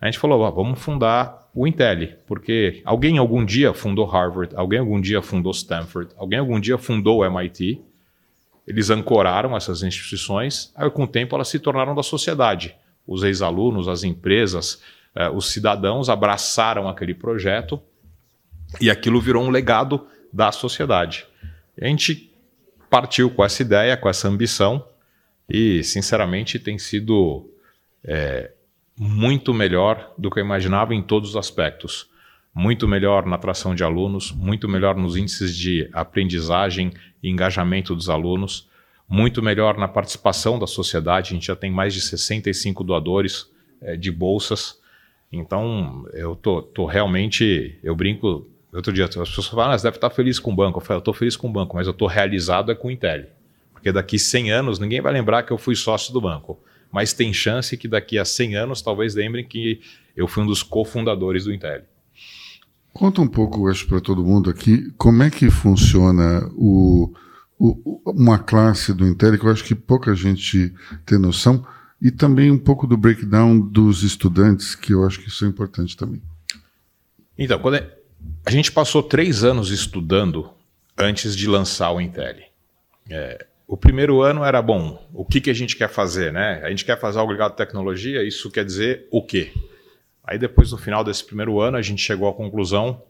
A 0.00 0.06
gente 0.06 0.18
falou, 0.18 0.52
vamos 0.52 0.78
fundar 0.80 1.50
o 1.54 1.66
Intel, 1.66 2.08
porque 2.26 2.80
alguém 2.84 3.18
algum 3.18 3.44
dia 3.44 3.74
fundou 3.74 4.06
Harvard, 4.06 4.54
alguém 4.56 4.78
algum 4.78 5.00
dia 5.00 5.20
fundou 5.20 5.52
Stanford, 5.52 6.12
alguém 6.16 6.38
algum 6.38 6.58
dia 6.58 6.78
fundou 6.78 7.18
o 7.18 7.24
MIT. 7.24 7.80
Eles 8.66 8.90
ancoraram 8.90 9.56
essas 9.56 9.82
instituições, 9.82 10.72
aí 10.76 10.88
com 10.90 11.04
o 11.04 11.06
tempo 11.06 11.34
elas 11.34 11.48
se 11.48 11.58
tornaram 11.58 11.94
da 11.94 12.02
sociedade. 12.02 12.74
Os 13.06 13.24
ex-alunos, 13.24 13.88
as 13.88 14.04
empresas, 14.04 14.80
eh, 15.14 15.28
os 15.28 15.50
cidadãos 15.50 16.08
abraçaram 16.08 16.88
aquele 16.88 17.12
projeto 17.12 17.80
e 18.80 18.88
aquilo 18.88 19.20
virou 19.20 19.44
um 19.44 19.50
legado 19.50 20.06
da 20.32 20.52
sociedade. 20.52 21.26
A 21.80 21.86
gente 21.86 22.31
partiu 22.92 23.30
com 23.30 23.42
essa 23.42 23.62
ideia, 23.62 23.96
com 23.96 24.06
essa 24.06 24.28
ambição, 24.28 24.86
e, 25.48 25.82
sinceramente, 25.82 26.58
tem 26.58 26.76
sido 26.76 27.50
é, 28.04 28.50
muito 28.94 29.54
melhor 29.54 30.12
do 30.18 30.30
que 30.30 30.38
eu 30.38 30.44
imaginava 30.44 30.94
em 30.94 31.00
todos 31.00 31.30
os 31.30 31.36
aspectos. 31.36 32.10
Muito 32.54 32.86
melhor 32.86 33.24
na 33.24 33.36
atração 33.36 33.74
de 33.74 33.82
alunos, 33.82 34.30
muito 34.30 34.68
melhor 34.68 34.94
nos 34.94 35.16
índices 35.16 35.56
de 35.56 35.88
aprendizagem 35.90 36.92
e 37.22 37.30
engajamento 37.30 37.96
dos 37.96 38.10
alunos, 38.10 38.68
muito 39.08 39.42
melhor 39.42 39.78
na 39.78 39.88
participação 39.88 40.58
da 40.58 40.66
sociedade. 40.66 41.30
A 41.30 41.32
gente 41.32 41.46
já 41.46 41.56
tem 41.56 41.70
mais 41.70 41.94
de 41.94 42.00
65 42.02 42.84
doadores 42.84 43.50
é, 43.80 43.96
de 43.96 44.10
bolsas. 44.10 44.78
Então, 45.32 46.06
eu 46.12 46.36
tô, 46.36 46.60
tô 46.60 46.84
realmente, 46.84 47.78
eu 47.82 47.96
brinco. 47.96 48.46
Outro 48.72 48.92
dia, 48.92 49.04
as 49.04 49.14
pessoas 49.14 49.46
falam, 49.46 49.72
ah, 49.72 49.78
você 49.78 49.84
deve 49.84 49.98
estar 49.98 50.08
feliz 50.10 50.38
com 50.38 50.50
o 50.50 50.56
banco. 50.56 50.78
Eu 50.78 50.82
falo, 50.82 50.98
eu 50.98 51.00
estou 51.00 51.12
feliz 51.12 51.36
com 51.36 51.48
o 51.48 51.52
banco, 51.52 51.76
mas 51.76 51.86
eu 51.86 51.90
estou 51.90 52.08
realizado 52.08 52.72
é 52.72 52.74
com 52.74 52.88
o 52.88 52.90
Intel. 52.90 53.26
Porque 53.72 53.92
daqui 53.92 54.18
100 54.18 54.50
anos 54.50 54.78
ninguém 54.78 55.00
vai 55.00 55.12
lembrar 55.12 55.42
que 55.42 55.52
eu 55.52 55.58
fui 55.58 55.76
sócio 55.76 56.12
do 56.12 56.20
banco. 56.20 56.58
Mas 56.90 57.12
tem 57.12 57.32
chance 57.34 57.76
que 57.76 57.86
daqui 57.86 58.18
a 58.18 58.24
100 58.24 58.56
anos 58.56 58.80
talvez 58.80 59.14
lembrem 59.14 59.46
que 59.46 59.80
eu 60.16 60.26
fui 60.26 60.42
um 60.42 60.46
dos 60.46 60.62
cofundadores 60.62 61.44
do 61.44 61.52
Intel. 61.52 61.82
Conta 62.92 63.20
um 63.20 63.28
pouco, 63.28 63.68
acho, 63.68 63.86
para 63.86 64.00
todo 64.00 64.24
mundo 64.24 64.50
aqui, 64.50 64.90
como 64.96 65.22
é 65.22 65.30
que 65.30 65.50
funciona 65.50 66.46
o, 66.54 67.12
o, 67.58 68.00
uma 68.06 68.38
classe 68.38 68.92
do 68.92 69.06
Intel, 69.06 69.38
que 69.38 69.46
eu 69.46 69.50
acho 69.50 69.64
que 69.64 69.74
pouca 69.74 70.14
gente 70.14 70.72
tem 71.06 71.18
noção, 71.18 71.66
e 72.00 72.10
também 72.10 72.50
um 72.50 72.58
pouco 72.58 72.86
do 72.86 72.96
breakdown 72.96 73.58
dos 73.58 74.02
estudantes, 74.02 74.74
que 74.74 74.92
eu 74.92 75.06
acho 75.06 75.20
que 75.20 75.28
isso 75.28 75.44
é 75.44 75.48
importante 75.48 75.96
também. 75.96 76.20
Então, 77.38 77.58
quando 77.58 77.76
é, 77.76 78.01
a 78.44 78.50
gente 78.50 78.72
passou 78.72 79.02
três 79.02 79.44
anos 79.44 79.70
estudando 79.70 80.50
antes 80.96 81.36
de 81.36 81.46
lançar 81.46 81.92
o 81.92 82.00
Intel. 82.00 82.36
É, 83.08 83.46
o 83.66 83.76
primeiro 83.76 84.20
ano 84.20 84.44
era 84.44 84.60
bom. 84.60 85.02
O 85.14 85.24
que, 85.24 85.40
que 85.40 85.50
a 85.50 85.54
gente 85.54 85.76
quer 85.76 85.88
fazer, 85.88 86.32
né? 86.32 86.60
A 86.64 86.70
gente 86.70 86.84
quer 86.84 86.98
fazer 86.98 87.18
algo 87.18 87.32
ligado 87.32 87.52
à 87.52 87.54
tecnologia, 87.54 88.22
isso 88.22 88.50
quer 88.50 88.64
dizer 88.64 89.06
o 89.10 89.22
quê? 89.22 89.52
Aí 90.24 90.38
depois, 90.38 90.70
no 90.70 90.78
final 90.78 91.02
desse 91.02 91.24
primeiro 91.24 91.60
ano, 91.60 91.76
a 91.76 91.82
gente 91.82 92.02
chegou 92.02 92.28
à 92.28 92.34
conclusão 92.34 93.02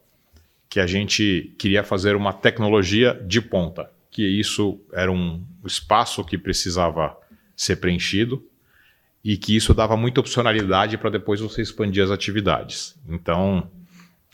que 0.68 0.80
a 0.80 0.86
gente 0.86 1.54
queria 1.58 1.82
fazer 1.84 2.16
uma 2.16 2.32
tecnologia 2.32 3.12
de 3.26 3.40
ponta, 3.40 3.90
que 4.10 4.22
isso 4.22 4.80
era 4.92 5.12
um 5.12 5.42
espaço 5.66 6.24
que 6.24 6.38
precisava 6.38 7.16
ser 7.54 7.76
preenchido 7.76 8.42
e 9.22 9.36
que 9.36 9.54
isso 9.54 9.74
dava 9.74 9.96
muita 9.96 10.20
opcionalidade 10.20 10.96
para 10.96 11.10
depois 11.10 11.40
você 11.40 11.60
expandir 11.60 12.02
as 12.02 12.10
atividades. 12.10 12.98
Então, 13.08 13.70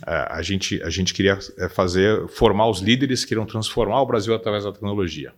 a 0.07 0.43
gente, 0.43 0.81
a 0.83 0.91
gente 0.91 1.13
queria 1.13 1.39
é, 1.59 1.69
fazer, 1.69 2.29
formar 2.29 2.69
os 2.69 2.81
líderes 2.81 3.25
que 3.25 3.35
iriam 3.35 3.47
transformar 3.47 4.01
o 4.01 4.07
Brasil 4.07 4.35
através 4.35 4.65
da 4.65 4.73
tecnologia. 4.73 5.33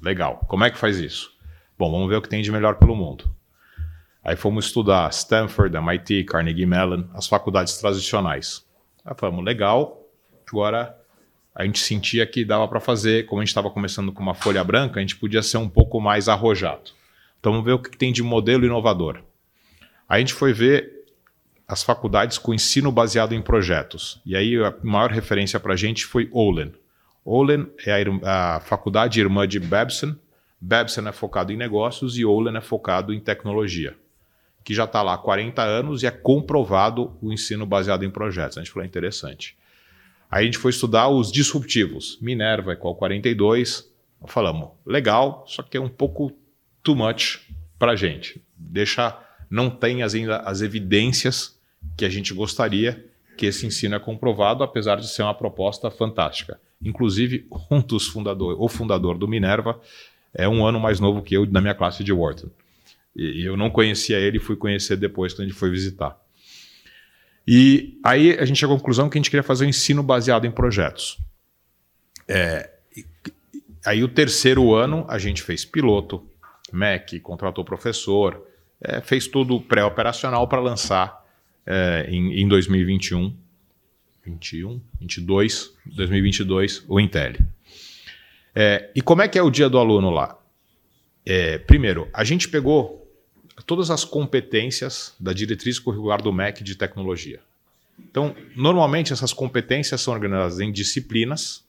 Legal. 0.00 0.40
Como 0.46 0.64
é 0.64 0.70
que 0.70 0.76
faz 0.76 0.98
isso? 0.98 1.32
Bom, 1.78 1.90
vamos 1.90 2.08
ver 2.08 2.16
o 2.16 2.22
que 2.22 2.28
tem 2.28 2.42
de 2.42 2.52
melhor 2.52 2.76
pelo 2.76 2.94
mundo. 2.94 3.34
Aí 4.22 4.36
fomos 4.36 4.66
estudar 4.66 5.10
Stanford, 5.10 5.76
MIT, 5.76 6.24
Carnegie 6.24 6.66
Mellon, 6.66 7.04
as 7.14 7.26
faculdades 7.26 7.76
tradicionais. 7.78 8.64
Aí 9.04 9.14
falamos, 9.16 9.44
legal, 9.44 10.06
agora 10.46 10.96
a 11.54 11.64
gente 11.64 11.78
sentia 11.78 12.26
que 12.26 12.44
dava 12.44 12.66
para 12.68 12.80
fazer, 12.80 13.26
como 13.26 13.40
a 13.40 13.44
gente 13.44 13.50
estava 13.50 13.70
começando 13.70 14.12
com 14.12 14.22
uma 14.22 14.34
folha 14.34 14.62
branca, 14.64 14.98
a 14.98 15.02
gente 15.02 15.16
podia 15.16 15.42
ser 15.42 15.58
um 15.58 15.68
pouco 15.68 16.00
mais 16.00 16.28
arrojado. 16.28 16.90
Então 17.38 17.52
vamos 17.52 17.64
ver 17.64 17.72
o 17.72 17.78
que 17.78 17.96
tem 17.96 18.12
de 18.12 18.22
modelo 18.22 18.64
inovador. 18.64 19.22
Aí 20.08 20.16
a 20.16 20.18
gente 20.18 20.34
foi 20.34 20.52
ver 20.52 20.93
as 21.66 21.82
faculdades 21.82 22.38
com 22.38 22.52
ensino 22.52 22.92
baseado 22.92 23.34
em 23.34 23.42
projetos. 23.42 24.20
E 24.24 24.36
aí 24.36 24.56
a 24.62 24.74
maior 24.82 25.10
referência 25.10 25.58
para 25.58 25.72
a 25.72 25.76
gente 25.76 26.04
foi 26.04 26.28
Olen. 26.30 26.72
Olen 27.24 27.66
é 27.86 28.04
a, 28.22 28.56
a, 28.56 28.60
faculdade 28.60 29.18
irmã 29.18 29.48
de 29.48 29.58
Babson. 29.58 30.14
Babson 30.60 31.08
é 31.08 31.12
focado 31.12 31.52
em 31.52 31.56
negócios 31.56 32.18
e 32.18 32.24
Olen 32.24 32.56
é 32.56 32.60
focado 32.60 33.12
em 33.14 33.20
tecnologia, 33.20 33.96
que 34.62 34.74
já 34.74 34.84
está 34.84 35.02
lá 35.02 35.14
há 35.14 35.18
40 35.18 35.62
anos 35.62 36.02
e 36.02 36.06
é 36.06 36.10
comprovado 36.10 37.16
o 37.20 37.32
ensino 37.32 37.64
baseado 37.64 38.04
em 38.04 38.10
projetos. 38.10 38.58
A 38.58 38.60
gente 38.62 38.70
falou, 38.70 38.84
é 38.84 38.86
interessante. 38.86 39.56
Aí 40.30 40.42
a 40.42 40.44
gente 40.44 40.58
foi 40.58 40.70
estudar 40.70 41.08
os 41.08 41.32
disruptivos. 41.32 42.18
Minerva 42.20 42.72
é 42.72 42.76
qual 42.76 42.94
42. 42.94 43.90
Falamos, 44.26 44.70
legal, 44.86 45.44
só 45.46 45.62
que 45.62 45.76
é 45.76 45.80
um 45.80 45.88
pouco 45.88 46.32
too 46.82 46.96
much 46.96 47.40
para 47.78 47.92
a 47.92 47.96
gente. 47.96 48.42
Deixa, 48.56 49.18
não 49.50 49.68
tem 49.70 50.02
ainda 50.02 50.38
as 50.38 50.62
evidências 50.62 51.53
que 51.96 52.04
a 52.04 52.08
gente 52.08 52.32
gostaria 52.34 53.04
que 53.36 53.46
esse 53.46 53.66
ensino 53.66 53.94
é 53.94 53.98
comprovado, 53.98 54.62
apesar 54.62 54.96
de 54.96 55.08
ser 55.08 55.22
uma 55.22 55.34
proposta 55.34 55.90
fantástica. 55.90 56.60
Inclusive, 56.82 57.46
um 57.70 57.80
dos 57.80 58.06
fundadores, 58.06 58.58
o 58.60 58.68
fundador 58.68 59.18
do 59.18 59.26
Minerva, 59.26 59.80
é 60.32 60.48
um 60.48 60.64
ano 60.64 60.80
mais 60.80 61.00
novo 61.00 61.22
que 61.22 61.34
eu 61.34 61.46
na 61.46 61.60
minha 61.60 61.74
classe 61.74 62.04
de 62.04 62.12
Wharton. 62.12 62.48
E 63.14 63.44
eu 63.44 63.56
não 63.56 63.70
conhecia 63.70 64.18
ele, 64.18 64.38
fui 64.38 64.56
conhecer 64.56 64.96
depois 64.96 65.32
quando 65.32 65.46
a 65.46 65.48
gente 65.48 65.58
foi 65.58 65.70
visitar. 65.70 66.18
E 67.46 67.98
aí 68.02 68.32
a 68.38 68.44
gente 68.44 68.58
chegou 68.58 68.74
à 68.74 68.78
conclusão 68.78 69.08
que 69.08 69.18
a 69.18 69.20
gente 69.20 69.30
queria 69.30 69.42
fazer 69.42 69.66
um 69.66 69.68
ensino 69.68 70.02
baseado 70.02 70.46
em 70.46 70.50
projetos. 70.50 71.18
É, 72.26 72.70
aí 73.84 74.02
o 74.02 74.08
terceiro 74.08 74.74
ano 74.74 75.04
a 75.08 75.18
gente 75.18 75.42
fez 75.42 75.64
piloto, 75.64 76.26
MEC, 76.72 77.20
contratou 77.20 77.64
professor, 77.64 78.44
é, 78.80 79.00
fez 79.00 79.28
tudo 79.28 79.60
pré-operacional 79.60 80.48
para 80.48 80.60
lançar 80.60 81.23
é, 81.66 82.06
em, 82.08 82.40
em 82.40 82.48
2021, 82.48 83.34
21, 84.24 84.80
22, 85.00 85.72
2022, 85.86 86.84
o 86.88 87.00
Intel. 87.00 87.34
É, 88.54 88.90
e 88.94 89.02
como 89.02 89.22
é 89.22 89.28
que 89.28 89.38
é 89.38 89.42
o 89.42 89.50
dia 89.50 89.68
do 89.68 89.78
aluno 89.78 90.10
lá? 90.10 90.38
É, 91.26 91.58
primeiro, 91.58 92.08
a 92.12 92.22
gente 92.22 92.48
pegou 92.48 93.04
todas 93.66 93.90
as 93.90 94.04
competências 94.04 95.14
da 95.18 95.32
diretriz 95.32 95.78
curricular 95.78 96.22
do 96.22 96.32
MEC 96.32 96.62
de 96.62 96.76
tecnologia. 96.76 97.40
Então, 97.98 98.34
normalmente 98.56 99.12
essas 99.12 99.32
competências 99.32 100.00
são 100.00 100.12
organizadas 100.12 100.60
em 100.60 100.70
disciplinas, 100.72 101.64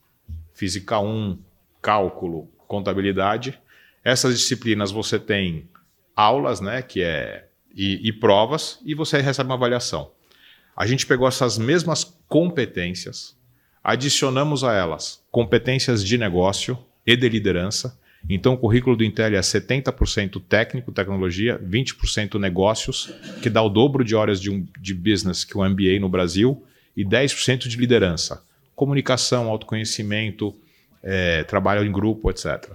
física 0.53 0.99
1, 0.99 1.37
cálculo, 1.81 2.49
contabilidade. 2.67 3.59
Essas 4.03 4.37
disciplinas 4.37 4.91
você 4.91 5.19
tem 5.19 5.67
aulas, 6.15 6.61
né, 6.61 6.81
que 6.81 7.01
é 7.01 7.44
e, 7.75 8.07
e 8.07 8.13
provas, 8.13 8.79
e 8.85 8.95
você 8.95 9.19
recebe 9.19 9.49
uma 9.49 9.55
avaliação. 9.55 10.11
A 10.75 10.85
gente 10.87 11.05
pegou 11.05 11.27
essas 11.27 11.57
mesmas 11.57 12.17
competências, 12.27 13.35
adicionamos 13.83 14.63
a 14.63 14.73
elas 14.73 15.23
competências 15.31 16.03
de 16.03 16.17
negócio 16.17 16.77
e 17.05 17.15
de 17.15 17.27
liderança. 17.27 17.99
Então, 18.27 18.53
o 18.53 18.57
currículo 18.57 18.95
do 18.95 19.03
Intel 19.03 19.35
é 19.35 19.39
70% 19.39 20.41
técnico, 20.49 20.91
tecnologia, 20.91 21.59
20% 21.59 22.39
negócios, 22.39 23.13
que 23.41 23.49
dá 23.49 23.61
o 23.61 23.69
dobro 23.69 24.03
de 24.03 24.15
horas 24.15 24.41
de, 24.41 24.49
um, 24.49 24.65
de 24.79 24.93
business 24.93 25.43
que 25.43 25.57
um 25.57 25.69
MBA 25.69 25.99
no 25.99 26.09
Brasil, 26.09 26.63
e 26.97 27.05
10% 27.05 27.67
de 27.67 27.77
liderança, 27.77 28.41
comunicação, 28.75 29.49
autoconhecimento, 29.49 30.55
é, 31.03 31.43
trabalho 31.43 31.85
em 31.85 31.91
grupo, 31.91 32.31
etc. 32.31 32.71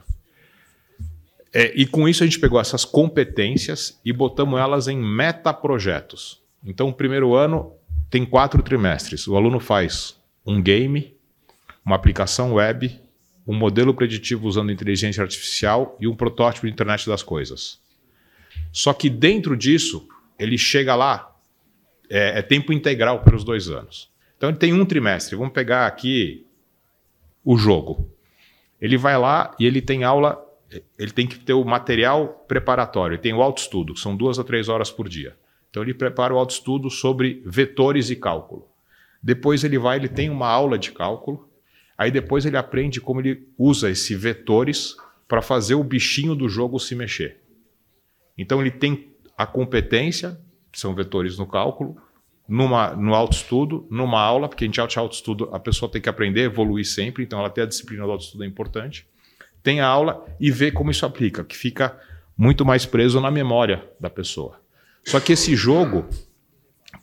É, 1.53 1.73
e 1.75 1.87
com 1.87 2.09
isso 2.09 2.23
a 2.23 2.27
gente 2.27 2.39
pegou 2.39 2.61
essas 2.61 2.85
competências 2.85 4.01
e 4.05 4.13
botamos 4.13 4.59
elas 4.59 4.87
em 4.87 4.97
metaprojetos. 4.97 6.41
Então, 6.65 6.89
o 6.89 6.93
primeiro 6.93 7.35
ano 7.35 7.73
tem 8.09 8.25
quatro 8.25 8.63
trimestres. 8.63 9.27
O 9.27 9.37
aluno 9.37 9.59
faz 9.59 10.17
um 10.47 10.63
game, 10.63 11.17
uma 11.85 11.97
aplicação 11.97 12.55
web, 12.55 13.01
um 13.47 13.55
modelo 13.55 13.93
preditivo 13.95 14.47
usando 14.47 14.71
inteligência 14.71 15.23
artificial 15.23 15.97
e 16.01 16.07
um 16.07 16.15
protótipo 16.15 16.67
de 16.67 16.73
internet 16.73 17.07
das 17.07 17.23
coisas. 17.23 17.81
Só 18.73 18.93
que 18.93 19.11
dentro 19.11 19.57
disso, 19.57 20.07
ele 20.39 20.57
chega 20.57 20.95
lá, 20.95 21.35
é, 22.09 22.39
é 22.39 22.43
tempo 22.43 22.73
integral 22.73 23.23
pelos 23.23 23.43
dois 23.43 23.69
anos. 23.69 24.11
Então 24.37 24.51
ele 24.51 24.59
tem 24.59 24.73
um 24.73 24.85
trimestre. 24.85 25.37
Vamos 25.37 25.53
pegar 25.53 25.87
aqui 25.87 26.47
o 27.45 27.57
jogo. 27.57 28.11
Ele 28.81 28.97
vai 28.97 29.19
lá 29.19 29.55
e 29.59 29.67
ele 29.67 29.83
tem 29.83 30.05
aula 30.05 30.39
ele 30.99 31.11
tem 31.11 31.27
que 31.27 31.39
ter 31.39 31.53
o 31.53 31.65
material 31.65 32.45
preparatório, 32.47 33.15
ele 33.15 33.23
tem 33.23 33.33
o 33.33 33.43
autoestudo, 33.43 33.97
são 33.97 34.17
duas 34.17 34.39
a 34.39 34.45
três 34.45 34.69
horas 34.69 34.91
por 34.91 35.09
dia. 35.09 35.37
Então 35.69 35.83
ele 35.83 35.95
prepara 35.95 36.35
o 36.35 36.39
autoestudo 36.39 36.91
sobre 36.91 37.43
vetores 37.45 38.11
e 38.11 38.17
cálculo. 38.17 38.69
Depois 39.23 39.65
ele 39.65 39.79
vai, 39.79 39.99
ele 39.99 40.09
tem 40.09 40.31
uma 40.31 40.49
aula 40.49 40.79
de 40.79 40.93
cálculo, 40.93 41.49
aí 41.99 42.11
depois 42.11 42.47
ele 42.47 42.57
aprende 42.57 43.01
como 43.01 43.21
ele 43.21 43.49
usa 43.59 43.91
esses 43.91 44.21
vetores 44.21 44.97
para 45.29 45.43
fazer 45.43 45.75
o 45.75 45.85
bichinho 45.85 46.35
do 46.35 46.49
jogo 46.49 46.79
se 46.79 46.95
mexer. 46.95 47.41
Então 48.39 48.61
ele 48.61 48.71
tem 48.71 49.13
a 49.37 49.47
competência, 49.47 50.41
que 50.73 50.79
são 50.79 50.95
vetores 50.95 51.37
no 51.37 51.47
cálculo, 51.47 51.97
numa, 52.49 52.95
no 52.97 53.15
autoestudo, 53.15 53.87
numa 53.91 54.21
aula, 54.21 54.49
porque 54.49 54.65
a 54.65 54.67
gente 54.67 54.99
autoestudo, 54.99 55.49
a 55.53 55.59
pessoa 55.59 55.91
tem 55.91 56.01
que 56.01 56.09
aprender, 56.09 56.43
evoluir 56.43 56.85
sempre, 56.85 57.23
então 57.23 57.39
ela 57.39 57.51
tem 57.51 57.63
a 57.63 57.67
disciplina 57.67 58.05
do 58.05 58.13
autoestudo 58.13 58.45
é 58.45 58.47
importante 58.47 59.07
tem 59.63 59.81
a 59.81 59.87
aula 59.87 60.25
e 60.39 60.51
vê 60.51 60.71
como 60.71 60.91
isso 60.91 61.05
aplica, 61.05 61.45
que 61.45 61.57
fica 61.57 61.99
muito 62.37 62.65
mais 62.65 62.87
preso 62.87 63.21
na 63.21 63.31
memória 63.31 63.85
da 63.99 64.09
pessoa. 64.09 64.61
Só 65.05 65.21
que 65.21 65.33
esse 65.33 65.55
jogo, 65.55 66.09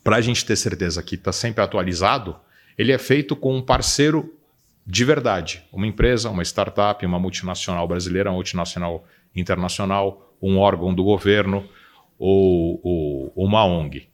para 0.02 0.16
a 0.16 0.20
gente 0.20 0.44
ter 0.44 0.56
certeza 0.56 1.02
que 1.02 1.14
está 1.14 1.32
sempre 1.32 1.62
atualizado, 1.62 2.36
ele 2.76 2.92
é 2.92 2.98
feito 2.98 3.36
com 3.36 3.56
um 3.56 3.62
parceiro 3.62 4.34
de 4.86 5.04
verdade. 5.04 5.64
Uma 5.72 5.86
empresa, 5.86 6.30
uma 6.30 6.42
startup, 6.42 7.04
uma 7.04 7.18
multinacional 7.18 7.86
brasileira, 7.86 8.30
uma 8.30 8.36
multinacional 8.36 9.04
internacional, 9.34 10.34
um 10.40 10.58
órgão 10.58 10.94
do 10.94 11.04
governo 11.04 11.68
ou, 12.18 12.80
ou 12.82 13.32
uma 13.36 13.64
ONG. 13.64 14.08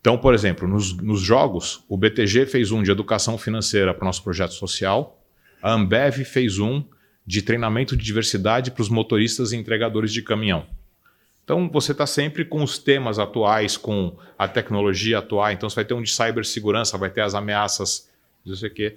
Então, 0.00 0.16
por 0.16 0.34
exemplo, 0.34 0.66
nos, 0.66 0.96
nos, 0.96 1.20
jogos, 1.20 1.84
o 1.88 1.96
BTG 1.96 2.46
fez 2.46 2.70
um 2.70 2.82
de 2.82 2.90
educação 2.90 3.36
financeira 3.36 3.92
para 3.92 4.04
o 4.04 4.06
nosso 4.06 4.22
projeto 4.22 4.54
social, 4.54 5.22
a 5.62 5.72
Ambev 5.72 6.24
fez 6.24 6.58
um 6.58 6.84
de 7.28 7.42
treinamento 7.42 7.94
de 7.94 8.02
diversidade 8.02 8.70
para 8.70 8.80
os 8.80 8.88
motoristas 8.88 9.52
e 9.52 9.56
entregadores 9.58 10.14
de 10.14 10.22
caminhão. 10.22 10.64
Então, 11.44 11.68
você 11.70 11.92
está 11.92 12.06
sempre 12.06 12.42
com 12.42 12.62
os 12.62 12.78
temas 12.78 13.18
atuais, 13.18 13.76
com 13.76 14.16
a 14.38 14.48
tecnologia 14.48 15.18
atual. 15.18 15.52
Então, 15.52 15.68
você 15.68 15.76
vai 15.76 15.84
ter 15.84 15.92
um 15.92 16.00
de 16.00 16.10
cibersegurança, 16.10 16.96
vai 16.96 17.10
ter 17.10 17.20
as 17.20 17.34
ameaças, 17.34 18.08
não 18.46 18.56
sei 18.56 18.70
o 18.70 18.72
quê. 18.72 18.96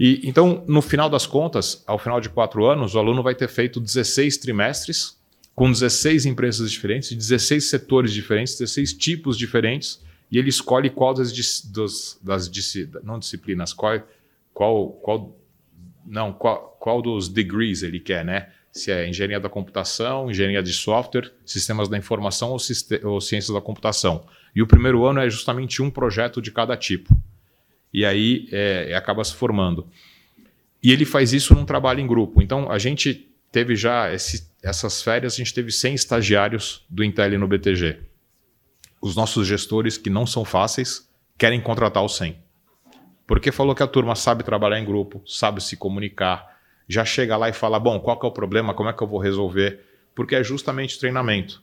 E, 0.00 0.22
então, 0.24 0.64
no 0.66 0.80
final 0.80 1.10
das 1.10 1.26
contas, 1.26 1.84
ao 1.86 1.98
final 1.98 2.22
de 2.22 2.30
quatro 2.30 2.64
anos, 2.64 2.94
o 2.94 2.98
aluno 2.98 3.22
vai 3.22 3.34
ter 3.34 3.48
feito 3.48 3.80
16 3.80 4.38
trimestres, 4.38 5.18
com 5.54 5.70
16 5.70 6.24
empresas 6.24 6.72
diferentes, 6.72 7.14
16 7.14 7.68
setores 7.68 8.14
diferentes, 8.14 8.56
16 8.56 8.94
tipos 8.94 9.36
diferentes, 9.36 10.02
e 10.30 10.38
ele 10.38 10.48
escolhe 10.48 10.88
qual 10.88 11.12
das, 11.12 11.30
das, 11.70 12.18
não 13.04 13.18
disciplinas, 13.18 13.74
qual, 13.74 14.00
qual, 14.54 14.88
qual 15.02 15.36
não, 16.06 16.32
qual, 16.32 16.76
qual 16.80 17.02
dos 17.02 17.28
degrees 17.28 17.82
ele 17.82 18.00
quer, 18.00 18.24
né? 18.24 18.48
Se 18.70 18.90
é 18.90 19.08
engenharia 19.08 19.38
da 19.38 19.48
computação, 19.48 20.30
engenharia 20.30 20.62
de 20.62 20.72
software, 20.72 21.32
sistemas 21.44 21.88
da 21.88 21.98
informação 21.98 22.50
ou, 22.50 22.58
ou 23.04 23.20
ciências 23.20 23.54
da 23.54 23.60
computação. 23.60 24.24
E 24.54 24.62
o 24.62 24.66
primeiro 24.66 25.04
ano 25.04 25.20
é 25.20 25.28
justamente 25.28 25.82
um 25.82 25.90
projeto 25.90 26.40
de 26.40 26.50
cada 26.50 26.76
tipo. 26.76 27.14
E 27.92 28.04
aí 28.04 28.48
é, 28.50 28.94
acaba 28.94 29.22
se 29.22 29.34
formando. 29.34 29.86
E 30.82 30.90
ele 30.90 31.04
faz 31.04 31.32
isso 31.32 31.54
num 31.54 31.64
trabalho 31.64 32.00
em 32.00 32.06
grupo. 32.06 32.42
Então 32.42 32.70
a 32.70 32.78
gente 32.78 33.28
teve 33.52 33.76
já 33.76 34.12
esse, 34.12 34.50
essas 34.62 35.02
férias, 35.02 35.34
a 35.34 35.36
gente 35.36 35.52
teve 35.52 35.70
100 35.70 35.94
estagiários 35.94 36.84
do 36.88 37.04
Intel 37.04 37.38
no 37.38 37.46
BTG. 37.46 37.98
Os 39.00 39.14
nossos 39.14 39.46
gestores, 39.46 39.98
que 39.98 40.08
não 40.08 40.26
são 40.26 40.44
fáceis, 40.44 41.08
querem 41.36 41.60
contratar 41.60 42.04
os 42.04 42.16
100. 42.16 42.36
Porque 43.32 43.50
falou 43.50 43.74
que 43.74 43.82
a 43.82 43.86
turma 43.86 44.14
sabe 44.14 44.44
trabalhar 44.44 44.78
em 44.78 44.84
grupo, 44.84 45.22
sabe 45.24 45.64
se 45.64 45.74
comunicar, 45.74 46.54
já 46.86 47.02
chega 47.02 47.34
lá 47.34 47.48
e 47.48 47.52
fala: 47.54 47.80
bom, 47.80 47.98
qual 47.98 48.20
que 48.20 48.26
é 48.26 48.28
o 48.28 48.30
problema, 48.32 48.74
como 48.74 48.90
é 48.90 48.92
que 48.92 49.02
eu 49.02 49.06
vou 49.06 49.18
resolver? 49.18 49.80
Porque 50.14 50.34
é 50.34 50.44
justamente 50.44 50.98
treinamento. 50.98 51.62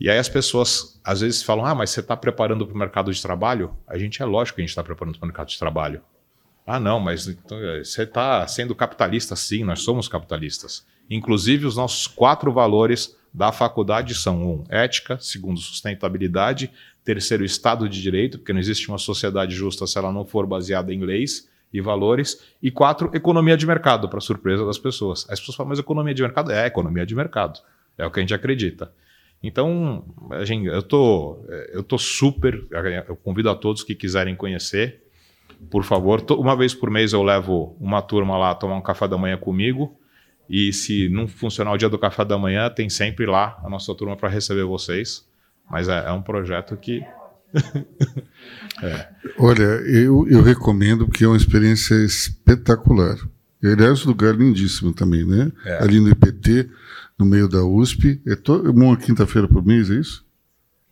E 0.00 0.10
aí 0.10 0.18
as 0.18 0.28
pessoas 0.28 1.00
às 1.04 1.20
vezes 1.20 1.44
falam: 1.44 1.64
ah, 1.64 1.76
mas 1.76 1.90
você 1.90 2.00
está 2.00 2.16
preparando 2.16 2.66
para 2.66 2.74
o 2.74 2.76
mercado 2.76 3.14
de 3.14 3.22
trabalho? 3.22 3.72
A 3.86 3.96
gente 3.96 4.20
é 4.20 4.24
lógico 4.24 4.56
que 4.56 4.62
a 4.62 4.64
gente 4.64 4.70
está 4.70 4.82
preparando 4.82 5.16
para 5.16 5.26
o 5.26 5.28
mercado 5.28 5.46
de 5.46 5.58
trabalho. 5.60 6.02
Ah, 6.66 6.80
não, 6.80 6.98
mas 6.98 7.28
então, 7.28 7.56
você 7.84 8.02
está 8.02 8.44
sendo 8.48 8.74
capitalista 8.74 9.36
sim, 9.36 9.62
nós 9.62 9.82
somos 9.82 10.08
capitalistas. 10.08 10.84
Inclusive, 11.08 11.66
os 11.66 11.76
nossos 11.76 12.08
quatro 12.08 12.52
valores 12.52 13.16
da 13.32 13.52
faculdade 13.52 14.12
são: 14.16 14.42
um, 14.42 14.64
ética, 14.68 15.18
segundo, 15.20 15.60
sustentabilidade, 15.60 16.72
terceiro, 17.04 17.44
Estado 17.44 17.88
de 17.88 18.00
Direito, 18.00 18.38
porque 18.38 18.52
não 18.52 18.60
existe 18.60 18.88
uma 18.88 18.98
sociedade 18.98 19.54
justa 19.54 19.86
se 19.86 19.98
ela 19.98 20.12
não 20.12 20.24
for 20.24 20.46
baseada 20.46 20.92
em 20.92 21.00
leis 21.00 21.48
e 21.72 21.80
valores, 21.80 22.42
e 22.62 22.70
quatro, 22.70 23.10
economia 23.14 23.56
de 23.56 23.66
mercado, 23.66 24.08
para 24.08 24.20
surpresa 24.20 24.66
das 24.66 24.78
pessoas. 24.78 25.26
As 25.30 25.38
pessoas 25.38 25.56
falam, 25.56 25.70
mas 25.70 25.78
economia 25.78 26.12
de 26.12 26.22
mercado 26.22 26.50
é 26.50 26.66
economia 26.66 27.06
de 27.06 27.14
mercado, 27.14 27.60
é 27.96 28.04
o 28.04 28.10
que 28.10 28.18
a 28.18 28.22
gente 28.22 28.34
acredita. 28.34 28.92
Então, 29.42 30.04
gente, 30.42 30.66
eu 30.66 30.82
tô, 30.82 31.38
eu 31.72 31.82
tô 31.82 31.96
super, 31.96 32.66
eu 33.06 33.16
convido 33.16 33.48
a 33.48 33.54
todos 33.54 33.82
que 33.82 33.94
quiserem 33.94 34.34
conhecer, 34.34 35.02
por 35.70 35.84
favor, 35.84 36.24
uma 36.30 36.56
vez 36.56 36.74
por 36.74 36.90
mês 36.90 37.12
eu 37.12 37.22
levo 37.22 37.76
uma 37.78 38.00
turma 38.00 38.38
lá 38.38 38.54
tomar 38.54 38.76
um 38.76 38.82
café 38.82 39.06
da 39.06 39.18
manhã 39.18 39.36
comigo. 39.36 39.96
E 40.48 40.72
se 40.72 41.08
não 41.08 41.28
funcionar 41.28 41.72
o 41.72 41.76
dia 41.76 41.88
do 41.88 41.98
café 41.98 42.24
da 42.24 42.36
manhã, 42.38 42.68
tem 42.70 42.88
sempre 42.88 43.26
lá 43.26 43.60
a 43.62 43.68
nossa 43.68 43.94
turma 43.94 44.16
para 44.16 44.28
receber 44.28 44.64
vocês. 44.64 45.28
Mas 45.70 45.88
é, 45.88 46.06
é 46.06 46.12
um 46.12 46.22
projeto 46.22 46.76
que. 46.76 47.02
é. 48.82 49.08
Olha, 49.38 49.62
eu, 49.62 50.26
eu 50.28 50.42
recomendo 50.42 51.06
porque 51.06 51.24
é 51.24 51.28
uma 51.28 51.36
experiência 51.36 51.94
espetacular. 52.04 53.16
Aliás, 53.62 54.04
lugar 54.04 54.34
lindíssimo 54.34 54.92
também, 54.92 55.24
né? 55.24 55.52
É. 55.64 55.82
Ali 55.82 56.00
no 56.00 56.08
IPT, 56.08 56.70
no 57.18 57.26
meio 57.26 57.48
da 57.48 57.62
USP. 57.64 58.20
É 58.26 58.34
to... 58.34 58.70
uma 58.70 58.96
quinta-feira 58.96 59.46
por 59.46 59.64
mês, 59.64 59.90
é 59.90 59.94
isso? 59.94 60.24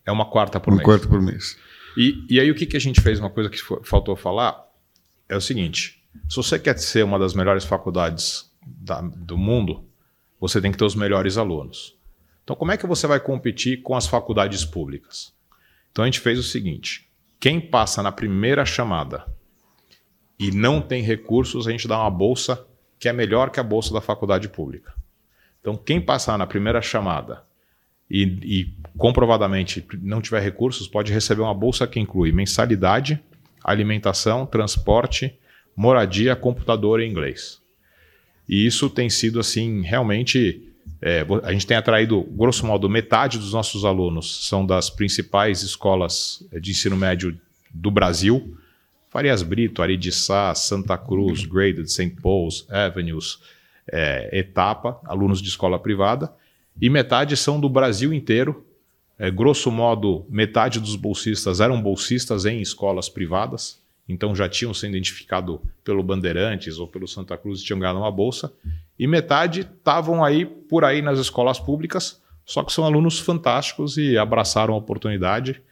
É 0.04 0.12
uma 0.12 0.26
quarta 0.26 0.60
por 0.60 0.70
uma 0.70 0.76
mês. 0.76 0.86
Uma 0.86 0.94
quarta 0.98 1.08
por 1.08 1.20
mês. 1.20 1.56
E, 1.96 2.24
e 2.28 2.38
aí 2.38 2.50
o 2.50 2.54
que, 2.54 2.66
que 2.66 2.76
a 2.76 2.80
gente 2.80 3.00
fez? 3.00 3.18
Uma 3.18 3.30
coisa 3.30 3.50
que 3.50 3.58
faltou 3.82 4.14
falar 4.14 4.64
é 5.28 5.36
o 5.36 5.40
seguinte: 5.40 6.02
se 6.28 6.36
você 6.36 6.58
quer 6.58 6.78
ser 6.78 7.04
uma 7.04 7.18
das 7.18 7.34
melhores 7.34 7.64
faculdades 7.64 8.50
da, 8.64 9.00
do 9.00 9.36
mundo, 9.36 9.84
você 10.40 10.60
tem 10.60 10.70
que 10.70 10.78
ter 10.78 10.84
os 10.84 10.94
melhores 10.94 11.36
alunos. 11.36 11.97
Então, 12.48 12.56
como 12.56 12.72
é 12.72 12.78
que 12.78 12.86
você 12.86 13.06
vai 13.06 13.20
competir 13.20 13.82
com 13.82 13.94
as 13.94 14.06
faculdades 14.06 14.64
públicas? 14.64 15.34
Então, 15.92 16.02
a 16.02 16.06
gente 16.06 16.18
fez 16.18 16.38
o 16.38 16.42
seguinte: 16.42 17.06
quem 17.38 17.60
passa 17.60 18.02
na 18.02 18.10
primeira 18.10 18.64
chamada 18.64 19.26
e 20.38 20.50
não 20.50 20.80
tem 20.80 21.02
recursos, 21.02 21.68
a 21.68 21.70
gente 21.70 21.86
dá 21.86 22.00
uma 22.00 22.10
bolsa 22.10 22.66
que 22.98 23.06
é 23.06 23.12
melhor 23.12 23.50
que 23.50 23.60
a 23.60 23.62
bolsa 23.62 23.92
da 23.92 24.00
faculdade 24.00 24.48
pública. 24.48 24.94
Então, 25.60 25.76
quem 25.76 26.00
passar 26.00 26.38
na 26.38 26.46
primeira 26.46 26.80
chamada 26.80 27.44
e, 28.10 28.22
e 28.22 28.74
comprovadamente 28.96 29.86
não 30.00 30.22
tiver 30.22 30.40
recursos, 30.40 30.88
pode 30.88 31.12
receber 31.12 31.42
uma 31.42 31.52
bolsa 31.52 31.86
que 31.86 32.00
inclui 32.00 32.32
mensalidade, 32.32 33.22
alimentação, 33.62 34.46
transporte, 34.46 35.38
moradia, 35.76 36.34
computador 36.34 37.02
e 37.02 37.06
inglês. 37.06 37.60
E 38.48 38.64
isso 38.64 38.88
tem 38.88 39.10
sido 39.10 39.38
assim, 39.38 39.82
realmente. 39.82 40.67
É, 41.00 41.24
a 41.44 41.52
gente 41.52 41.66
tem 41.66 41.76
atraído, 41.76 42.22
grosso 42.22 42.66
modo, 42.66 42.88
metade 42.88 43.38
dos 43.38 43.52
nossos 43.52 43.84
alunos 43.84 44.48
são 44.48 44.66
das 44.66 44.90
principais 44.90 45.62
escolas 45.62 46.44
de 46.60 46.70
ensino 46.70 46.96
médio 46.96 47.38
do 47.72 47.90
Brasil. 47.90 48.56
Farias 49.10 49.42
Brito, 49.42 49.82
Aridiçá, 49.82 50.54
Santa 50.54 50.98
Cruz, 50.98 51.44
Graded, 51.44 51.90
St. 51.90 52.16
Paul's, 52.20 52.66
Avenues, 52.68 53.38
é, 53.90 54.38
Etapa, 54.38 55.00
alunos 55.04 55.40
de 55.40 55.48
escola 55.48 55.78
privada 55.78 56.32
e 56.80 56.88
metade 56.88 57.36
são 57.36 57.60
do 57.60 57.68
Brasil 57.68 58.12
inteiro. 58.12 58.64
É, 59.18 59.30
grosso 59.30 59.70
modo, 59.70 60.24
metade 60.28 60.78
dos 60.78 60.94
bolsistas 60.94 61.60
eram 61.60 61.82
bolsistas 61.82 62.46
em 62.46 62.60
escolas 62.60 63.08
privadas, 63.08 63.82
então 64.08 64.34
já 64.34 64.48
tinham 64.48 64.72
sido 64.72 64.90
identificados 64.90 65.58
pelo 65.82 66.04
Bandeirantes 66.04 66.78
ou 66.78 66.86
pelo 66.86 67.08
Santa 67.08 67.36
Cruz 67.36 67.60
e 67.60 67.64
tinham 67.64 67.80
ganhado 67.80 67.98
uma 67.98 68.12
bolsa, 68.12 68.52
e 68.98 69.06
metade 69.06 69.60
estavam 69.60 70.24
aí 70.24 70.44
por 70.44 70.84
aí 70.84 71.00
nas 71.00 71.18
escolas 71.18 71.58
públicas, 71.58 72.20
só 72.44 72.62
que 72.62 72.72
são 72.72 72.84
alunos 72.84 73.18
fantásticos 73.18 73.96
e 73.96 74.18
abraçaram 74.18 74.74
a 74.74 74.78
oportunidade 74.78 75.62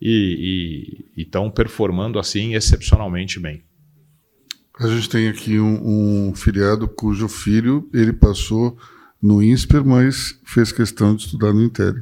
e 0.00 1.04
estão 1.16 1.50
performando 1.50 2.18
assim 2.18 2.54
excepcionalmente 2.54 3.40
bem. 3.40 3.62
A 4.78 4.86
gente 4.86 5.08
tem 5.08 5.28
aqui 5.28 5.58
um, 5.58 6.28
um 6.28 6.34
filiado 6.34 6.86
cujo 6.86 7.28
filho 7.28 7.88
ele 7.92 8.12
passou 8.12 8.78
no 9.20 9.42
INSPER, 9.42 9.84
mas 9.84 10.38
fez 10.44 10.70
questão 10.70 11.16
de 11.16 11.24
estudar 11.24 11.52
no 11.52 11.64
Intel. 11.64 11.94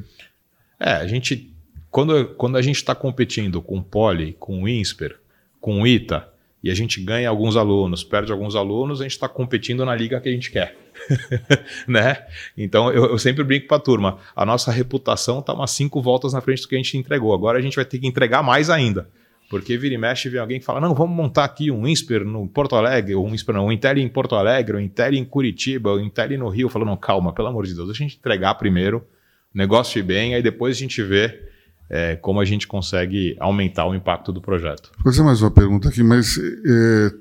É, 0.79 0.91
a 0.91 1.07
gente, 1.07 1.51
quando, 1.89 2.35
quando 2.35 2.55
a 2.55 2.61
gente 2.61 2.75
está 2.75 2.93
competindo 2.93 3.63
com 3.63 3.79
o 3.79 3.83
Poli, 3.83 4.33
com 4.39 4.61
o 4.61 4.67
INSPER, 4.67 5.19
com 5.59 5.81
o 5.81 5.87
ITA, 5.87 6.31
e 6.67 6.69
a 6.69 6.75
gente 6.75 6.99
ganha 6.99 7.29
alguns 7.29 7.55
alunos, 7.55 8.03
perde 8.03 8.29
alguns 8.29 8.53
alunos, 8.53 8.99
a 8.99 9.03
gente 9.03 9.13
está 9.13 9.29
competindo 9.29 9.85
na 9.85 9.95
liga 9.95 10.19
que 10.19 10.27
a 10.27 10.31
gente 10.33 10.51
quer. 10.51 10.75
né? 11.87 12.25
Então 12.57 12.91
eu, 12.91 13.05
eu 13.05 13.17
sempre 13.17 13.41
brinco 13.41 13.69
para 13.69 13.77
a 13.77 13.79
turma: 13.79 14.17
a 14.35 14.45
nossa 14.45 14.69
reputação 14.69 15.39
está 15.39 15.53
umas 15.53 15.71
cinco 15.71 16.01
voltas 16.01 16.33
na 16.33 16.41
frente 16.41 16.63
do 16.63 16.67
que 16.67 16.75
a 16.75 16.77
gente 16.77 16.97
entregou. 16.97 17.33
Agora 17.33 17.57
a 17.57 17.61
gente 17.61 17.77
vai 17.77 17.85
ter 17.85 17.99
que 17.99 18.05
entregar 18.05 18.43
mais 18.43 18.69
ainda. 18.69 19.07
Porque 19.49 19.77
vira 19.77 19.95
e 19.95 19.97
mexe 19.97 20.27
vem 20.27 20.41
alguém 20.41 20.59
que 20.59 20.65
fala: 20.65 20.81
não, 20.81 20.93
vamos 20.93 21.15
montar 21.15 21.45
aqui 21.45 21.71
um 21.71 21.87
INSPER 21.87 22.25
no 22.25 22.45
Porto 22.49 22.75
Alegre, 22.75 23.15
ou 23.15 23.25
um 23.25 23.33
INSPER 23.33 23.55
não, 23.55 23.67
um 23.67 23.71
Intel 23.71 23.99
em 23.99 24.09
Porto 24.09 24.35
Alegre, 24.35 24.75
um 24.75 24.81
Intel 24.81 25.13
em 25.13 25.23
Curitiba, 25.23 25.93
um 25.93 26.01
Intel 26.01 26.37
no 26.37 26.49
Rio. 26.49 26.67
Falando, 26.67 26.97
calma, 26.97 27.31
pelo 27.31 27.47
amor 27.47 27.65
de 27.65 27.73
Deus, 27.73 27.87
deixa 27.87 28.03
a 28.03 28.07
gente 28.09 28.17
entregar 28.17 28.55
primeiro, 28.55 29.07
o 29.55 29.57
negócio 29.57 29.99
ir 29.99 30.03
bem, 30.03 30.35
aí 30.35 30.43
depois 30.43 30.75
a 30.75 30.79
gente 30.81 31.01
vê 31.01 31.47
é, 31.89 32.15
como 32.15 32.39
a 32.39 32.45
gente 32.45 32.67
consegue 32.67 33.35
aumentar 33.39 33.87
o 33.87 33.95
impacto 33.95 34.31
do 34.31 34.41
projeto. 34.41 34.91
Vou 34.95 35.11
fazer 35.11 35.23
mais 35.23 35.41
uma 35.41 35.51
pergunta 35.51 35.89
aqui, 35.89 36.03
mas 36.03 36.37
é, 36.37 37.11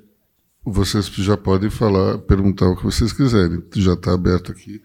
vocês 0.65 1.07
já 1.07 1.37
podem 1.37 1.71
falar, 1.71 2.19
perguntar 2.19 2.69
o 2.69 2.77
que 2.77 2.85
vocês 2.85 3.13
quiserem. 3.13 3.63
Já 3.75 3.93
está 3.93 4.13
aberto 4.13 4.51
aqui. 4.51 4.83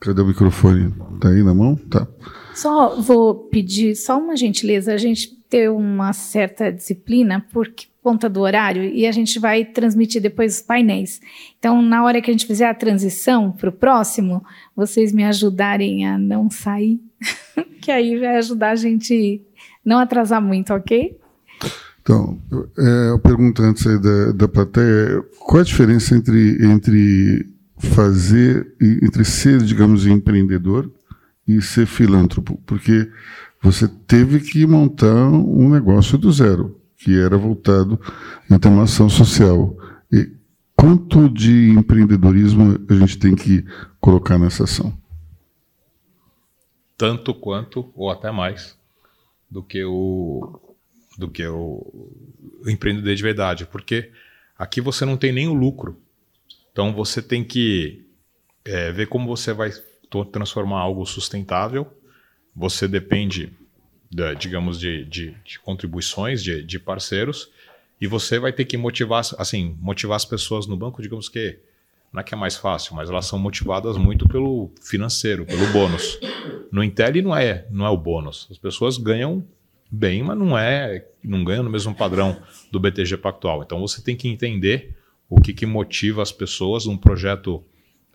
Cadê 0.00 0.20
o 0.20 0.26
microfone? 0.26 0.94
Está 1.14 1.30
aí 1.30 1.42
na 1.42 1.54
mão? 1.54 1.74
Tá. 1.74 2.06
Só 2.54 3.00
vou 3.00 3.34
pedir 3.48 3.96
só 3.96 4.18
uma 4.18 4.36
gentileza. 4.36 4.92
A 4.92 4.98
gente 4.98 5.34
ter 5.48 5.70
uma 5.70 6.12
certa 6.12 6.70
disciplina 6.70 7.44
por 7.52 7.68
conta 8.02 8.28
do 8.28 8.40
horário 8.40 8.84
e 8.84 9.06
a 9.06 9.12
gente 9.12 9.38
vai 9.38 9.64
transmitir 9.64 10.22
depois 10.22 10.56
os 10.56 10.62
painéis. 10.62 11.20
Então, 11.58 11.82
na 11.82 12.04
hora 12.04 12.20
que 12.20 12.30
a 12.30 12.32
gente 12.32 12.46
fizer 12.46 12.68
a 12.68 12.74
transição 12.74 13.50
para 13.50 13.68
o 13.68 13.72
próximo, 13.72 14.44
vocês 14.76 15.12
me 15.12 15.24
ajudarem 15.24 16.06
a 16.06 16.16
não 16.16 16.48
sair, 16.48 17.00
que 17.80 17.90
aí 17.90 18.18
vai 18.18 18.36
ajudar 18.36 18.70
a 18.70 18.76
gente 18.76 19.42
não 19.84 19.98
atrasar 19.98 20.42
muito, 20.42 20.72
ok? 20.74 21.18
Então, 22.02 22.40
é, 22.78 23.10
eu 23.10 23.18
pergunto 23.18 23.62
antes 23.62 23.84
aí 23.86 23.98
da, 23.98 24.32
da 24.32 24.48
plateia, 24.48 25.24
qual 25.40 25.60
a 25.60 25.64
diferença 25.64 26.14
entre, 26.14 26.64
entre 26.64 27.48
fazer, 27.78 28.74
entre 28.80 29.24
ser, 29.24 29.60
digamos, 29.62 30.06
empreendedor 30.06 30.90
e 31.46 31.60
ser 31.60 31.86
filântropo? 31.86 32.60
Porque 32.64 33.10
você 33.62 33.88
teve 33.88 34.38
que 34.38 34.64
montar 34.66 35.28
um 35.28 35.68
negócio 35.68 36.16
do 36.16 36.30
zero, 36.30 36.80
que 36.96 37.18
era 37.18 37.36
voltado 37.36 38.00
na 38.48 38.58
ter 38.58 38.68
uma 38.68 38.84
ação 38.84 39.08
social. 39.08 39.76
E 40.12 40.30
quanto 40.76 41.28
de 41.28 41.70
empreendedorismo 41.70 42.78
a 42.88 42.94
gente 42.94 43.18
tem 43.18 43.34
que 43.34 43.64
colocar 44.00 44.38
nessa 44.38 44.62
ação? 44.62 44.92
Tanto 46.96 47.34
quanto, 47.34 47.92
ou 47.94 48.10
até 48.10 48.30
mais, 48.30 48.78
do 49.50 49.62
que 49.62 49.84
o, 49.84 50.76
do 51.18 51.28
que 51.28 51.46
o, 51.46 52.10
empreendedor 52.66 53.14
de 53.14 53.22
verdade, 53.22 53.66
porque 53.66 54.10
aqui 54.58 54.80
você 54.80 55.04
não 55.04 55.16
tem 55.16 55.32
nem 55.32 55.46
o 55.48 55.54
lucro. 55.54 56.00
Então 56.72 56.92
você 56.92 57.20
tem 57.20 57.44
que 57.44 58.04
é, 58.64 58.90
ver 58.92 59.08
como 59.08 59.26
você 59.26 59.52
vai 59.52 59.70
transformar 60.32 60.80
algo 60.80 61.04
sustentável 61.04 61.92
você 62.56 62.88
depende, 62.88 63.52
digamos, 64.38 64.80
de, 64.80 65.04
de, 65.04 65.36
de 65.44 65.60
contribuições 65.60 66.42
de, 66.42 66.62
de, 66.62 66.78
parceiros 66.78 67.50
e 68.00 68.06
você 68.06 68.38
vai 68.38 68.50
ter 68.50 68.64
que 68.64 68.78
motivar, 68.78 69.22
assim, 69.36 69.76
motivar 69.78 70.16
as 70.16 70.24
pessoas 70.24 70.66
no 70.66 70.76
banco, 70.76 71.02
digamos 71.02 71.28
que 71.28 71.58
não 72.16 72.22
é 72.22 72.24
que 72.24 72.32
é 72.32 72.36
mais 72.36 72.56
fácil, 72.56 72.96
mas 72.96 73.10
elas 73.10 73.26
são 73.26 73.38
motivadas 73.38 73.98
muito 73.98 74.26
pelo 74.26 74.70
financeiro, 74.80 75.44
pelo 75.44 75.66
bônus. 75.66 76.18
No 76.72 76.82
Intel 76.82 77.22
não 77.22 77.36
é, 77.36 77.66
não 77.70 77.84
é 77.84 77.90
o 77.90 77.96
bônus. 77.96 78.48
As 78.50 78.56
pessoas 78.56 78.96
ganham 78.96 79.44
bem, 79.92 80.22
mas 80.22 80.38
não 80.38 80.56
é, 80.56 81.04
não 81.22 81.44
ganham 81.44 81.62
no 81.62 81.68
mesmo 81.68 81.94
padrão 81.94 82.40
do 82.72 82.80
BTG 82.80 83.18
Pactual. 83.18 83.62
Então 83.62 83.78
você 83.80 84.02
tem 84.02 84.16
que 84.16 84.28
entender 84.28 84.96
o 85.28 85.38
que, 85.38 85.52
que 85.52 85.66
motiva 85.66 86.22
as 86.22 86.32
pessoas 86.32 86.86
num 86.86 86.96
projeto 86.96 87.62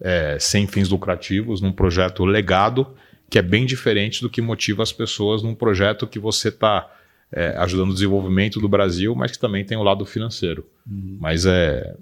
é, 0.01 0.35
sem 0.39 0.65
fins 0.65 0.89
lucrativos, 0.89 1.61
num 1.61 1.71
projeto 1.71 2.25
legado 2.25 2.95
que 3.29 3.37
é 3.37 3.41
bem 3.43 3.67
diferente 3.67 4.19
do 4.21 4.31
que 4.31 4.41
motiva 4.41 4.81
as 4.81 4.91
pessoas 4.91 5.43
num 5.43 5.53
projeto 5.53 6.07
que 6.07 6.17
você 6.17 6.47
está 6.47 6.91
é, 7.31 7.55
ajudando 7.57 7.91
o 7.91 7.93
desenvolvimento 7.93 8.59
do 8.59 8.67
Brasil, 8.67 9.13
mas 9.13 9.31
que 9.31 9.39
também 9.39 9.63
tem 9.63 9.77
o 9.77 9.83
lado 9.83 10.07
financeiro. 10.07 10.65
Uhum. 10.89 11.17
Mas 11.21 11.45
é, 11.45 11.95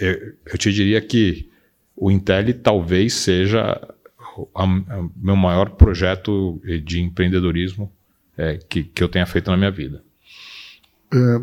eu, 0.00 0.34
eu, 0.52 0.58
te 0.58 0.72
diria 0.72 1.00
que 1.00 1.48
o 1.96 2.10
Intel 2.10 2.54
talvez 2.54 3.14
seja 3.14 3.80
o 4.36 4.66
meu 5.16 5.36
maior 5.36 5.70
projeto 5.70 6.60
de 6.84 7.00
empreendedorismo 7.00 7.92
é, 8.36 8.58
que, 8.68 8.84
que 8.84 9.02
eu 9.02 9.08
tenha 9.08 9.26
feito 9.26 9.50
na 9.50 9.56
minha 9.56 9.70
vida. 9.70 10.02
É, 11.12 11.40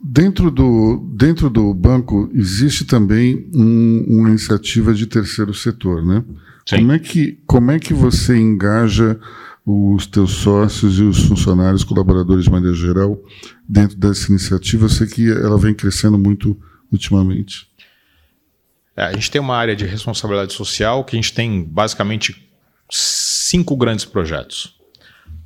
dentro, 0.00 0.50
do, 0.50 0.96
dentro 1.14 1.48
do 1.48 1.72
banco 1.72 2.30
existe 2.34 2.84
também 2.84 3.48
um, 3.54 4.04
uma 4.08 4.28
iniciativa 4.28 4.92
de 4.92 5.06
terceiro 5.06 5.54
setor, 5.54 6.04
né? 6.04 6.24
Como 6.68 6.92
é, 6.92 6.98
que, 6.98 7.38
como 7.46 7.70
é 7.70 7.78
que 7.78 7.92
você 7.92 8.36
engaja 8.36 9.18
os 9.66 10.06
teus 10.06 10.32
sócios 10.32 10.98
e 10.98 11.02
os 11.02 11.22
funcionários, 11.26 11.84
colaboradores 11.84 12.44
de 12.44 12.50
maneira 12.50 12.74
geral, 12.74 13.22
dentro 13.68 13.96
dessa 13.96 14.30
iniciativa? 14.30 14.86
Eu 14.86 14.90
sei 14.90 15.06
que 15.06 15.30
ela 15.30 15.58
vem 15.58 15.74
crescendo 15.74 16.18
muito 16.18 16.58
ultimamente. 16.90 17.68
É, 18.96 19.04
a 19.04 19.12
gente 19.12 19.30
tem 19.30 19.40
uma 19.40 19.56
área 19.56 19.74
de 19.74 19.84
responsabilidade 19.84 20.52
social 20.52 21.04
que 21.04 21.16
a 21.16 21.20
gente 21.20 21.32
tem 21.32 21.62
basicamente 21.62 22.48
cinco 22.90 23.76
grandes 23.76 24.04
projetos. 24.04 24.78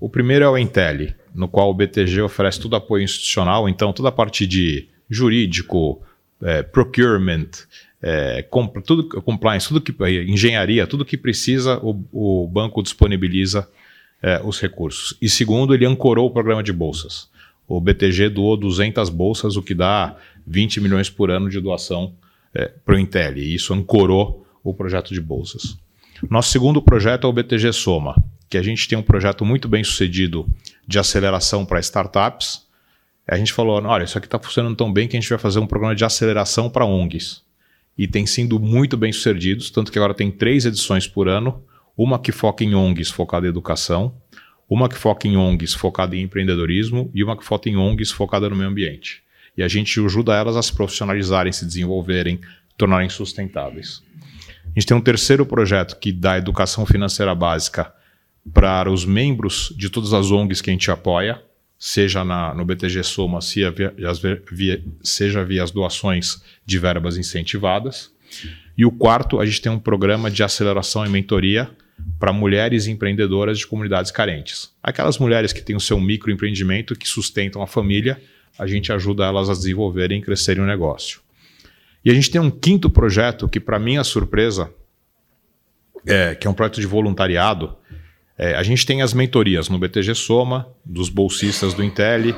O 0.01 0.09
primeiro 0.09 0.45
é 0.45 0.49
o 0.49 0.59
Intel, 0.59 1.15
no 1.35 1.49
qual 1.49 1.71
o 1.71 1.75
BTG 1.75 2.21
oferece 2.21 2.61
todo 2.61 2.77
apoio 2.77 3.03
institucional, 3.03 3.69
então 3.69 3.93
toda 3.93 4.11
a 4.11 4.13
parte 4.13 4.47
de 4.47 4.89
jurídico, 5.09 6.03
é, 6.43 6.63
procurement, 6.63 7.49
é, 8.03 8.43
comp 8.43 8.77
tudo, 8.85 9.09
compliance, 9.23 9.69
tudo 9.69 9.81
que, 9.81 9.95
engenharia, 10.27 10.87
tudo 10.87 11.05
que 11.05 11.17
precisa, 11.17 11.79
o, 11.83 12.05
o 12.13 12.47
banco 12.47 12.83
disponibiliza 12.83 13.69
é, 14.23 14.41
os 14.45 14.61
recursos. 14.61 15.17
E 15.21 15.29
segundo, 15.29 15.75
ele 15.75 15.87
ancorou 15.87 16.27
o 16.27 16.31
programa 16.31 16.63
de 16.63 16.73
bolsas. 16.73 17.29
O 17.67 17.81
BTG 17.81 18.29
doou 18.29 18.57
200 18.57 19.09
bolsas, 19.11 19.57
o 19.57 19.63
que 19.63 19.75
dá 19.75 20.17
20 20.47 20.81
milhões 20.81 21.11
por 21.11 21.31
ano 21.31 21.49
de 21.49 21.61
doação 21.61 22.15
é, 22.59 22.73
para 22.85 22.97
o 22.97 22.99
Intel. 22.99 23.39
E 23.39 23.55
isso 23.55 23.73
ancorou 23.73 24.45
o 24.65 24.75
projeto 24.75 25.15
de 25.15 25.21
bolsas. 25.21 25.79
Nosso 26.29 26.51
segundo 26.51 26.83
projeto 26.83 27.27
é 27.27 27.31
o 27.31 27.33
BTG 27.33 27.73
Soma, 27.73 28.17
que 28.51 28.59
a 28.59 28.63
gente 28.63 28.89
tem 28.89 28.99
um 28.99 29.03
projeto 29.03 29.45
muito 29.45 29.69
bem 29.69 29.85
sucedido 29.85 30.47
de 30.87 30.99
aceleração 30.99 31.65
para 31.65 31.79
startups. 31.79 32.67
A 33.27 33.37
gente 33.37 33.53
falou, 33.53 33.81
olha, 33.81 34.03
isso 34.03 34.19
aqui 34.19 34.27
está 34.27 34.39
funcionando 34.39 34.75
tão 34.75 34.93
bem 34.93 35.07
que 35.07 35.17
a 35.17 35.21
gente 35.21 35.29
vai 35.29 35.39
fazer 35.39 35.61
um 35.61 35.67
programa 35.67 35.95
de 35.95 36.05
aceleração 36.05 36.69
para 36.69 36.85
ONGs. 36.85 37.43
E 37.97 38.09
tem 38.09 38.27
sido 38.27 38.59
muito 38.59 38.97
bem 38.97 39.13
sucedidos, 39.13 39.71
tanto 39.71 39.93
que 39.93 39.99
agora 39.99 40.15
tem 40.15 40.31
três 40.31 40.67
edições 40.67 41.07
por 41.07 41.29
ano, 41.29 41.63
uma 41.97 42.19
que 42.19 42.33
foca 42.33 42.65
em 42.65 42.75
ONGs 42.75 43.11
focada 43.11 43.47
em 43.47 43.51
educação, 43.51 44.15
uma 44.69 44.89
que 44.89 44.97
foca 44.97 45.29
em 45.29 45.37
ONGs 45.37 45.75
focada 45.75 46.17
em 46.17 46.23
empreendedorismo 46.23 47.11
e 47.15 47.23
uma 47.23 47.37
que 47.37 47.45
foca 47.45 47.69
em 47.69 47.77
ONGs 47.77 48.11
focada 48.11 48.49
no 48.49 48.57
meio 48.57 48.69
ambiente. 48.69 49.23
E 49.59 49.63
a 49.65 49.67
gente 49.67 49.99
ajuda 49.99 50.37
elas 50.37 50.57
a 50.57 50.63
se 50.63 50.73
profissionalizarem, 50.73 51.53
se 51.53 51.67
desenvolverem, 51.67 52.41
tornarem 52.77 53.09
sustentáveis. 53.09 54.01
A 54.65 54.69
gente 54.79 54.87
tem 54.87 54.97
um 54.97 55.01
terceiro 55.01 55.45
projeto 55.45 55.99
que 55.99 56.13
dá 56.13 56.39
educação 56.39 56.87
financeira 56.87 57.35
básica 57.35 57.93
para 58.55 58.89
os 58.89 59.05
membros 59.05 59.75
de 59.77 59.91
todas 59.91 60.13
as 60.13 60.31
ONGs 60.31 60.63
que 60.63 60.71
a 60.71 60.73
gente 60.73 60.89
apoia, 60.93 61.43
seja 61.77 62.25
na, 62.25 62.55
no 62.55 62.65
BTG 62.65 63.03
Soma, 63.03 63.41
seja 63.41 63.73
via, 63.73 63.93
via, 64.53 64.85
seja 65.03 65.45
via 65.45 65.65
as 65.65 65.73
doações 65.73 66.41
de 66.65 66.79
verbas 66.79 67.17
incentivadas. 67.17 68.13
E 68.77 68.87
o 68.87 68.93
quarto, 68.93 69.41
a 69.41 69.47
gente 69.47 69.61
tem 69.61 69.73
um 69.73 69.79
programa 69.79 70.31
de 70.31 70.45
aceleração 70.45 71.05
e 71.05 71.09
mentoria 71.09 71.69
para 72.21 72.33
mulheres 72.33 72.87
empreendedoras 72.87 73.59
de 73.59 73.67
comunidades 73.67 74.13
carentes. 74.13 74.71
Aquelas 74.81 75.19
mulheres 75.19 75.53
que 75.53 75.63
têm 75.63 75.75
o 75.75 75.81
seu 75.81 76.01
microempreendimento, 76.01 76.95
que 76.95 77.09
sustentam 77.09 77.61
a 77.61 77.67
família, 77.67 78.21
a 78.59 78.67
gente 78.67 78.93
ajuda 78.93 79.25
elas 79.25 79.49
a 79.49 79.53
desenvolverem 79.53 80.19
e 80.21 80.23
crescerem 80.23 80.63
o 80.63 80.67
negócio. 80.67 81.21
E 82.05 82.11
a 82.11 82.15
gente 82.15 82.31
tem 82.31 82.41
um 82.41 82.51
quinto 82.51 82.91
projeto 82.91 83.49
que, 83.49 83.61
para 83.61 83.79
minha 83.79 84.03
surpresa, 84.03 84.73
é, 86.07 86.35
que 86.35 86.47
é 86.47 86.51
um 86.51 86.55
projeto 86.55 86.81
de 86.81 86.87
voluntariado. 86.87 87.77
É, 88.37 88.55
a 88.55 88.63
gente 88.63 88.87
tem 88.87 89.03
as 89.03 89.13
mentorias 89.13 89.69
no 89.69 89.79
BTG 89.79 90.15
Soma, 90.15 90.69
dos 90.85 91.09
bolsistas 91.09 91.75
do 91.75 91.85
Intel, 91.85 92.35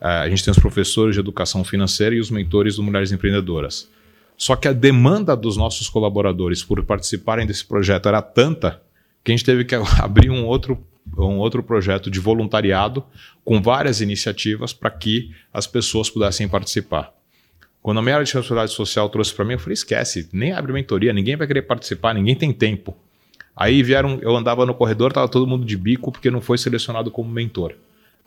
é, 0.00 0.06
a 0.06 0.28
gente 0.28 0.44
tem 0.44 0.50
os 0.50 0.58
professores 0.58 1.14
de 1.14 1.20
educação 1.20 1.64
financeira 1.64 2.14
e 2.14 2.20
os 2.20 2.30
mentores 2.30 2.76
do 2.76 2.82
Mulheres 2.82 3.12
Empreendedoras. 3.12 3.88
Só 4.36 4.56
que 4.56 4.68
a 4.68 4.72
demanda 4.72 5.36
dos 5.36 5.56
nossos 5.56 5.88
colaboradores 5.88 6.62
por 6.62 6.84
participarem 6.84 7.46
desse 7.46 7.64
projeto 7.64 8.08
era 8.08 8.20
tanta 8.20 8.82
que 9.22 9.32
a 9.32 9.36
gente 9.36 9.44
teve 9.44 9.64
que 9.64 9.74
abrir 9.98 10.30
um 10.30 10.44
outro, 10.44 10.84
um 11.16 11.38
outro 11.38 11.62
projeto 11.62 12.10
de 12.10 12.18
voluntariado 12.18 13.04
com 13.44 13.60
várias 13.60 14.00
iniciativas 14.00 14.72
para 14.72 14.90
que 14.90 15.32
as 15.52 15.66
pessoas 15.66 16.08
pudessem 16.08 16.48
participar. 16.48 17.12
Quando 17.82 17.98
a 17.98 18.02
minha 18.02 18.14
área 18.14 18.24
de 18.24 18.32
responsabilidade 18.32 18.72
social 18.72 19.08
trouxe 19.10 19.34
para 19.34 19.44
mim, 19.44 19.52
eu 19.52 19.58
falei: 19.58 19.74
esquece, 19.74 20.28
nem 20.32 20.52
abre 20.52 20.72
mentoria, 20.72 21.12
ninguém 21.12 21.36
vai 21.36 21.46
querer 21.46 21.62
participar, 21.62 22.14
ninguém 22.14 22.34
tem 22.34 22.52
tempo. 22.52 22.96
Aí 23.56 23.82
vieram, 23.82 24.18
eu 24.20 24.34
andava 24.34 24.66
no 24.66 24.74
corredor, 24.74 25.12
tava 25.12 25.28
todo 25.28 25.46
mundo 25.46 25.64
de 25.64 25.76
bico 25.76 26.10
porque 26.10 26.30
não 26.30 26.40
foi 26.40 26.58
selecionado 26.58 27.10
como 27.10 27.30
mentor, 27.30 27.74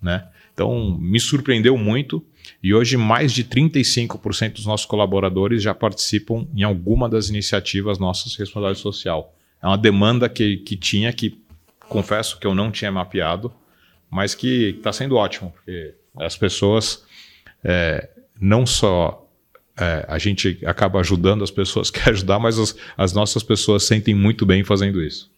né? 0.02 0.28
Então, 0.54 0.98
me 1.00 1.20
surpreendeu 1.20 1.78
muito 1.78 2.24
e 2.64 2.74
hoje 2.74 2.98
mais 2.98 3.32
de 3.32 3.44
35% 3.44 4.54
dos 4.54 4.66
nossos 4.66 4.86
colaboradores 4.86 5.62
já 5.62 5.74
participam 5.74 6.48
em 6.56 6.64
alguma 6.64 7.10
das 7.10 7.30
iniciativas 7.30 8.00
nossas 8.00 8.32
de 8.32 8.40
responsabilidade 8.40 8.80
social. 8.80 9.36
É 9.62 9.68
uma 9.68 9.78
demanda 9.78 10.30
que, 10.30 10.58
que 10.58 10.76
tinha, 10.76 11.12
que 11.12 11.42
confesso 11.88 12.40
que 12.40 12.48
eu 12.48 12.54
não 12.54 12.72
tinha 12.72 12.92
mapeado, 12.92 13.52
mas 14.10 14.36
que 14.36 14.76
está 14.78 14.92
sendo 14.92 15.16
ótimo, 15.16 15.52
porque 15.52 15.94
as 16.18 16.36
pessoas 16.36 17.04
é, 17.64 18.10
não 18.40 18.66
só 18.66 19.28
é, 19.80 20.06
a 20.08 20.18
gente 20.18 20.60
acaba 20.66 21.00
ajudando 21.00 21.44
as 21.44 21.52
pessoas 21.52 21.90
que 21.92 22.10
ajudar, 22.10 22.40
mas 22.40 22.58
as, 22.58 22.76
as, 22.98 23.14
nossas 23.14 23.44
pessoas 23.44 23.84
sentem 23.84 24.16
muito 24.16 24.46
bem 24.46 24.64
fazendo 24.64 25.02
isso. 25.02 25.30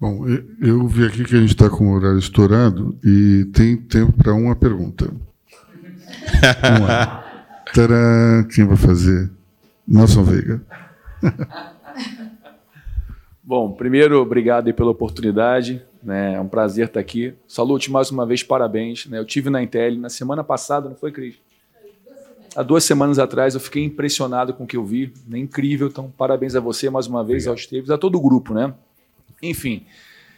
Bom, 0.00 0.24
eu 0.60 0.86
vi 0.86 1.06
aqui 1.06 1.24
que 1.24 1.34
a 1.34 1.40
gente 1.40 1.50
está 1.50 1.68
com 1.68 1.88
o 1.88 1.96
horário 1.96 2.18
estourado 2.18 2.96
e 3.02 3.46
tem 3.52 3.76
tempo 3.76 4.12
para 4.12 4.32
uma 4.32 4.54
pergunta. 4.54 5.10
Uma. 6.78 7.24
Tcharam, 7.72 8.46
quem 8.48 8.64
vai 8.64 8.76
fazer? 8.76 9.28
Nelson 9.86 10.22
Veiga. 10.22 10.62
Bom, 13.48 13.72
primeiro, 13.72 14.20
obrigado 14.20 14.70
pela 14.74 14.90
oportunidade. 14.90 15.82
Né? 16.02 16.34
É 16.34 16.40
um 16.40 16.46
prazer 16.46 16.84
estar 16.84 17.00
aqui. 17.00 17.32
Salute 17.46 17.90
mais 17.90 18.10
uma 18.10 18.26
vez, 18.26 18.42
parabéns. 18.42 19.06
Né? 19.06 19.18
Eu 19.18 19.24
tive 19.24 19.48
na 19.48 19.62
Intel 19.62 19.96
na 19.96 20.10
semana 20.10 20.44
passada, 20.44 20.86
não 20.86 20.94
foi, 20.94 21.10
Cris? 21.10 21.36
há 22.54 22.62
duas 22.62 22.84
semanas 22.84 23.18
atrás 23.18 23.54
eu 23.54 23.60
fiquei 23.60 23.82
impressionado 23.82 24.52
com 24.52 24.64
o 24.64 24.66
que 24.66 24.76
eu 24.76 24.84
vi, 24.84 25.14
né? 25.26 25.38
incrível. 25.38 25.88
Então, 25.88 26.12
parabéns 26.14 26.54
a 26.56 26.60
você 26.60 26.90
mais 26.90 27.06
uma 27.06 27.24
vez, 27.24 27.46
aos 27.46 27.60
Esteves, 27.60 27.88
a 27.88 27.96
todo 27.96 28.18
o 28.18 28.20
grupo, 28.20 28.52
né? 28.52 28.74
Enfim, 29.42 29.86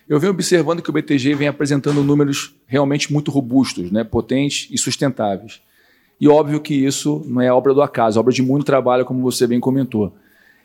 eu 0.08 0.20
venho 0.20 0.32
observando 0.32 0.80
que 0.80 0.90
o 0.90 0.92
BTG 0.92 1.34
vem 1.34 1.48
apresentando 1.48 2.04
números 2.04 2.54
realmente 2.64 3.12
muito 3.12 3.32
robustos, 3.32 3.90
né? 3.90 4.04
potentes 4.04 4.68
e 4.70 4.78
sustentáveis. 4.78 5.61
E 6.20 6.28
óbvio 6.28 6.61
que 6.61 6.74
isso 6.74 7.24
não 7.26 7.40
é 7.40 7.52
obra 7.52 7.74
do 7.74 7.82
acaso, 7.82 8.18
é 8.18 8.20
obra 8.20 8.32
de 8.32 8.40
muito 8.40 8.64
trabalho, 8.64 9.04
como 9.04 9.20
você 9.20 9.48
bem 9.48 9.58
comentou. 9.58 10.14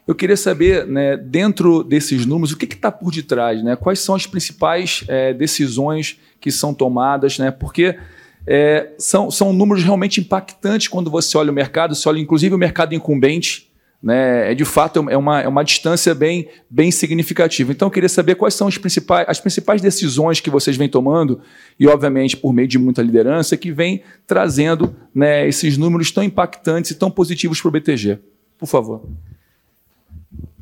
Eu 0.08 0.14
queria 0.14 0.38
saber, 0.38 0.86
né, 0.86 1.18
dentro 1.18 1.84
desses 1.84 2.26
números, 2.26 2.52
o 2.52 2.58
que 2.58 2.66
está 2.66 2.92
por 2.92 3.12
detrás, 3.12 3.64
né? 3.64 3.76
Quais 3.76 4.00
são 4.00 4.14
as 4.14 4.28
principais 4.28 5.04
é, 5.08 5.34
decisões 5.34 6.20
que 6.40 6.52
são 6.52 6.76
tomadas, 6.76 7.40
né? 7.40 7.50
Porque 7.50 7.98
é, 8.46 8.92
são, 9.00 9.32
são 9.32 9.52
números 9.52 9.84
realmente 9.84 10.20
impactantes 10.20 10.88
quando 10.88 11.10
você 11.10 11.36
olha 11.38 11.52
o 11.52 11.54
mercado, 11.54 11.96
você 11.96 12.08
olha 12.08 12.20
inclusive 12.20 12.54
o 12.54 12.58
mercado 12.58 12.94
incumbente, 12.94 13.72
né, 14.04 14.52
é 14.52 14.54
de 14.54 14.64
fato 14.64 15.04
é 15.10 15.18
uma, 15.18 15.42
é 15.42 15.48
uma 15.48 15.64
distância 15.64 16.14
bem, 16.14 16.48
bem 16.70 16.92
significativa. 16.92 17.72
Então, 17.72 17.88
eu 17.88 17.92
queria 17.92 18.08
saber 18.08 18.36
quais 18.36 18.54
são 18.54 18.68
as 18.68 18.78
principais, 18.78 19.26
as 19.28 19.40
principais 19.40 19.82
decisões 19.82 20.40
que 20.40 20.52
vocês 20.52 20.78
vêm 20.78 20.88
tomando, 20.88 21.42
e 21.80 21.88
obviamente 21.88 22.38
por 22.38 22.54
meio 22.54 22.68
de 22.68 22.78
muita 22.78 23.02
liderança, 23.02 23.58
que 23.58 23.72
vem 23.72 24.04
trazendo 24.28 24.96
né, 25.14 25.48
esses 25.48 25.76
números 25.76 26.12
tão 26.12 26.24
impactantes 26.24 26.92
e 26.92 26.96
tão 26.96 27.10
positivos 27.10 27.60
para 27.60 27.70
o 27.70 27.72
BTG. 27.72 28.20
Por 28.60 28.68
favor. 28.68 29.02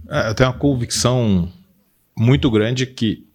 É, 0.09 0.29
eu 0.29 0.35
tenho 0.35 0.49
uma 0.49 0.57
convicção 0.57 1.51
muito 2.17 2.49
grande 2.49 2.85
que 2.85 3.27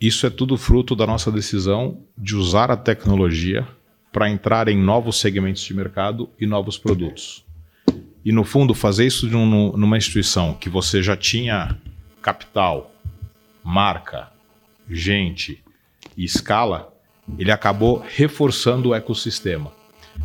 isso 0.00 0.26
é 0.26 0.30
tudo 0.30 0.56
fruto 0.56 0.94
da 0.94 1.06
nossa 1.06 1.30
decisão 1.30 2.02
de 2.16 2.36
usar 2.36 2.70
a 2.70 2.76
tecnologia 2.76 3.66
para 4.12 4.30
entrar 4.30 4.68
em 4.68 4.76
novos 4.76 5.18
segmentos 5.18 5.62
de 5.62 5.74
mercado 5.74 6.28
e 6.38 6.46
novos 6.46 6.78
produtos. 6.78 7.44
E, 8.24 8.32
no 8.32 8.44
fundo, 8.44 8.74
fazer 8.74 9.06
isso 9.06 9.26
numa 9.26 9.96
instituição 9.96 10.54
que 10.54 10.68
você 10.68 11.02
já 11.02 11.16
tinha 11.16 11.76
capital, 12.22 12.90
marca, 13.62 14.28
gente 14.88 15.62
e 16.16 16.24
escala, 16.24 16.92
ele 17.38 17.50
acabou 17.50 18.04
reforçando 18.06 18.90
o 18.90 18.94
ecossistema. 18.94 19.72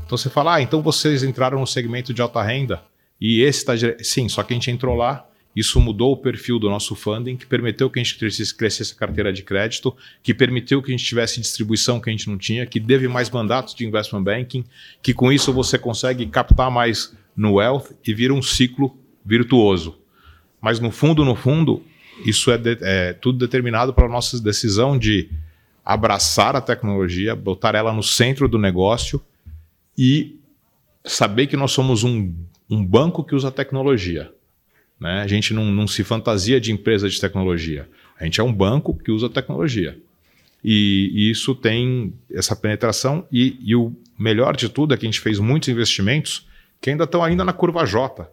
Então 0.05 0.17
você 0.17 0.29
fala, 0.29 0.55
ah, 0.55 0.61
então 0.61 0.81
vocês 0.81 1.23
entraram 1.23 1.59
no 1.59 1.67
segmento 1.67 2.13
de 2.13 2.21
alta 2.21 2.41
renda 2.41 2.83
e 3.19 3.41
esse 3.41 3.59
está. 3.59 3.73
Sim, 4.03 4.29
só 4.29 4.43
que 4.43 4.53
a 4.53 4.55
gente 4.55 4.71
entrou 4.71 4.95
lá 4.95 5.25
isso 5.55 5.79
mudou 5.79 6.13
o 6.13 6.17
perfil 6.17 6.59
do 6.59 6.69
nosso 6.69 6.95
funding, 6.95 7.35
que 7.35 7.45
permitiu 7.45 7.89
que 7.89 7.99
a 7.99 8.03
gente 8.03 8.17
crescesse, 8.55 8.93
a 8.93 8.95
carteira 8.95 9.33
de 9.33 9.43
crédito, 9.43 9.95
que 10.21 10.33
permitiu 10.33 10.81
que 10.81 10.91
a 10.91 10.95
gente 10.95 11.05
tivesse 11.05 11.41
distribuição 11.41 11.99
que 11.99 12.09
a 12.09 12.13
gente 12.13 12.29
não 12.29 12.37
tinha, 12.37 12.65
que 12.65 12.79
deve 12.79 13.07
mais 13.07 13.29
mandatos 13.29 13.73
de 13.73 13.85
investment 13.85 14.23
banking, 14.23 14.63
que 15.01 15.13
com 15.13 15.31
isso 15.31 15.51
você 15.51 15.77
consegue 15.77 16.25
captar 16.27 16.69
mais 16.69 17.15
no 17.35 17.55
wealth 17.55 17.91
e 18.05 18.13
vira 18.13 18.33
um 18.33 18.41
ciclo 18.41 18.95
virtuoso. 19.25 19.97
Mas 20.61 20.79
no 20.79 20.91
fundo, 20.91 21.25
no 21.25 21.35
fundo, 21.35 21.83
isso 22.25 22.51
é, 22.51 22.57
de, 22.57 22.77
é 22.81 23.13
tudo 23.13 23.39
determinado 23.39 23.93
pela 23.93 24.07
nossa 24.07 24.39
decisão 24.39 24.97
de 24.97 25.29
abraçar 25.83 26.55
a 26.55 26.61
tecnologia, 26.61 27.35
botar 27.35 27.73
ela 27.75 27.91
no 27.91 28.03
centro 28.03 28.47
do 28.47 28.59
negócio 28.59 29.21
e 29.97 30.37
saber 31.03 31.47
que 31.47 31.57
nós 31.57 31.71
somos 31.71 32.03
um, 32.03 32.33
um 32.69 32.85
banco 32.85 33.23
que 33.23 33.33
usa 33.33 33.51
tecnologia. 33.51 34.31
Né? 34.99 35.21
A 35.21 35.27
gente 35.27 35.53
não, 35.53 35.65
não 35.65 35.87
se 35.87 36.03
fantasia 36.03 36.59
de 36.59 36.71
empresa 36.71 37.09
de 37.09 37.19
tecnologia. 37.19 37.87
A 38.19 38.25
gente 38.25 38.39
é 38.39 38.43
um 38.43 38.51
banco 38.53 38.93
que 38.93 39.11
usa 39.11 39.29
tecnologia. 39.29 39.97
E, 40.63 41.11
e 41.13 41.31
isso 41.31 41.55
tem 41.55 42.13
essa 42.31 42.55
penetração. 42.55 43.25
E, 43.31 43.57
e, 43.61 43.75
o 43.75 43.95
melhor 44.17 44.55
de 44.57 44.67
tudo 44.67 44.93
é 44.93 44.97
que 44.97 45.05
a 45.05 45.09
gente 45.09 45.21
fez 45.21 45.39
muitos 45.39 45.69
investimentos 45.69 46.47
que 46.81 46.89
ainda 46.89 47.05
estão 47.05 47.23
ainda 47.23 47.45
na 47.45 47.53
curva 47.53 47.85
J. 47.85 48.29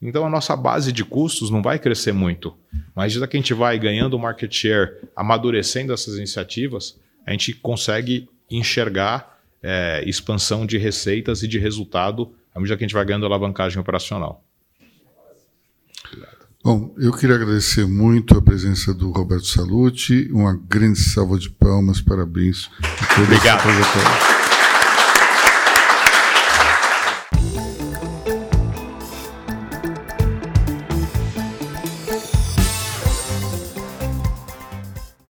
Então 0.00 0.24
a 0.24 0.30
nossa 0.30 0.56
base 0.56 0.92
de 0.92 1.04
custos 1.04 1.50
não 1.50 1.62
vai 1.62 1.78
crescer 1.78 2.12
muito. 2.12 2.56
Mas 2.94 3.12
já 3.12 3.26
que 3.26 3.36
a 3.36 3.40
gente 3.40 3.54
vai 3.54 3.78
ganhando 3.78 4.18
market 4.18 4.52
share, 4.52 4.92
amadurecendo 5.16 5.92
essas 5.92 6.16
iniciativas, 6.16 7.00
a 7.26 7.32
gente 7.32 7.54
consegue 7.54 8.28
enxergar 8.50 9.38
é, 9.62 10.04
expansão 10.06 10.66
de 10.66 10.76
receitas 10.76 11.42
e 11.42 11.48
de 11.48 11.58
resultado 11.58 12.32
à 12.54 12.60
medida 12.60 12.76
que 12.76 12.84
a 12.84 12.86
gente 12.86 12.94
vai 12.94 13.04
ganhando 13.04 13.26
alavancagem 13.26 13.80
operacional. 13.80 14.44
Bom, 16.64 16.94
eu 16.96 17.12
queria 17.12 17.36
agradecer 17.36 17.86
muito 17.86 18.38
a 18.38 18.40
presença 18.40 18.94
do 18.94 19.10
Roberto 19.10 19.46
Salute, 19.46 20.30
uma 20.32 20.58
grande 20.66 20.98
salva 20.98 21.38
de 21.38 21.50
palmas, 21.50 22.00
parabéns. 22.00 22.70
Obrigado. 23.22 24.33